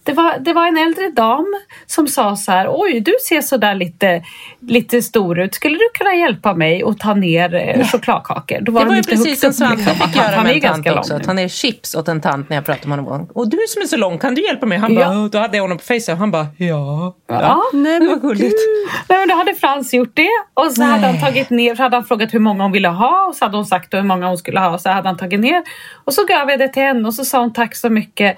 det 0.07 0.13
var, 0.13 0.39
det 0.39 0.53
var 0.53 0.67
en 0.67 0.77
äldre 0.79 1.11
dam 1.11 1.55
som 1.87 2.07
sa 2.09 2.37
så 2.37 2.53
här, 2.53 2.67
oj 2.71 3.01
du 3.01 3.15
ser 3.29 3.41
så 3.41 3.57
där 3.57 3.75
lite, 3.75 4.23
lite 4.61 5.03
stor 5.03 5.39
ut, 5.39 5.55
skulle 5.55 5.75
du 5.75 5.89
kunna 5.99 6.15
hjälpa 6.15 6.55
mig 6.55 6.83
att 6.83 6.99
ta 6.99 7.15
ner 7.15 7.55
eh, 7.55 7.87
chokladkakor? 7.87 8.61
Då 8.61 8.73
Det 8.73 8.79
de 8.79 8.89
var 8.89 8.97
ju 8.97 9.03
precis 9.03 9.41
som 9.41 9.49
upp, 9.51 9.55
Svante 9.57 9.77
liksom. 9.77 9.95
fick 9.95 10.17
göra 10.17 10.27
Han 10.37 10.47
är 10.47 10.55
med 10.55 10.65
en 10.65 10.83
tant 10.85 10.99
också. 10.99 11.15
Att 11.15 11.27
han 11.27 11.39
är 11.39 11.49
chips 11.49 11.95
åt 11.95 12.09
en 12.09 12.21
tant 12.21 12.49
när 12.49 12.57
jag 12.57 12.65
pratade 12.65 12.89
med 12.89 12.99
honom. 12.99 13.29
Och 13.35 13.51
du 13.51 13.59
som 13.69 13.83
är 13.83 13.87
så 13.87 13.97
lång, 13.97 14.19
kan 14.19 14.35
du 14.35 14.43
hjälpa 14.47 14.67
mig? 14.67 14.79
Han 14.79 14.95
Ja. 14.95 15.07
bara, 15.07 15.29
då 15.29 15.39
hade 15.39 15.57
jag 15.57 15.65
honom 15.65 15.79
på 15.79 15.85
Facetime 15.85 16.13
och 16.15 16.19
han 16.19 16.31
bara, 16.31 16.47
ja. 16.57 17.15
Ja. 17.29 17.63
Nej, 17.73 18.01
Det 18.01 18.07
var 18.07 18.13
men 18.17 18.21
gulligt. 18.29 18.55
Nej, 19.09 19.19
men 19.19 19.29
då 19.29 19.35
hade 19.35 19.55
Frans 19.55 19.95
gjort 19.95 20.13
det 20.15 20.29
och 20.55 20.73
så 20.73 20.83
hade 20.83 21.07
han 21.07 21.21
tagit 21.21 21.51
ner, 21.51 21.75
så 21.75 21.83
hade 21.83 21.97
han 21.97 22.05
frågat 22.05 22.35
hur 22.35 22.39
många 22.39 22.63
hon 22.63 22.73
ville 22.73 22.89
ha 22.89 23.27
och 23.29 23.35
så 23.37 23.45
hade 23.45 23.57
hon 23.57 23.67
sagt 23.67 23.95
hur 23.95 24.03
många 24.03 24.27
hon 24.29 24.39
skulle 24.39 24.61
ha 24.61 24.71
och 24.71 24.81
så 24.81 24.89
hade 24.89 25.09
han 25.09 25.17
tagit 25.17 25.41
ner 25.41 25.63
och 26.05 26.15
så 26.15 26.25
gav 26.25 26.51
jag 26.51 26.59
det 26.59 26.69
till 26.69 26.83
henne 26.83 27.09
och 27.09 27.15
så 27.15 27.25
sa 27.25 27.41
hon 27.41 27.53
tack 27.53 27.77
så 27.77 27.91
mycket 27.91 28.37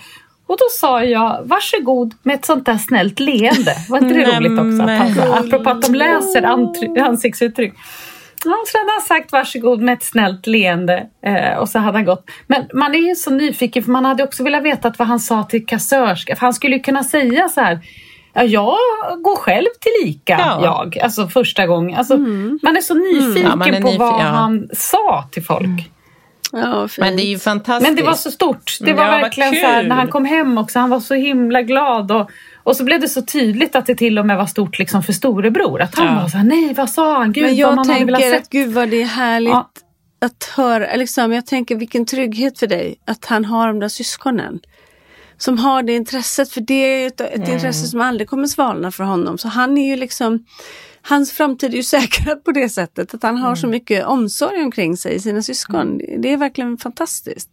och 0.48 0.56
då 0.56 0.64
sa 0.72 1.04
jag 1.04 1.40
varsågod 1.44 2.14
med 2.22 2.34
ett 2.34 2.44
sånt 2.46 2.66
där 2.66 2.76
snällt 2.78 3.20
leende. 3.20 3.72
Var 3.88 3.98
inte 3.98 4.14
det 4.14 4.36
roligt 4.38 4.52
också? 4.60 4.82
Att 4.82 5.16
han, 5.18 5.32
apropå 5.46 5.70
att 5.70 5.82
de 5.82 5.94
läser 5.94 6.42
ansiktsuttryck. 7.06 7.72
Ja, 8.44 8.54
så 8.66 8.78
hade 8.78 8.90
han 8.92 9.00
sagt 9.00 9.32
varsågod 9.32 9.80
med 9.80 9.92
ett 9.94 10.02
snällt 10.04 10.46
leende 10.46 11.06
eh, 11.26 11.58
och 11.58 11.68
så 11.68 11.78
hade 11.78 11.98
han 11.98 12.04
gått. 12.04 12.30
Men 12.46 12.64
man 12.74 12.94
är 12.94 12.98
ju 13.08 13.14
så 13.14 13.30
nyfiken 13.30 13.82
för 13.82 13.90
man 13.90 14.04
hade 14.04 14.24
också 14.24 14.44
velat 14.44 14.62
veta 14.62 14.92
vad 14.98 15.08
han 15.08 15.20
sa 15.20 15.42
till 15.42 15.66
kassörska. 15.66 16.36
För 16.36 16.40
han 16.46 16.54
skulle 16.54 16.76
ju 16.76 16.82
kunna 16.82 17.04
säga 17.04 17.48
så 17.48 17.60
här 17.60 17.78
Ja, 18.34 18.42
jag 18.42 18.76
går 19.22 19.36
själv 19.36 19.66
till 19.80 20.08
ICA, 20.10 20.36
Ja. 20.40 20.60
jag. 20.62 20.98
Alltså 20.98 21.28
första 21.28 21.66
gången. 21.66 21.98
Alltså, 21.98 22.16
Man 22.62 22.76
är 22.76 22.80
så 22.80 22.94
nyfiken 22.94 23.50
Ja, 23.50 23.56
man 23.56 23.74
är 23.74 23.80
på 23.82 23.88
nyfi- 23.88 23.98
vad 23.98 24.08
ja. 24.20 24.24
han 24.24 24.68
sa 24.72 25.24
till 25.32 25.44
folk. 25.44 25.90
Ja. 26.52 26.88
Men 26.98 27.16
det 27.16 27.22
är 27.22 27.28
ju 27.28 27.38
fantastiskt. 27.38 27.88
Men 27.88 27.96
det 27.96 28.02
var 28.02 28.14
så 28.14 28.30
stort. 28.30 28.76
Det 28.80 28.92
var 28.92 29.04
Ja, 29.04 29.10
vad 29.10 29.20
verkligen 29.20 29.54
så 29.54 29.66
här, 29.66 29.82
när 29.82 29.96
han 29.96 30.08
kom 30.08 30.24
hem 30.24 30.58
också, 30.58 30.78
han 30.78 30.90
var 30.90 31.00
så 31.00 31.14
himla 31.14 31.62
glad. 31.62 32.12
Och, 32.12 32.30
och 32.62 32.76
så 32.76 32.84
blev 32.84 33.00
det 33.00 33.08
så 33.08 33.22
tydligt 33.22 33.76
att 33.76 33.86
det 33.86 33.94
till 33.94 34.18
och 34.18 34.26
med 34.26 34.36
var 34.36 34.46
stort 34.46 34.78
liksom 34.78 35.02
för 35.02 35.12
storebror. 35.12 35.80
Att 35.82 35.94
han 35.98 36.06
Ja. 36.16 36.22
var 36.22 36.28
så 36.28 36.36
här, 36.36 36.44
nej 36.44 36.74
vad 36.74 36.90
sa 36.90 37.18
han? 37.18 37.32
Gud 37.32 37.42
Men 37.44 37.50
vad 37.52 37.58
jag 37.58 37.76
man 37.76 37.90
hade 37.90 38.04
velat 38.04 38.20
tänker 38.20 38.38
att 38.38 38.50
gud 38.50 38.72
vad 38.72 38.88
det 38.88 39.02
är 39.02 39.06
härligt 39.06 39.50
Ja. 39.52 39.70
att 40.20 40.44
höra. 40.56 40.94
Liksom, 40.96 41.32
jag 41.32 41.46
tänker 41.46 41.76
vilken 41.76 42.06
trygghet 42.06 42.58
för 42.58 42.66
dig 42.66 42.96
att 43.06 43.24
han 43.24 43.44
har 43.44 43.66
de 43.66 43.78
där 43.80 43.88
syskonen. 43.88 44.58
Som 45.40 45.58
har 45.58 45.82
det 45.82 45.92
intresset, 45.92 46.50
för 46.50 46.60
det 46.60 46.74
är 46.74 47.06
ett, 47.06 47.20
ett 47.20 47.36
Mm. 47.36 47.50
intresse 47.52 47.86
som 47.86 48.00
aldrig 48.00 48.28
kommer 48.28 48.46
svalna 48.46 48.90
för 48.90 49.04
honom. 49.04 49.38
Så 49.38 49.48
han 49.48 49.78
är 49.78 49.86
ju 49.88 49.96
liksom, 49.96 50.44
hans 51.02 51.32
framtid 51.32 51.72
är 51.72 51.76
ju 51.76 51.82
säkrad 51.96 52.44
på 52.44 52.52
det 52.52 52.68
sättet 52.68 53.14
att 53.14 53.22
han 53.22 53.36
har 53.36 53.48
Mm. 53.48 53.56
så 53.56 53.66
mycket 53.66 54.06
omsorg 54.06 54.62
omkring 54.62 54.96
sig, 54.96 55.14
i 55.14 55.20
sina 55.20 55.42
syskon. 55.42 56.00
Det 56.18 56.32
är 56.32 56.36
verkligen 56.36 56.78
fantastiskt. 56.78 57.50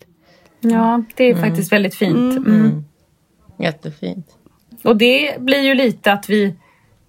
Ja, 0.59 1.03
det 1.15 1.29
är 1.29 1.35
faktiskt 1.35 1.71
väldigt 1.71 1.95
fint. 1.95 2.37
Mm. 2.37 2.83
Jättefint. 3.59 4.27
Och 4.83 4.97
det 4.97 5.35
blir 5.39 5.61
ju 5.61 5.73
lite 5.73 6.11
att 6.13 6.29
vi... 6.29 6.55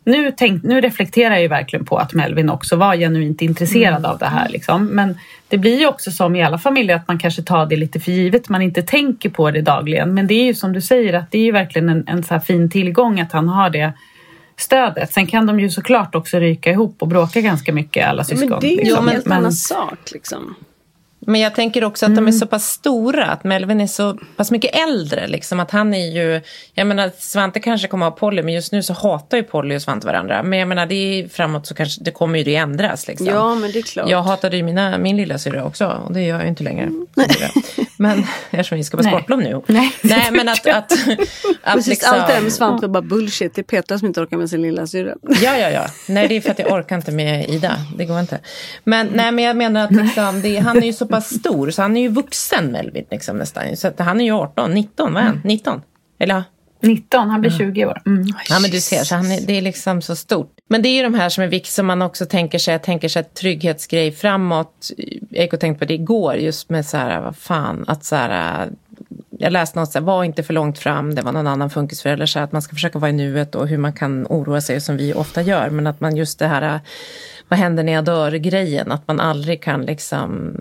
Nu, 0.05 0.33
tänk, 0.37 0.63
nu 0.63 0.81
reflekterar 0.81 1.35
jag 1.35 1.43
ju 1.43 1.49
verkligen 1.49 1.85
på 1.85 1.97
att 1.97 2.15
Melvin 2.15 2.51
också 2.51 2.77
var 2.77 2.97
genuint 2.97 3.43
intresserad 3.43 4.07
av 4.07 4.19
det 4.19 4.27
här. 4.27 4.49
Liksom. 4.49 4.87
Men 4.87 5.19
det 5.49 5.59
blir 5.59 5.81
ju 5.81 5.87
också 5.87 6.11
som 6.11 6.37
i 6.37 6.43
alla 6.43 6.59
familjer 6.59 6.97
att 6.97 7.09
man 7.09 7.19
kanske 7.19 7.43
tar 7.43 7.67
det 7.67 7.77
lite 7.77 8.01
för 8.01 8.13
givet. 8.13 8.49
Man 8.49 8.63
inte 8.63 8.83
tänker 8.83 9.31
på 9.31 9.51
det 9.51 9.63
dagligen. 9.63 10.15
Men 10.15 10.27
det 10.27 10.35
är 10.35 10.45
ju 10.45 10.55
som 10.55 10.73
du 10.73 10.81
säger 10.81 11.13
att 11.13 11.31
det 11.31 11.39
är 11.39 11.43
ju 11.43 11.53
verkligen 11.53 11.89
en, 11.89 12.05
en 12.07 12.23
så 12.23 12.35
här 12.35 12.41
fin 12.41 12.71
tillgång 12.71 13.21
att 13.21 13.33
han 13.33 13.49
har 13.49 13.71
det 13.71 13.93
stödet. 14.59 15.13
Sen 15.13 15.27
kan 15.27 15.47
de 15.47 15.61
ju 15.61 15.71
såklart 15.71 16.15
också 16.15 16.39
ryka 16.39 16.71
ihop 16.71 16.97
och 17.03 17.09
bråka 17.09 17.41
ganska 17.41 17.73
mycket 17.73 18.09
alla 18.09 18.25
syskon. 18.25 18.49
men 18.51 18.61
det 18.61 18.67
är 18.67 18.71
ju 18.71 18.77
liksom. 18.77 19.09
en 19.09 19.15
helt 19.15 19.27
Men- 19.27 19.39
annan 19.39 19.53
sak. 19.53 19.99
Liksom. 20.13 20.55
Men 21.27 21.41
jag 21.41 21.55
tänker 21.55 21.85
också 21.85 22.07
att 22.07 22.11
Mm. 22.13 22.25
de 22.25 22.29
är 22.31 22.33
så 22.39 22.47
pass 22.47 22.67
stora, 22.69 23.27
att 23.27 23.45
Melvin 23.45 23.81
är 23.81 23.87
så 23.87 24.19
pass 24.37 24.51
mycket 24.51 24.77
äldre. 24.89 25.27
Liksom, 25.27 25.61
att 25.61 25.71
han 25.71 25.95
är 25.95 26.07
ju, 26.11 26.41
jag 26.75 26.87
menar 26.87 27.11
Svante 27.19 27.61
kanske 27.61 27.89
kommer 27.89 28.07
att 28.07 28.13
ha 28.13 28.19
Polly, 28.19 28.43
men 28.43 28.55
just 28.55 28.73
nu 28.73 28.83
så 28.83 28.93
hatar 28.93 29.37
ju 29.37 29.43
Polly 29.43 29.77
och 29.77 29.83
Svante 29.83 30.07
varandra. 30.07 30.43
Men 30.43 30.59
jag 30.59 30.69
menar 30.69 30.87
det 30.87 30.95
är 30.95 31.29
framåt 31.29 31.67
så 31.67 31.75
kanske 31.75 32.05
det 32.05 32.11
kommer 32.11 32.39
ju 32.39 32.45
det 32.45 32.57
ändras. 32.57 33.09
Liksom. 33.09 33.27
Ja, 33.27 33.55
men 33.55 33.73
det 33.73 33.79
är 33.79 33.83
klart. 33.83 34.09
Jag 34.09 34.23
hatade 34.23 34.57
ju 34.57 34.63
mina, 34.63 34.99
min 34.99 35.17
lilla 35.17 35.39
syrra 35.39 35.65
också 35.65 35.87
och 35.87 36.13
det 36.13 36.23
gör 36.23 36.35
jag 36.37 36.43
ju 36.43 36.49
inte 36.49 36.63
längre. 36.63 36.91
Men 37.97 38.25
eftersom 38.51 38.79
vi 38.79 38.85
ska 38.85 38.97
på 38.97 39.03
Nej. 39.03 39.13
sportlov 39.13 39.39
nu. 39.39 39.63
Nej. 39.67 39.93
Nej 40.03 40.29
men 40.33 40.49
att, 40.49 40.67
att, 40.67 40.93
att 41.63 41.75
Precis, 41.75 41.87
liksom, 41.87 42.15
Allt 42.15 42.27
det 42.27 42.35
där 42.35 42.41
med 42.41 42.53
Svante 42.53 42.87
är 42.87 42.89
bara 42.89 43.03
bullshit. 43.03 43.55
Det 43.55 43.61
är 43.61 43.63
Petra 43.63 43.99
som 43.99 44.09
inte 44.09 44.21
orkar 44.21 44.37
med 44.37 44.51
sin 44.51 44.63
lilla 44.63 44.87
syrra. 44.87 45.15
Ja, 45.43 45.59
ja, 45.59 45.71
ja. 45.71 45.87
Nej, 46.09 46.29
det 46.29 46.37
är 46.37 46.41
för 46.41 46.51
att 46.51 46.59
jag 46.59 46.73
orkar 46.73 46.97
inte 46.97 47.13
med 47.13 47.49
Ida. 47.51 47.77
Det 47.97 48.05
går 48.05 48.21
inte. 48.21 48.39
Men, 48.85 49.07
nej, 49.15 49.33
men 49.33 49.45
jag 49.45 49.57
menar 49.57 49.85
att 49.85 49.93
liksom, 49.93 50.43
det, 50.43 50.59
han 50.59 50.77
är 50.77 50.87
ju 50.87 50.93
så 50.93 51.07
pass 51.07 51.16
stor, 51.21 51.71
så 51.71 51.83
han 51.83 51.97
är 51.97 52.01
ju 52.01 52.09
vuxen 52.09 52.73
Melvin 52.73 53.05
liksom, 53.11 53.37
nästan. 53.37 53.77
Så 53.77 53.93
han 53.99 54.21
är 54.21 54.25
ju 54.25 54.33
18, 54.33 54.71
19, 54.71 55.15
vad 55.15 55.23
är 55.23 55.27
han? 55.27 55.41
19? 55.45 55.83
Eller? 56.19 56.45
19, 56.81 57.31
han 57.31 57.41
blir 57.41 57.51
20 57.51 57.87
år. 57.87 58.03
Mm. 58.07 58.27
Ja, 58.49 58.59
men 58.61 58.71
du 58.71 58.81
ser, 58.81 59.05
så 59.05 59.15
han 59.15 59.31
är, 59.31 59.41
det 59.41 59.53
är 59.59 59.63
liksom 59.63 60.03
så 60.03 60.17
stort. 60.17 60.53
Men 60.69 60.83
det 60.83 60.89
är 60.89 60.97
ju 60.97 61.03
de 61.03 61.15
här 61.15 61.29
som 61.29 61.45
är 61.45 61.49
viktiga, 61.49 61.71
som 61.71 61.87
man 61.87 62.03
också 62.03 62.27
tänker 62.27 62.59
sig, 62.59 62.73
jag 62.73 62.83
tänker 62.83 63.09
sig 63.09 63.25
trygghetsgrej 63.25 64.13
framåt. 64.13 64.91
Och 65.53 65.61
tänkte 65.61 65.79
på 65.79 65.85
det 65.85 65.95
igår, 65.95 66.35
just 66.35 66.71
med 66.71 66.87
så 66.87 66.97
här, 66.97 67.21
vad 67.21 67.37
fan, 67.37 67.85
att 67.89 68.05
så 68.05 68.17
här, 68.17 68.69
jag 69.39 69.53
läste 69.53 69.79
något 69.79 69.93
så 69.93 69.99
här, 69.99 70.07
var 70.07 70.25
inte 70.25 70.43
för 70.43 70.55
långt 70.55 70.79
fram, 70.79 71.15
det 71.15 71.23
var 71.23 71.33
någon 71.33 71.47
annan 71.47 71.71
funkisförälder, 71.71 72.27
så 72.27 72.39
här, 72.39 72.45
att 72.45 72.53
man 72.53 72.63
ska 72.63 72.75
försöka 72.75 72.99
vara 72.99 73.11
i 73.11 73.13
nuet 73.13 73.55
och 73.55 73.69
hur 73.69 73.79
man 73.79 73.93
kan 73.93 74.27
oroa 74.27 74.61
sig 74.61 74.81
som 74.81 74.97
vi 74.97 75.15
ofta 75.15 75.43
gör, 75.43 75.71
men 75.71 75.87
att 75.87 76.01
man 76.01 76.17
just 76.17 76.39
det 76.39 76.47
här, 76.47 76.81
vad 77.49 77.59
händer 77.59 77.83
när 77.83 77.93
jag 77.93 78.05
dör-grejen, 78.05 78.93
att 78.93 79.09
man 79.09 79.21
aldrig 79.21 79.63
kan 79.63 79.83
liksom 79.83 80.57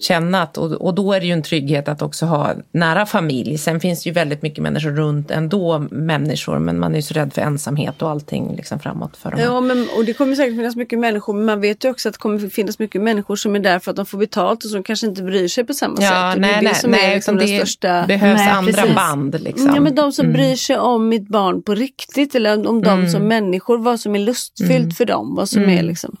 känna 0.00 0.42
att, 0.42 0.58
och, 0.58 0.72
och 0.72 0.94
då 0.94 1.12
är 1.12 1.20
det 1.20 1.26
ju 1.26 1.32
en 1.32 1.42
trygghet 1.42 1.88
att 1.88 2.02
också 2.02 2.26
ha 2.26 2.54
nära 2.72 3.06
familj. 3.06 3.58
Sen 3.58 3.80
finns 3.80 4.02
det 4.02 4.08
ju 4.08 4.14
väldigt 4.14 4.42
mycket 4.42 4.62
människor 4.62 4.90
runt 4.90 5.30
ändå, 5.30 5.78
människor, 5.90 6.58
men 6.58 6.78
man 6.78 6.92
är 6.92 6.96
ju 6.96 7.02
så 7.02 7.14
rädd 7.14 7.32
för 7.32 7.42
ensamhet 7.42 8.02
och 8.02 8.10
allting 8.10 8.56
liksom 8.56 8.78
framåt 8.78 9.16
för 9.16 9.30
dem. 9.30 9.40
Ja, 9.40 9.60
men, 9.60 9.88
och 9.96 10.04
det 10.04 10.12
kommer 10.12 10.34
säkert 10.34 10.56
finnas 10.56 10.76
mycket 10.76 10.98
människor, 10.98 11.34
men 11.34 11.44
man 11.44 11.60
vet 11.60 11.84
ju 11.84 11.90
också 11.90 12.08
att 12.08 12.14
det 12.14 12.18
kommer 12.18 12.48
finnas 12.48 12.78
mycket 12.78 13.02
människor 13.02 13.36
som 13.36 13.54
är 13.56 13.60
där 13.60 13.78
för 13.78 13.90
att 13.90 13.96
de 13.96 14.06
får 14.06 14.18
betalt 14.18 14.64
och 14.64 14.70
som 14.70 14.82
kanske 14.82 15.06
inte 15.06 15.22
bryr 15.22 15.48
sig 15.48 15.64
på 15.64 15.74
samma 15.74 15.96
ja, 16.00 16.08
sätt. 16.08 16.34
Och 16.34 16.40
nej, 16.40 16.50
det 16.50 16.56
är 16.56 16.60
det 16.60 16.68
nej, 16.68 16.74
som 16.74 16.90
nej, 16.90 17.10
är 17.10 17.14
liksom 17.14 17.36
det 17.36 17.46
den 17.46 17.56
största... 17.56 18.04
behövs 18.06 18.38
Nej, 18.38 18.48
andra 18.48 18.72
precis. 18.72 18.94
band. 18.94 19.40
Liksom. 19.40 19.72
Ja, 19.74 19.80
men 19.80 19.94
de 19.94 20.12
som 20.12 20.32
bryr 20.32 20.56
sig 20.56 20.78
om 20.78 21.08
mitt 21.08 21.28
barn 21.28 21.62
på 21.62 21.74
riktigt 21.74 22.34
eller 22.34 22.68
om 22.68 22.82
dem 22.82 23.08
som 23.08 23.28
människor, 23.28 23.78
vad 23.78 24.00
som 24.00 24.14
är 24.14 24.18
lustfyllt 24.18 24.96
för 24.96 25.04
dem. 25.04 25.34
Vad 25.34 25.48
som 25.48 25.68
är 25.68 25.82
liksom, 25.82 26.16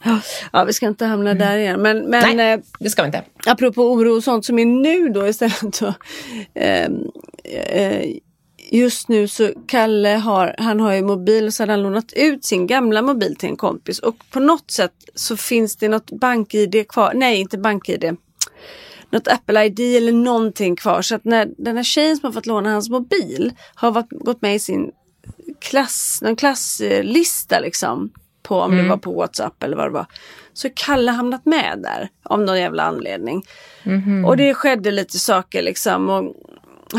ja 0.52 0.64
vi 0.64 0.72
ska 0.72 0.86
inte 0.86 1.04
hamna 1.06 1.34
där 1.34 1.56
igen. 1.56 1.82
Men, 1.82 1.98
men 1.98 2.36
Nej, 2.36 2.52
eh, 2.52 2.60
det 2.78 2.90
ska 2.90 3.02
vi 3.02 3.06
inte. 3.06 3.22
apropå 3.46 3.69
oro 3.78 4.16
och 4.16 4.24
sånt 4.24 4.44
som 4.44 4.58
är 4.58 4.64
nu 4.64 5.08
då 5.08 5.28
istället. 5.28 5.74
Så, 5.74 5.94
ehm, 6.54 7.10
eh, 7.44 8.16
just 8.70 9.08
nu 9.08 9.28
så 9.28 9.50
Kalle 9.66 10.08
har, 10.08 10.54
han 10.58 10.80
har 10.80 10.94
ju 10.94 11.02
mobil 11.02 11.46
och 11.46 11.54
så 11.54 11.62
hade 11.62 11.72
han 11.72 11.82
lånat 11.82 12.12
ut 12.12 12.44
sin 12.44 12.66
gamla 12.66 13.02
mobil 13.02 13.36
till 13.36 13.48
en 13.48 13.56
kompis 13.56 13.98
och 13.98 14.16
på 14.30 14.40
något 14.40 14.70
sätt 14.70 14.92
så 15.14 15.36
finns 15.36 15.76
det 15.76 15.88
något 15.88 16.10
bank-id 16.10 16.88
kvar. 16.88 17.12
Nej, 17.14 17.40
inte 17.40 17.58
bank-id. 17.58 18.16
Något 19.10 19.28
Apple-ID 19.28 19.96
eller 19.96 20.12
någonting 20.12 20.76
kvar. 20.76 21.02
Så 21.02 21.14
att 21.14 21.24
när 21.24 21.48
den 21.58 21.76
här 21.76 21.84
tjejen 21.84 22.16
som 22.16 22.26
har 22.26 22.32
fått 22.32 22.46
låna 22.46 22.72
hans 22.72 22.90
mobil 22.90 23.52
har 23.74 23.90
varit, 23.90 24.10
gått 24.10 24.42
med 24.42 24.54
i 24.54 24.58
sin 24.58 24.90
klass, 25.60 26.18
någon 26.22 26.36
klasslista 26.36 27.60
liksom. 27.60 28.10
På 28.42 28.60
om 28.60 28.76
det 28.76 28.88
var 28.88 28.96
på 28.96 29.12
WhatsApp 29.12 29.62
eller 29.62 29.76
vad 29.76 29.86
det 29.86 29.90
var. 29.90 30.06
Så 30.52 30.68
Kalle 30.74 31.10
hamnat 31.10 31.46
med 31.46 31.78
där 31.82 32.08
av 32.22 32.40
någon 32.40 32.58
jävla 32.58 32.82
anledning. 32.82 33.42
Och 34.26 34.36
det 34.36 34.54
skedde 34.54 34.90
lite 34.90 35.18
saker 35.18 35.62
liksom. 35.62 36.10
Och 36.10 36.34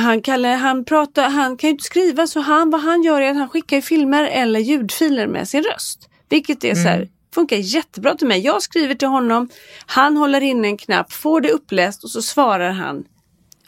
han, 0.02 0.22
Kalle, 0.22 0.48
han, 0.48 0.86
pratar, 0.86 1.30
han 1.30 1.58
kan 1.58 1.68
ju 1.68 1.72
inte 1.72 1.84
skriva 1.84 2.28
så 2.28 2.40
han, 2.40 2.70
vad 2.70 2.82
han 2.82 3.04
gör 3.04 3.22
är 3.22 3.30
att 3.30 3.38
han 3.38 3.50
skickar 3.50 3.82
filmer 3.82 4.24
eller 4.24 4.60
ljudfiler 4.60 5.28
med 5.28 5.48
sin 5.48 5.64
röst. 5.64 6.10
Vilket 6.30 6.64
är 6.64 6.76
så 6.76 6.88
här, 6.88 7.10
funkar 7.36 7.58
jättebra 7.58 8.16
till 8.16 8.28
mig. 8.28 8.40
Jag 8.40 8.62
skriver 8.62 8.96
till 8.96 9.08
honom, 9.08 9.50
han 9.86 10.18
håller 10.18 10.42
in 10.42 10.66
en 10.66 10.78
knapp, 10.78 11.12
får 11.14 11.42
det 11.42 11.52
uppläst 11.52 12.04
och 12.04 12.10
så 12.10 12.22
svarar 12.22 12.72
han 12.72 13.04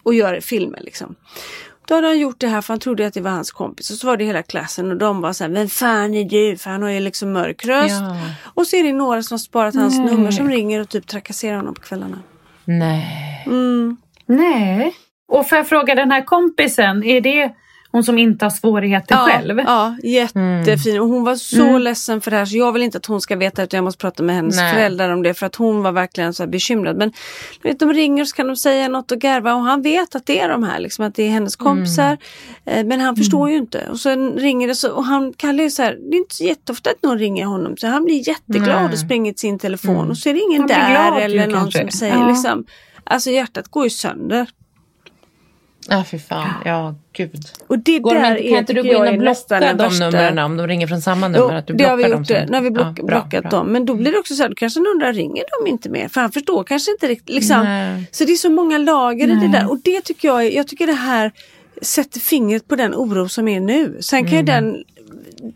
och 0.03 0.13
gör 0.13 0.39
filmer 0.39 0.79
liksom. 0.81 1.15
Då 1.87 1.95
hade 1.95 2.07
han 2.07 2.19
gjort 2.19 2.39
det 2.39 2.47
här 2.47 2.61
för 2.61 2.73
han 2.73 2.79
trodde 2.79 3.07
att 3.07 3.13
det 3.13 3.21
var 3.21 3.31
hans 3.31 3.51
kompis 3.51 3.91
och 3.91 3.97
så 3.97 4.07
var 4.07 4.17
det 4.17 4.23
hela 4.25 4.43
klassen 4.43 4.91
och 4.91 4.97
de 4.97 5.21
var 5.21 5.33
så 5.33 5.43
här, 5.43 5.51
vem 5.51 5.67
fan 5.67 6.13
är 6.13 6.23
du? 6.23 6.57
För 6.57 6.69
han 6.69 6.81
har 6.81 6.89
ju 6.89 6.99
liksom 6.99 7.31
mörk 7.31 7.65
röst. 7.65 8.01
Ja. 8.01 8.17
Och 8.43 8.67
så 8.67 8.75
är 8.75 8.83
det 8.83 8.93
några 8.93 9.23
som 9.23 9.35
har 9.35 9.39
sparat 9.39 9.75
hans 9.75 9.99
nummer 9.99 10.31
som 10.31 10.49
ringer 10.49 10.81
och 10.81 10.89
typ 10.89 11.07
trakasserar 11.07 11.57
honom 11.57 11.73
på 11.73 11.81
kvällarna. 11.81 12.19
Nej. 12.65 13.47
Nej. 14.25 14.95
Och 15.27 15.49
får 15.49 15.57
jag 15.57 15.69
fråga 15.69 15.95
den 15.95 16.11
här 16.11 16.21
kompisen, 16.21 17.03
är 17.03 17.21
det 17.21 17.53
hon 17.93 18.03
som 18.03 18.17
inte 18.17 18.45
har 18.45 18.49
svårigheter 18.49 19.15
själv? 19.15 19.59
Ja, 19.59 19.95
jättefin. 20.03 20.99
Och 21.01 21.07
hon 21.07 21.23
var 21.23 21.35
så 21.35 21.77
ledsen 21.77 22.21
för 22.21 22.31
det 22.31 22.37
här 22.37 22.45
så 22.45 22.57
jag 22.57 22.71
vill 22.71 22.81
inte 22.81 22.97
att 22.97 23.05
hon 23.05 23.21
ska 23.21 23.35
veta 23.35 23.63
utan 23.63 23.77
jag 23.77 23.83
måste 23.83 23.97
prata 24.01 24.23
med 24.23 24.35
hennes 24.35 24.55
Nej. 24.55 24.73
föräldrar 24.73 25.09
om 25.09 25.23
det 25.23 25.33
för 25.33 25.45
att 25.45 25.55
hon 25.55 25.83
var 25.83 25.91
verkligen 25.91 26.33
så 26.33 26.43
här 26.43 26.47
bekymrad. 26.47 26.97
Men 26.97 27.11
vet, 27.63 27.79
de 27.79 27.93
ringer 27.93 28.25
så 28.25 28.35
kan 28.35 28.47
de 28.47 28.55
säga 28.55 28.87
något 28.87 29.11
och 29.11 29.19
garva 29.19 29.53
och 29.55 29.61
han 29.61 29.81
vet 29.81 30.15
att 30.15 30.25
det 30.25 30.39
är 30.39 30.49
de 30.49 30.63
här, 30.63 30.79
liksom, 30.79 31.05
att 31.05 31.15
det 31.15 31.23
är 31.23 31.29
hennes 31.29 31.55
kompisar. 31.55 32.17
Eh, 32.65 32.85
Men 32.85 32.99
han 33.01 33.15
förstår 33.15 33.49
ju 33.49 33.57
inte. 33.57 33.87
Och 33.89 33.99
sen 33.99 34.31
ringer 34.33 34.67
det 34.67 34.75
så, 34.75 34.91
och 34.91 35.05
han 35.05 35.33
kallar 35.33 35.63
ju 35.63 35.69
så 35.69 35.83
här, 35.83 35.97
det 36.09 36.15
är 36.15 36.19
inte 36.19 36.35
så 36.35 36.43
jätteofta 36.43 36.89
att 36.89 37.03
någon 37.03 37.19
ringer 37.19 37.45
honom 37.45 37.77
så 37.77 37.87
han 37.87 38.05
blir 38.05 38.27
jätteglad 38.27 38.91
och 38.93 38.99
springer 38.99 39.31
till 39.31 39.39
sin 39.39 39.59
telefon 39.59 40.09
och 40.09 40.17
så 40.17 40.29
är 40.29 40.33
det 40.33 40.39
ingen 40.39 40.61
Han 40.61 40.67
där 40.67 41.19
eller 41.21 41.47
någon 41.47 41.61
kanske. 41.61 41.79
som 41.81 41.91
säger 41.91 42.13
Ja. 42.15 42.27
liksom, 42.27 42.65
alltså 43.03 43.29
hjärtat 43.29 43.67
går 43.67 43.83
ju 43.83 43.89
sönder. 43.89 44.47
Ja, 45.89 46.03
fy 46.11 46.19
fan. 46.19 46.49
Ja, 46.65 46.95
gud. 47.13 47.41
Och 47.67 47.79
det 47.79 47.99
Går 47.99 48.13
där 48.13 48.31
inte, 48.31 48.43
kan 48.43 48.53
är, 48.55 48.59
inte 48.59 48.73
du 48.73 48.83
gå 48.83 48.89
in 48.89 48.95
och 49.13 49.17
blocka 49.19 49.59
de 49.59 49.73
värsta- 49.77 49.99
numren 50.09 50.39
om 50.39 50.57
de 50.57 50.67
ringer 50.67 50.87
från 50.87 51.01
samma 51.01 51.27
Jo, 51.27 51.31
nummer? 51.33 51.53
Att 51.55 51.67
du 51.67 51.73
det 51.73 51.83
har 51.83 51.97
vi 51.97 52.03
gjort 52.07 52.27
som- 52.27 52.53
har 52.53 52.61
vi 52.61 52.71
block, 52.71 52.85
Ja, 52.99 53.03
bra, 53.03 53.21
blockat 53.21 53.41
bra. 53.41 53.49
dem. 53.51 53.67
Men 53.67 53.85
då 53.85 53.95
blir 53.95 54.11
det 54.11 54.19
också 54.19 54.35
så 54.35 54.41
här, 54.43 54.49
då 54.49 54.55
kanske 54.55 54.79
någon 54.79 54.87
undrar, 54.91 55.13
ringer 55.13 55.43
de 55.63 55.69
inte 55.69 55.89
mer? 55.89 56.07
För 56.07 56.21
han 56.21 56.31
förstår 56.31 56.63
kanske 56.63 56.91
inte 56.91 57.07
riktigt. 57.07 57.35
Liksom. 57.35 57.63
Nej. 57.63 58.03
Så 58.11 58.25
det 58.25 58.31
är 58.31 58.35
så 58.35 58.49
många 58.49 58.77
lager 58.77 59.27
i 59.27 59.35
det 59.35 59.47
där. 59.47 59.69
Och 59.71 59.77
det 59.83 60.01
tycker 60.01 60.27
jag, 60.27 60.53
jag 60.53 60.67
tycker 60.67 60.87
det 60.87 60.93
här 60.93 61.31
sätter 61.81 62.19
fingret 62.19 62.67
på 62.67 62.75
den 62.75 62.93
oro 62.95 63.29
som 63.29 63.47
är 63.47 63.59
nu. 63.59 63.97
Sen 64.01 64.27
kan 64.27 64.37
ju 64.37 64.43
den, 64.43 64.83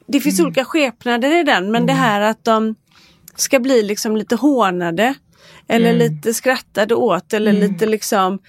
det 0.08 0.20
finns 0.20 0.40
olika 0.40 0.66
skepnader 0.66 1.40
i 1.40 1.44
den, 1.44 1.72
men 1.72 1.86
det 1.86 1.94
här 1.94 2.22
att 2.22 2.44
de 2.44 2.76
ska 3.36 3.60
bli 3.60 3.84
liksom 3.84 4.18
lite 4.18 4.36
hånade. 4.36 5.14
Eller 5.70 5.94
lite 5.94 6.34
skrattade 6.34 6.96
åt 6.96 7.34
eller 7.34 7.54
lite 7.54 7.86
liksom 7.86 8.40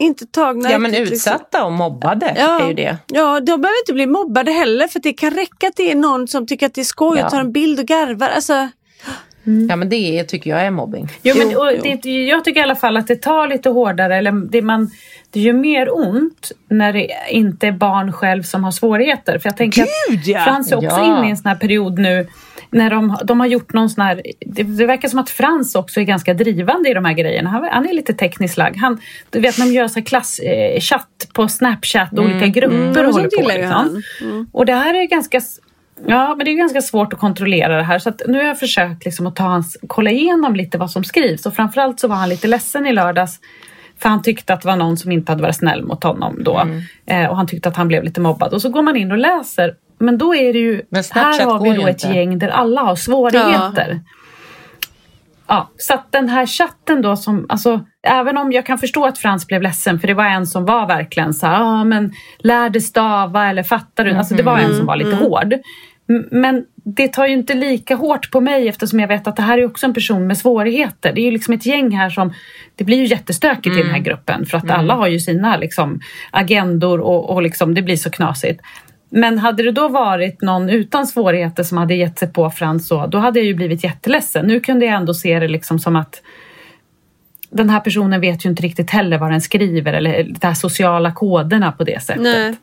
inte 0.00 0.26
tagna 0.26 0.70
Ja, 0.70 0.78
men 0.78 0.90
riktigt, 0.90 1.10
liksom. 1.10 1.32
utsatta 1.34 1.64
och 1.64 1.72
mobbade 1.72 2.34
Ja, 2.38 2.60
är 2.64 2.68
ju 2.68 2.74
det. 2.74 2.96
ja, 3.06 3.40
de 3.40 3.46
behöver 3.60 3.82
inte 3.82 3.92
bli 3.92 4.06
mobbade 4.06 4.52
heller 4.52 4.88
för 4.88 5.00
det 5.00 5.12
kan 5.12 5.30
räcka 5.30 5.66
att 5.66 5.76
det 5.76 5.92
är 5.92 5.96
någon 5.96 6.28
som 6.28 6.46
tycker 6.46 6.66
att 6.66 6.74
det 6.74 6.80
är 6.80 6.84
skoj 6.84 7.18
Ja. 7.18 7.24
och 7.24 7.30
tar 7.30 7.40
en 7.40 7.52
bild 7.52 7.78
och 7.80 7.86
garvar. 7.86 8.28
Alltså, 8.28 8.68
Ja, 9.68 9.76
men 9.76 9.88
det 9.88 10.18
är, 10.18 10.24
tycker 10.24 10.50
jag 10.50 10.60
är 10.60 10.70
mobbing. 10.70 11.08
Jo, 11.22 11.34
men, 11.38 11.56
och. 11.56 11.66
Det, 12.02 12.10
jag 12.10 12.44
tycker 12.44 12.60
i 12.60 12.62
alla 12.62 12.76
fall 12.76 12.96
att 12.96 13.06
det 13.06 13.16
tar 13.16 13.48
lite 13.48 13.68
hårdare. 13.70 14.16
Eller 14.16 14.32
det, 14.32 14.62
man, 14.62 14.90
det 15.30 15.40
gör 15.40 15.52
mer 15.52 15.88
ont 15.96 16.52
när 16.68 16.92
det 16.92 17.08
inte 17.30 17.66
är 17.66 17.72
barn 17.72 18.12
själv 18.12 18.42
som 18.42 18.64
har 18.64 18.70
svårigheter. 18.70 19.38
För 19.38 19.48
jag 19.48 19.56
tänker 19.56 19.86
Gud, 20.10 20.20
att 20.20 20.26
ja! 20.26 20.44
Frans 20.44 20.72
är 20.72 20.76
också 20.76 20.88
Ja. 20.88 21.04
inne 21.18 21.26
i 21.26 21.30
en 21.30 21.36
sån 21.36 21.48
här 21.48 21.56
period 21.56 21.98
nu 21.98 22.26
när 22.70 22.90
de, 22.90 23.16
de 23.24 23.40
har 23.40 23.46
gjort 23.46 23.72
någon 23.72 23.90
sån 23.90 24.04
här... 24.04 24.22
Det, 24.40 24.62
det 24.62 24.86
verkar 24.86 25.08
som 25.08 25.18
att 25.18 25.30
Frans 25.30 25.74
också 25.74 26.00
är 26.00 26.04
ganska 26.04 26.34
drivande 26.34 26.90
i 26.90 26.94
de 26.94 27.04
här 27.04 27.12
grejerna. 27.12 27.50
Han, 27.50 27.68
han 27.72 27.88
är 27.88 27.92
lite 27.92 28.14
tekniskt 28.14 28.56
lagd. 28.56 28.76
Han, 28.76 29.00
du 29.30 29.40
vet, 29.40 29.56
de 29.56 29.72
gör 29.72 29.88
så 29.88 30.02
klasschatt 30.02 31.26
eh, 31.28 31.32
på 31.32 31.48
Snapchat 31.48 32.18
och 32.18 32.24
olika 32.24 32.46
grupper 32.46 32.76
Mm, 32.76 33.06
och 33.06 33.12
håller 33.12 33.42
på. 33.42 33.48
Liksom. 33.48 33.70
han. 33.70 34.02
Och 34.52 34.66
det 34.66 34.74
här 34.74 34.94
är 34.94 35.04
ganska... 35.04 35.40
Ja, 36.06 36.34
men 36.34 36.44
det 36.44 36.50
är 36.50 36.54
ganska 36.54 36.82
svårt 36.82 37.12
att 37.12 37.18
kontrollera 37.18 37.76
det 37.76 37.82
här. 37.82 37.98
Så 37.98 38.08
att 38.08 38.22
nu 38.28 38.38
har 38.38 38.44
jag 38.44 38.58
försökt 38.58 39.04
liksom 39.04 39.26
att 39.26 39.36
ta 39.36 39.44
hans, 39.44 39.78
kolla 39.86 40.10
igenom 40.10 40.56
lite 40.56 40.78
vad 40.78 40.90
som 40.90 41.04
skrivs. 41.04 41.46
Och 41.46 41.54
framförallt 41.54 42.00
så 42.00 42.08
var 42.08 42.16
han 42.16 42.28
lite 42.28 42.48
ledsen 42.48 42.86
i 42.86 42.92
lördags. 42.92 43.40
För 43.98 44.08
han 44.08 44.22
tyckte 44.22 44.54
att 44.54 44.62
det 44.62 44.68
var 44.68 44.76
någon 44.76 44.96
som 44.96 45.12
inte 45.12 45.32
hade 45.32 45.42
varit 45.42 45.56
snäll 45.56 45.82
mot 45.84 46.04
honom 46.04 46.36
då. 46.40 46.68
Eh, 47.06 47.26
och 47.26 47.36
han 47.36 47.46
tyckte 47.46 47.68
att 47.68 47.76
han 47.76 47.88
blev 47.88 48.04
lite 48.04 48.20
mobbad. 48.20 48.54
Och 48.54 48.62
så 48.62 48.68
går 48.68 48.82
man 48.82 48.96
in 48.96 49.12
och 49.12 49.18
läser. 49.18 49.74
Men 50.00 50.18
då 50.18 50.34
är 50.34 50.52
det 50.52 50.58
ju... 50.58 50.82
Här 51.10 51.44
har 51.44 51.60
vi 51.60 51.72
då 51.72 51.86
ett 51.86 52.04
inte. 52.04 52.16
gäng 52.18 52.38
där 52.38 52.48
alla 52.48 52.80
har 52.80 52.96
svårigheter. 52.96 54.00
Ja, 55.46 55.70
så 55.76 55.94
att 55.94 56.12
den 56.12 56.28
här 56.28 56.46
chatten 56.46 57.02
då 57.02 57.16
som, 57.16 57.46
alltså 57.48 57.80
även 58.02 58.36
om 58.36 58.52
jag 58.52 58.66
kan 58.66 58.78
förstå 58.78 59.06
att 59.06 59.18
Frans 59.18 59.46
blev 59.46 59.62
ledsen 59.62 60.00
för 60.00 60.08
det 60.08 60.14
var 60.14 60.24
en 60.24 60.46
som 60.46 60.64
var 60.64 60.86
verkligen 60.86 61.34
så 61.34 61.46
här, 61.46 61.60
ah, 61.62 61.84
men 61.84 62.12
lär 62.38 62.70
dig 62.70 62.82
stava 62.82 63.48
eller 63.48 63.62
fattar 63.62 64.04
du? 64.04 64.12
Alltså 64.12 64.34
det 64.34 64.42
var 64.42 64.58
en 64.58 64.76
som 64.76 64.86
var 64.86 64.96
lite 64.96 65.16
hård. 65.16 65.52
M- 66.08 66.28
Men 66.30 66.64
det 66.84 67.08
tar 67.08 67.26
ju 67.26 67.32
inte 67.32 67.54
lika 67.54 67.94
hårt 67.96 68.30
på 68.30 68.40
mig 68.40 68.68
eftersom 68.68 69.00
jag 69.00 69.08
vet 69.08 69.26
att 69.26 69.36
det 69.36 69.42
här 69.42 69.58
är 69.58 69.66
också 69.66 69.86
en 69.86 69.94
person 69.94 70.26
med 70.26 70.38
svårigheter. 70.38 71.12
Det 71.12 71.20
är 71.20 71.24
ju 71.24 71.30
liksom 71.30 71.54
ett 71.54 71.66
gäng 71.66 71.90
här 71.96 72.10
som, 72.10 72.32
det 72.76 72.84
blir 72.84 72.96
ju 72.96 73.06
jättestökigt 73.06 73.76
i 73.76 73.82
den 73.82 73.90
här 73.90 73.98
gruppen 73.98 74.46
för 74.46 74.58
att 74.58 74.70
alla 74.70 74.94
har 74.94 75.06
ju 75.08 75.20
sina 75.20 75.56
liksom 75.56 76.00
agendor 76.30 77.00
och, 77.00 77.30
och 77.30 77.42
liksom, 77.42 77.74
det 77.74 77.82
blir 77.82 77.96
så 77.96 78.10
knasigt. 78.10 78.60
Men 79.10 79.38
hade 79.38 79.62
det 79.62 79.72
då 79.72 79.88
varit 79.88 80.42
någon 80.42 80.70
utan 80.70 81.06
svårigheter 81.06 81.62
som 81.62 81.78
hade 81.78 81.94
gett 81.94 82.18
sig 82.18 82.32
på 82.32 82.50
Frans 82.50 82.88
så, 82.88 83.06
då 83.06 83.18
hade 83.18 83.38
jag 83.38 83.46
ju 83.46 83.54
blivit 83.54 83.84
jätteledsen. 83.84 84.46
Nu 84.46 84.60
kunde 84.60 84.84
jag 84.86 84.94
ändå 84.94 85.14
se 85.14 85.38
det 85.38 85.48
liksom 85.48 85.78
som 85.78 85.96
att 85.96 86.22
den 87.52 87.70
här 87.70 87.80
personen 87.80 88.20
vet 88.20 88.44
ju 88.44 88.48
inte 88.50 88.62
riktigt 88.62 88.90
heller 88.90 89.18
vad 89.18 89.30
den 89.30 89.40
skriver 89.40 89.92
eller 89.92 90.22
de 90.22 90.46
här 90.46 90.54
sociala 90.54 91.12
koderna 91.12 91.72
på 91.72 91.84
det 91.84 92.02
sättet. 92.02 92.22
Nej. 92.22 92.54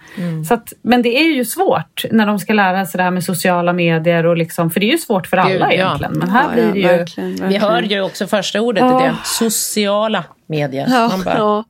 Så 0.48 0.54
att, 0.54 0.74
men 0.82 1.02
det 1.02 1.10
är 1.20 1.34
ju 1.36 1.46
svårt 1.46 2.06
när 2.12 2.26
de 2.26 2.40
ska 2.40 2.54
lära 2.54 2.86
sig 2.86 2.98
det 2.98 3.04
här 3.04 3.12
med 3.12 3.24
sociala 3.24 3.74
medier 3.74 4.26
och 4.26 4.38
liksom, 4.38 4.70
för 4.72 4.80
det 4.80 4.86
är 4.86 4.92
ju 4.92 4.98
svårt 4.98 5.28
för 5.28 5.38
alla 5.38 5.50
Gud, 5.52 5.62
ja. 5.62 5.72
egentligen. 5.72 6.14
Men 6.14 6.30
här 6.30 6.44
Ja, 6.44 6.54
blir 6.54 6.64
ja, 6.66 6.72
det 6.74 6.80
ju... 6.80 6.88
verkligen, 6.98 7.30
Vi 7.32 7.38
verkligen. 7.40 7.62
hör 7.62 7.82
ju 7.82 8.02
också 8.02 8.28
första 8.28 8.62
ordet 8.62 8.82
Ja. 8.84 9.06
i 9.06 9.08
det. 9.08 9.16
Sociala 9.24 10.24
medier. 10.48 10.88
Ja, 10.90 11.08
Man 11.08 11.24
bara, 11.24 11.38
ja. 11.38 11.64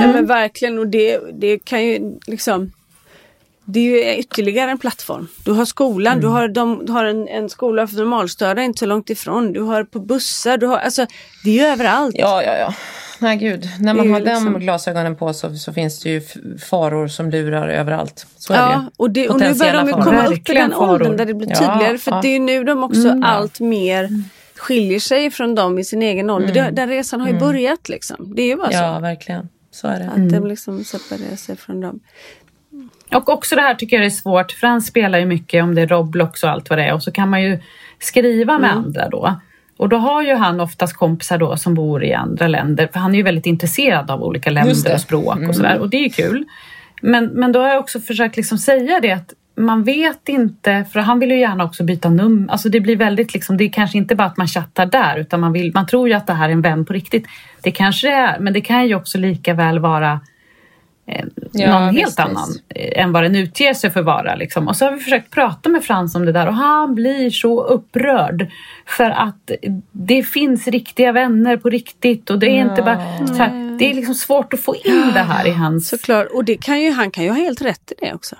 Nej, 0.00 0.08
men 0.12 0.26
verkligen. 0.26 0.78
Och 0.78 0.86
det, 0.86 1.18
det 1.40 1.58
kan 1.64 1.84
ju 1.86 2.18
liksom... 2.26 2.72
Det 3.72 3.80
är 3.80 3.84
ju 4.14 4.18
ytterligare 4.20 4.70
en 4.70 4.78
plattform. 4.78 5.28
Du 5.44 5.52
har 5.52 5.64
skolan, 5.64 6.20
du 6.20 6.26
har, 6.26 6.48
de, 6.48 6.86
du 6.86 6.92
har 6.92 7.04
en, 7.04 7.28
en 7.28 7.48
skola 7.48 7.86
för 7.86 7.96
normalstörda 7.96 8.62
inte 8.62 8.78
så 8.78 8.86
långt 8.86 9.10
ifrån. 9.10 9.52
Du 9.52 9.60
har 9.60 9.84
på 9.84 9.98
bussar, 10.00 10.56
du 10.58 10.66
har, 10.66 10.78
alltså 10.78 11.06
det 11.44 11.50
är 11.50 11.54
ju 11.54 11.62
överallt. 11.72 12.14
Ja, 12.18 12.42
ja, 12.42 12.56
ja. 12.56 12.74
Nej, 13.18 13.36
gud. 13.36 13.68
När 13.80 13.94
man 13.94 14.10
har 14.10 14.18
ju 14.18 14.24
de 14.24 14.30
liksom- 14.30 14.58
glasögonen 14.60 15.16
på 15.16 15.32
så, 15.34 15.54
så 15.56 15.72
finns 15.72 16.00
det 16.00 16.08
ju 16.10 16.20
faror 16.70 17.08
som 17.08 17.30
lurar 17.30 17.68
överallt. 17.68 18.26
Så 18.36 18.52
är 18.52 18.56
det 18.56 18.62
Ja, 18.62 18.84
och, 18.96 19.10
det, 19.10 19.28
och 19.28 19.40
nu 19.40 19.54
börjar 19.54 19.72
de 19.74 19.86
ju 19.86 19.92
komma 19.92 20.04
faror. 20.04 20.32
upp 20.32 20.48
i 20.50 20.52
den 20.54 20.74
åldern 20.74 21.16
där 21.16 21.26
det 21.26 21.34
blir 21.34 21.48
Ja, 21.50 21.56
tydligare. 21.56 21.98
För 21.98 22.10
ja. 22.10 22.20
det 22.22 22.28
är 22.28 22.32
ju 22.32 22.38
nu 22.38 22.64
de 22.64 22.84
också 22.84 23.20
allt 23.24 23.60
mer 23.60 24.08
skiljer 24.56 25.00
sig 25.00 25.30
från 25.30 25.54
dem 25.54 25.78
i 25.78 25.84
sin 25.84 26.02
egen 26.02 26.30
ålder. 26.30 26.54
Det- 26.54 26.70
Den 26.70 26.88
resan 26.88 27.20
har 27.20 27.28
ju 27.28 27.38
börjat 27.38 27.88
liksom. 27.88 28.34
Det 28.36 28.42
är 28.42 28.46
ju 28.46 28.56
bara 28.56 28.72
Ja, 28.72 28.94
så. 28.94 29.00
verkligen. 29.00 29.48
Så 29.70 29.88
är 29.88 29.98
det. 29.98 30.04
Att 30.06 30.30
de 30.32 30.46
liksom 30.46 30.84
separerar 30.84 31.36
sig 31.36 31.56
från 31.56 31.80
dem. 31.80 32.00
Och 33.14 33.28
också 33.28 33.56
det 33.56 33.62
här 33.62 33.74
tycker 33.74 33.96
jag 33.96 34.06
är 34.06 34.10
svårt. 34.10 34.52
Frans 34.52 34.86
spelar 34.86 35.18
ju 35.18 35.26
mycket 35.26 35.64
om 35.64 35.74
det 35.74 35.82
är 35.82 35.86
Roblox 35.86 36.42
och 36.42 36.50
allt 36.50 36.70
vad 36.70 36.78
det 36.78 36.84
är 36.84 36.94
och 36.94 37.02
så 37.02 37.12
kan 37.12 37.30
man 37.30 37.42
ju 37.42 37.58
skriva 37.98 38.58
med 38.58 38.72
andra 38.72 39.08
då. 39.08 39.40
Och 39.76 39.88
då 39.88 39.96
har 39.96 40.22
ju 40.22 40.34
han 40.34 40.60
oftast 40.60 40.96
kompisar 40.96 41.38
då 41.38 41.56
som 41.56 41.74
bor 41.74 42.04
i 42.04 42.14
andra 42.14 42.48
länder, 42.48 42.88
för 42.92 43.00
han 43.00 43.12
är 43.12 43.16
ju 43.16 43.22
väldigt 43.22 43.46
intresserad 43.46 44.10
av 44.10 44.22
olika 44.22 44.50
länder 44.50 44.94
och 44.94 45.00
språk 45.00 45.38
och 45.48 45.56
sådär 45.56 45.78
och 45.78 45.90
det 45.90 45.96
är 45.96 46.02
ju 46.02 46.10
kul. 46.10 46.44
Men, 47.02 47.26
men 47.26 47.52
då 47.52 47.60
har 47.60 47.68
jag 47.68 47.80
också 47.80 48.00
försökt 48.00 48.36
liksom 48.36 48.58
säga 48.58 49.00
det 49.00 49.12
att 49.12 49.32
man 49.56 49.84
vet 49.84 50.28
inte, 50.28 50.84
för 50.92 51.00
han 51.00 51.18
vill 51.18 51.30
ju 51.30 51.38
gärna 51.38 51.64
också 51.64 51.84
byta 51.84 52.08
nummer. 52.08 52.52
Alltså 52.52 52.68
det 52.68 52.80
blir 52.80 52.96
väldigt 52.96 53.34
liksom, 53.34 53.56
det 53.56 53.64
är 53.64 53.68
kanske 53.68 53.98
inte 53.98 54.14
bara 54.14 54.26
att 54.26 54.36
man 54.36 54.46
chattar 54.46 54.86
där 54.86 55.16
utan 55.16 55.40
man, 55.40 55.52
vill, 55.52 55.72
man 55.74 55.86
tror 55.86 56.08
ju 56.08 56.14
att 56.14 56.26
det 56.26 56.32
här 56.32 56.48
är 56.48 56.52
en 56.52 56.62
vän 56.62 56.84
på 56.84 56.92
riktigt. 56.92 57.26
Det 57.62 57.70
kanske 57.70 58.08
det 58.08 58.14
är, 58.14 58.38
men 58.38 58.52
det 58.52 58.60
kan 58.60 58.88
ju 58.88 58.94
också 58.94 59.18
lika 59.18 59.54
väl 59.54 59.78
vara 59.78 60.20
eh, 61.06 61.24
Ja, 61.52 61.80
någon 61.80 61.94
visst, 61.94 62.18
helt 62.18 62.20
annan 62.30 62.48
visst. 62.48 62.64
eh, 62.68 63.02
än 63.04 63.12
vad 63.12 63.22
den 63.22 63.36
utger 63.36 63.74
sig 63.74 63.90
för 63.90 64.00
att 64.00 64.06
vara. 64.06 64.34
Liksom. 64.34 64.68
Och 64.68 64.76
så 64.76 64.84
har 64.84 64.92
vi 64.92 65.00
försökt 65.00 65.30
prata 65.30 65.68
med 65.68 65.84
Frans 65.84 66.14
om 66.14 66.26
det 66.26 66.32
där 66.32 66.46
och 66.46 66.54
han 66.54 66.94
blir 66.94 67.30
så 67.30 67.64
upprörd 67.64 68.46
för 68.86 69.10
att 69.10 69.50
det 69.92 70.22
finns 70.22 70.68
riktiga 70.68 71.12
vänner 71.12 71.56
på 71.56 71.70
riktigt 71.70 72.30
och 72.30 72.38
det 72.38 72.46
är 72.46 72.60
inte 72.70 72.82
bara 72.82 72.94
här, 73.38 73.78
det 73.78 73.90
är 73.90 73.94
liksom 73.94 74.14
svårt 74.14 74.54
att 74.54 74.60
få 74.60 74.76
in 74.76 75.10
det 75.14 75.20
här 75.20 75.46
i 75.46 75.50
hans... 75.50 75.88
Såklart, 75.88 76.26
och 76.32 76.44
det 76.44 76.56
kan 76.56 76.80
ju, 76.82 76.90
han 76.92 77.10
kan 77.10 77.24
ju 77.24 77.30
ha 77.30 77.36
helt 77.36 77.62
rätt 77.62 77.92
i 77.92 78.04
det 78.04 78.14
också. 78.14 78.36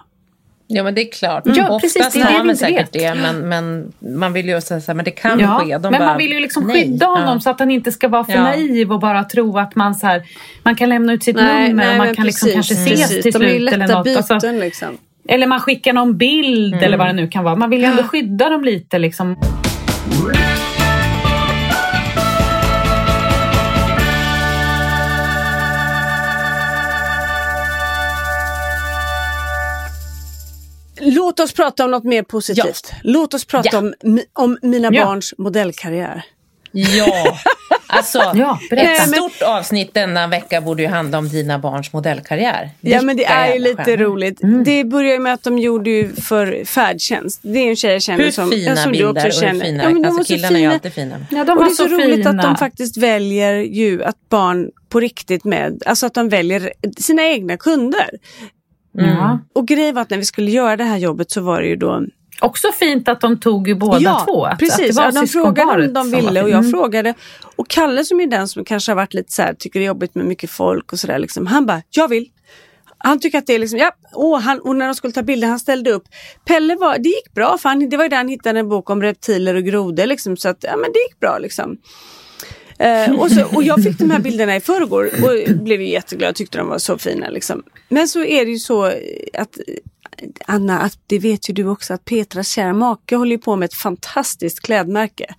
Ja 0.74 0.82
men 0.82 0.94
det 0.94 1.00
är 1.08 1.12
klart. 1.12 1.42
Ja, 1.46 1.68
Oftast 1.70 1.94
precis, 1.96 2.12
det 2.12 2.20
är 2.20 2.24
det 2.24 2.30
har 2.32 2.38
man 2.38 2.50
inte 2.50 2.56
säkert 2.64 2.80
vet. 2.80 2.92
det 2.92 3.14
men, 3.14 3.48
men 3.48 3.92
man 4.18 4.32
vill 4.32 4.48
ju 4.48 4.60
säga 4.60 4.80
så 4.80 4.86
här, 4.86 4.94
men 4.94 5.04
det 5.04 5.10
kan 5.10 5.40
Ja, 5.40 5.60
ske. 5.64 5.78
De 5.78 5.90
men 5.90 5.98
bara, 5.98 6.06
man 6.06 6.18
vill 6.18 6.32
ju 6.32 6.40
liksom 6.40 6.66
nej. 6.66 6.76
skydda 6.84 7.06
honom 7.06 7.34
Ja. 7.34 7.40
så 7.40 7.50
att 7.50 7.58
han 7.60 7.70
inte 7.70 7.92
ska 7.92 8.08
vara 8.08 8.24
för 8.24 8.32
Ja. 8.32 8.42
naiv 8.42 8.92
och 8.92 9.00
bara 9.00 9.24
tro 9.24 9.58
att 9.58 9.74
man, 9.76 9.94
så 9.94 10.06
här, 10.06 10.22
man 10.62 10.74
kan 10.76 10.88
lämna 10.88 11.12
ut 11.12 11.22
sitt 11.22 11.36
Nej, 11.36 11.68
nummer 11.68 11.84
nej, 11.84 11.92
och 11.92 12.06
man 12.06 12.14
kan 12.14 12.26
liksom 12.26 12.46
precis, 12.46 12.54
kanske 12.54 12.74
ses 12.74 13.00
precis. 13.10 13.22
till 13.22 13.32
De 13.32 13.46
är 13.46 13.50
slut 13.58 13.62
lätta 13.78 13.94
något. 13.94 14.04
byten 14.04 14.16
Alltså, 14.34 14.52
liksom. 14.52 14.88
eller 15.28 15.46
man 15.46 15.60
skickar 15.60 15.92
någon 15.92 16.16
bild 16.16 16.74
Mm. 16.74 16.84
eller 16.84 16.96
vad 16.98 17.06
det 17.06 17.12
nu 17.12 17.28
kan 17.28 17.44
vara. 17.44 17.56
Man 17.56 17.70
vill 17.70 17.80
ju 17.80 17.86
ändå 17.86 18.02
skydda 18.02 18.48
dem 18.50 18.64
lite 18.64 18.98
liksom. 18.98 19.36
Låt 31.02 31.40
oss 31.40 31.52
prata 31.52 31.84
om 31.84 31.90
något 31.90 32.04
mer 32.04 32.22
positivt. 32.22 32.92
Låt 33.02 33.34
oss 33.34 33.44
prata 33.44 33.68
Ja. 33.72 33.78
om, 33.78 33.94
om 34.32 34.58
mina 34.62 34.88
Ja. 34.92 35.04
barns 35.04 35.34
modellkarriär. 35.38 36.24
Ja, 36.72 37.38
alltså 37.86 38.18
Ja, 38.34 38.58
berätta. 38.70 38.90
ett 38.90 38.98
Nej, 38.98 39.08
men- 39.20 39.30
stort 39.30 39.42
avsnitt 39.48 39.94
denna 39.94 40.26
vecka 40.26 40.60
borde 40.60 40.82
ju 40.82 40.88
handla 40.88 41.18
om 41.18 41.28
dina 41.28 41.58
barns 41.58 41.92
modellkarriär. 41.92 42.70
Ja 42.80 43.02
men 43.02 43.16
det 43.16 43.24
är 43.24 43.52
ju 43.54 43.58
lite 43.58 43.84
stjärnor. 43.84 44.04
roligt. 44.04 44.38
Det 44.64 44.84
börjar 44.84 45.12
ju 45.12 45.18
med 45.18 45.34
att 45.34 45.42
de 45.42 45.58
gjorde 45.58 45.90
ju 45.90 46.12
för 46.14 46.64
färdtjänst. 46.64 47.40
Det 47.42 47.58
är 47.58 47.68
en 47.70 47.76
tjej 47.76 47.92
jag 47.92 48.02
känner 48.02 48.24
Hur 48.24 48.30
som, 48.30 48.50
fina 48.50 48.70
ja, 48.70 48.76
som 48.76 48.92
du 48.92 48.98
bilder 48.98 49.08
också 49.10 49.20
och 49.26 49.32
hur 49.32 49.40
känner. 49.40 49.64
fina. 49.64 49.82
Ja, 49.82 49.88
men 49.90 50.02
de 50.02 50.08
alltså 50.08 50.18
var 50.18 50.24
så 50.24 50.34
killarna 50.34 50.56
är 50.58 50.60
ju 50.60 50.66
fina. 50.66 50.74
alltid 50.74 50.92
fina. 50.92 51.16
Ja, 51.30 51.44
de 51.44 51.50
och 51.52 51.56
var 51.58 51.64
det 51.64 51.70
är 51.70 51.74
så, 51.74 51.84
så 51.84 51.88
roligt 51.88 52.26
att 52.26 52.42
de 52.42 52.56
faktiskt 52.56 52.96
väljer 52.96 53.52
ju 53.54 54.04
att 54.04 54.28
barn 54.28 54.70
på 54.88 55.00
riktigt 55.00 55.44
med, 55.44 55.82
alltså 55.86 56.06
att 56.06 56.14
de 56.14 56.28
väljer 56.28 56.72
sina 56.98 57.22
egna 57.22 57.56
kunder. 57.56 58.10
Ja. 58.92 59.38
Och 59.54 59.68
grejen 59.68 59.94
var 59.94 60.02
att 60.02 60.10
när 60.10 60.18
vi 60.18 60.24
skulle 60.24 60.50
göra 60.50 60.76
det 60.76 60.84
här 60.84 60.98
jobbet 60.98 61.30
så 61.30 61.40
var 61.40 61.60
det 61.60 61.66
ju 61.68 61.76
då 61.76 62.02
Också 62.40 62.72
fint 62.72 63.08
att 63.08 63.20
de 63.20 63.40
tog 63.40 63.68
ju 63.68 63.74
båda 63.74 64.00
ja, 64.00 64.22
två. 64.26 64.44
Att, 64.44 64.58
precis. 64.58 64.96
ja, 64.96 65.10
de 65.10 65.26
frågade 65.26 65.86
om 65.86 65.92
de 65.92 66.10
ville 66.10 66.42
och 66.42 66.50
jag 66.50 66.58
Mm. 66.58 66.70
frågade. 66.70 67.14
Och 67.56 67.68
Kalle 67.68 68.04
som 68.04 68.20
är 68.20 68.26
den 68.26 68.48
som 68.48 68.64
kanske 68.64 68.90
har 68.92 68.96
varit 68.96 69.14
lite 69.14 69.32
så 69.32 69.42
här, 69.42 69.54
tycker 69.54 69.80
det 69.80 69.84
är 69.84 69.86
jobbigt 69.86 70.14
med 70.14 70.26
mycket 70.26 70.50
folk 70.50 70.92
och 70.92 70.98
sådär. 70.98 71.18
Liksom, 71.18 71.46
han 71.46 71.66
bara, 71.66 71.82
jag 71.90 72.08
vill. 72.08 72.26
Han 72.98 73.20
tycker 73.20 73.38
att 73.38 73.46
det 73.46 73.54
är 73.54 73.58
liksom, 73.58 73.78
ja, 73.78 73.90
åh, 74.14 74.40
han, 74.40 74.60
och 74.60 74.76
när 74.76 74.86
de 74.86 74.94
skulle 74.94 75.12
ta 75.12 75.22
bilder, 75.22 75.48
han 75.48 75.58
ställde 75.58 75.90
upp. 75.90 76.04
Pelle 76.44 76.76
var, 76.76 76.98
det 76.98 77.08
gick 77.08 77.32
bra 77.34 77.58
för 77.58 77.68
han, 77.68 77.88
det 77.88 77.96
var 77.96 78.04
ju 78.04 78.08
där 78.08 78.16
han 78.16 78.28
hittade 78.28 78.60
en 78.60 78.68
bok 78.68 78.90
om 78.90 79.02
reptiler 79.02 79.54
och 79.54 79.64
grodor 79.64 80.06
liksom, 80.06 80.36
så 80.36 80.48
att, 80.48 80.58
ja 80.60 80.76
men 80.76 80.92
det 80.92 80.98
gick 80.98 81.20
bra 81.20 81.38
liksom. 81.38 81.76
Eh, 82.82 83.20
och, 83.20 83.30
så, 83.30 83.44
och 83.56 83.62
jag 83.62 83.82
fick 83.82 83.98
de 83.98 84.10
här 84.10 84.18
bilderna 84.18 84.56
i 84.56 84.60
förrgår 84.60 85.10
och 85.22 85.56
blev 85.56 85.82
ju 85.82 85.88
jätteglad 85.88 86.30
och 86.30 86.36
tyckte 86.36 86.58
de 86.58 86.68
var 86.68 86.78
så 86.78 86.98
fina. 86.98 87.30
Liksom. 87.30 87.62
Men 87.88 88.08
så 88.08 88.24
är 88.24 88.44
det 88.44 88.50
ju 88.50 88.58
så 88.58 88.84
att 89.34 89.58
Anna, 90.46 90.78
att 90.80 90.98
det 91.06 91.18
vet 91.18 91.48
ju 91.50 91.54
du 91.54 91.66
också 91.68 91.94
att 91.94 92.04
Petras 92.04 92.48
kära 92.48 92.72
make 92.72 93.16
håller 93.16 93.38
på 93.38 93.56
med 93.56 93.66
ett 93.66 93.74
fantastiskt 93.74 94.60
klädmärke. 94.60 95.34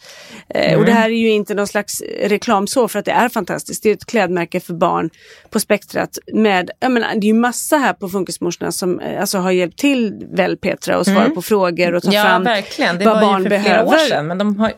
Eh, 0.50 0.78
Och 0.80 0.86
det 0.86 0.92
här 0.92 1.10
är 1.10 1.14
ju 1.14 1.30
inte 1.30 1.54
någon 1.54 1.68
slags 1.68 2.02
reklam 2.24 2.68
så 2.68 2.88
för 2.88 3.00
att 3.00 3.06
det 3.06 3.12
är 3.12 3.30
fantastiskt. 3.30 3.84
Det 3.84 3.90
är 3.90 3.94
ett 3.94 4.06
klädmärke 4.06 4.60
för 4.60 4.74
barn 4.74 5.10
på 5.50 5.60
spektrat 5.60 6.18
med, 6.34 6.72
jag 6.80 6.92
menar, 6.92 7.08
det 7.16 7.26
är 7.26 7.28
ju 7.28 7.34
massa 7.34 7.78
här 7.78 7.94
på 7.94 8.10
Funkismorsorna 8.10 8.72
som 8.72 9.00
eh, 9.00 9.22
alltså, 9.22 9.38
har 9.38 9.52
hjälpt 9.52 9.80
till 9.80 10.26
väl 10.32 10.58
Petra 10.58 10.98
och 10.98 11.06
svara 11.06 11.30
på 11.30 11.42
frågor 11.42 11.94
och 11.94 12.04
ta 12.04 12.12
Ja, 12.14 12.24
fram 12.24 12.44
verkligen. 12.44 12.98
Det 13.00 13.06
vad 13.06 13.14
var 13.16 13.22
barn 13.22 13.44
ju 13.44 13.50
för 13.50 13.60
flera 13.60 13.84
behöver. 13.84 13.94
år 13.94 14.10
sedan. 14.10 14.28
Men 14.28 14.38
de 14.38 14.60
har, 14.60 14.74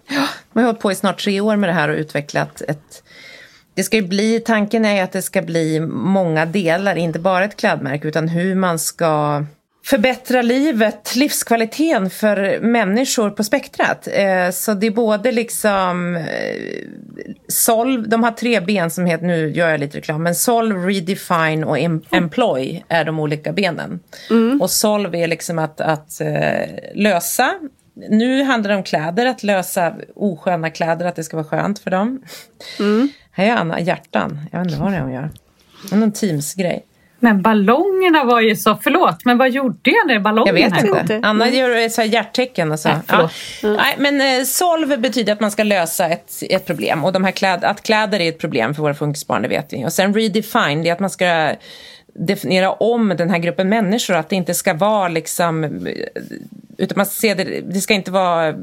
de 0.53 0.59
har 0.59 0.63
hållit 0.65 0.79
på 0.79 0.91
i 0.91 0.95
snart 0.95 1.19
tre 1.23 1.41
år 1.41 1.55
med 1.55 1.69
det 1.69 1.73
här 1.73 1.89
och 1.89 1.95
utvecklat 1.97 2.61
ett... 2.67 3.03
Det 3.73 3.83
ska 3.83 3.97
ju 3.97 4.07
bli, 4.07 4.39
tanken 4.39 4.85
är 4.85 5.03
att 5.03 5.11
det 5.11 5.21
ska 5.21 5.41
bli 5.41 5.79
många 5.89 6.45
delar, 6.45 6.95
inte 6.95 7.19
bara 7.19 7.45
ett 7.45 7.55
klädmärke, 7.57 8.07
utan 8.07 8.27
hur 8.27 8.55
man 8.55 8.79
ska 8.79 9.45
förbättra 9.85 10.41
livet, 10.41 11.15
livskvaliteten 11.15 12.09
för 12.09 12.59
människor 12.59 13.29
på 13.29 13.43
spektrat. 13.43 14.07
Eh, 14.11 14.49
Så 14.51 14.73
det 14.73 14.87
är 14.87 14.91
både 14.91 15.31
liksom 15.31 16.15
eh, 16.15 16.23
Solve, 17.47 18.07
de 18.07 18.23
har 18.23 18.31
tre 18.31 18.59
ben 18.59 18.91
som 18.91 19.05
heter, 19.05 19.25
nu 19.25 19.51
gör 19.51 19.69
jag 19.69 19.79
lite 19.79 19.97
reklam, 19.97 20.23
men 20.23 20.35
Solve, 20.35 20.79
Redefine 20.87 21.63
och 21.65 21.77
em- 21.77 22.05
Employ 22.11 22.83
är 22.87 23.05
de 23.05 23.19
olika 23.19 23.53
benen. 23.53 23.99
Och 24.61 24.69
Solve 24.71 25.17
är 25.19 25.27
liksom 25.27 25.59
att, 25.59 25.81
att 25.81 26.21
eh, 26.21 26.69
lösa, 26.95 27.53
nu 28.09 28.43
handlar 28.43 28.69
det 28.71 28.77
om 28.77 28.83
kläder, 28.83 29.25
att 29.25 29.43
lösa 29.43 29.93
osköna 30.15 30.69
kläder, 30.69 31.05
att 31.05 31.15
det 31.15 31.23
ska 31.23 31.37
vara 31.37 31.47
skönt 31.47 31.79
för 31.79 31.91
dem. 31.91 32.21
Här 33.31 33.45
är 33.45 33.51
Anna 33.51 33.79
hjärtan, 33.79 34.39
jag 34.51 34.59
vet 34.59 34.67
inte 34.67 34.81
vad 34.81 34.91
det 34.91 34.97
är 34.97 35.01
hon 35.01 35.13
gör. 35.13 35.29
Det 35.89 35.95
är 35.95 35.99
någon 35.99 36.11
Teams-grej. 36.11 36.85
Men 37.25 37.41
ballongerna 37.41 38.23
var 38.23 38.41
ju 38.41 38.55
så, 38.55 38.77
förlåt, 38.83 39.25
men 39.25 39.37
vad 39.37 39.49
gjorde 39.51 39.91
jag 39.91 40.07
när 40.07 40.13
Jag 40.13 40.23
ballongerna 40.23 40.59
vet 40.59 40.69
kom? 40.81 40.99
inte. 40.99 41.13
inte. 41.13 41.27
Anna 41.27 41.49
gör 41.49 41.89
så 41.89 42.01
här 42.01 42.07
hjärttecken 42.07 42.71
och 42.71 42.79
så. 42.79 42.89
Nej, 42.89 42.97
ja. 43.07 43.29
förlåt. 43.61 43.77
Nej, 43.79 43.95
men 43.97 44.21
eh, 44.39 44.43
solve 44.45 44.97
betyder 44.97 45.33
att 45.33 45.39
man 45.39 45.51
ska 45.51 45.63
lösa 45.63 46.07
ett, 46.07 46.31
ett 46.49 46.65
problem. 46.65 47.03
Och 47.05 47.13
de 47.13 47.23
här 47.23 47.31
kläd, 47.31 47.63
att 47.63 47.83
kläder 47.83 48.19
är 48.19 48.29
ett 48.29 48.39
problem 48.39 48.75
för 48.75 48.81
våra 48.81 48.93
funkisbarn, 48.93 49.41
det 49.41 49.47
vet 49.47 49.73
vi. 49.73 49.85
Och 49.85 49.93
sen 49.93 50.13
redefine, 50.13 50.83
det 50.83 50.89
är 50.89 50.93
att 50.93 50.99
man 50.99 51.09
ska 51.09 51.55
definiera 52.13 52.71
om 52.71 53.13
den 53.17 53.29
här 53.29 53.37
gruppen 53.37 53.69
människor. 53.69 54.15
Att 54.15 54.29
det 54.29 54.35
inte 54.35 54.53
ska 54.53 54.73
vara 54.73 55.07
liksom... 55.07 55.63
eh, 55.63 55.71
Utan 56.77 56.93
man 56.97 57.05
ser 57.05 57.35
det, 57.35 57.61
det 57.61 57.81
ska 57.81 57.93
inte 57.93 58.11
vara 58.11 58.53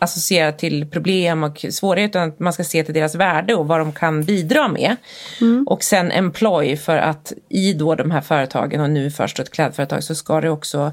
associerat 0.00 0.58
till 0.58 0.90
problem 0.90 1.44
och 1.44 1.66
svårigheter 1.70 2.18
utan 2.18 2.28
att 2.28 2.40
man 2.40 2.52
ska 2.52 2.64
se 2.64 2.84
till 2.84 2.94
deras 2.94 3.14
värde 3.14 3.54
och 3.54 3.68
vad 3.68 3.80
de 3.80 3.92
kan 3.92 4.24
bidra 4.24 4.68
med. 4.68 4.96
Och 5.66 5.82
sen 5.82 6.10
employ 6.10 6.76
för 6.76 6.96
att 6.96 7.32
i 7.48 7.72
då 7.72 7.94
de 7.94 8.10
här 8.10 8.20
företagen 8.20 8.80
och 8.80 8.90
nu 8.90 9.10
först 9.10 9.38
ett 9.38 9.50
klädföretag 9.50 10.04
så 10.04 10.14
ska 10.14 10.40
det 10.40 10.50
också 10.50 10.92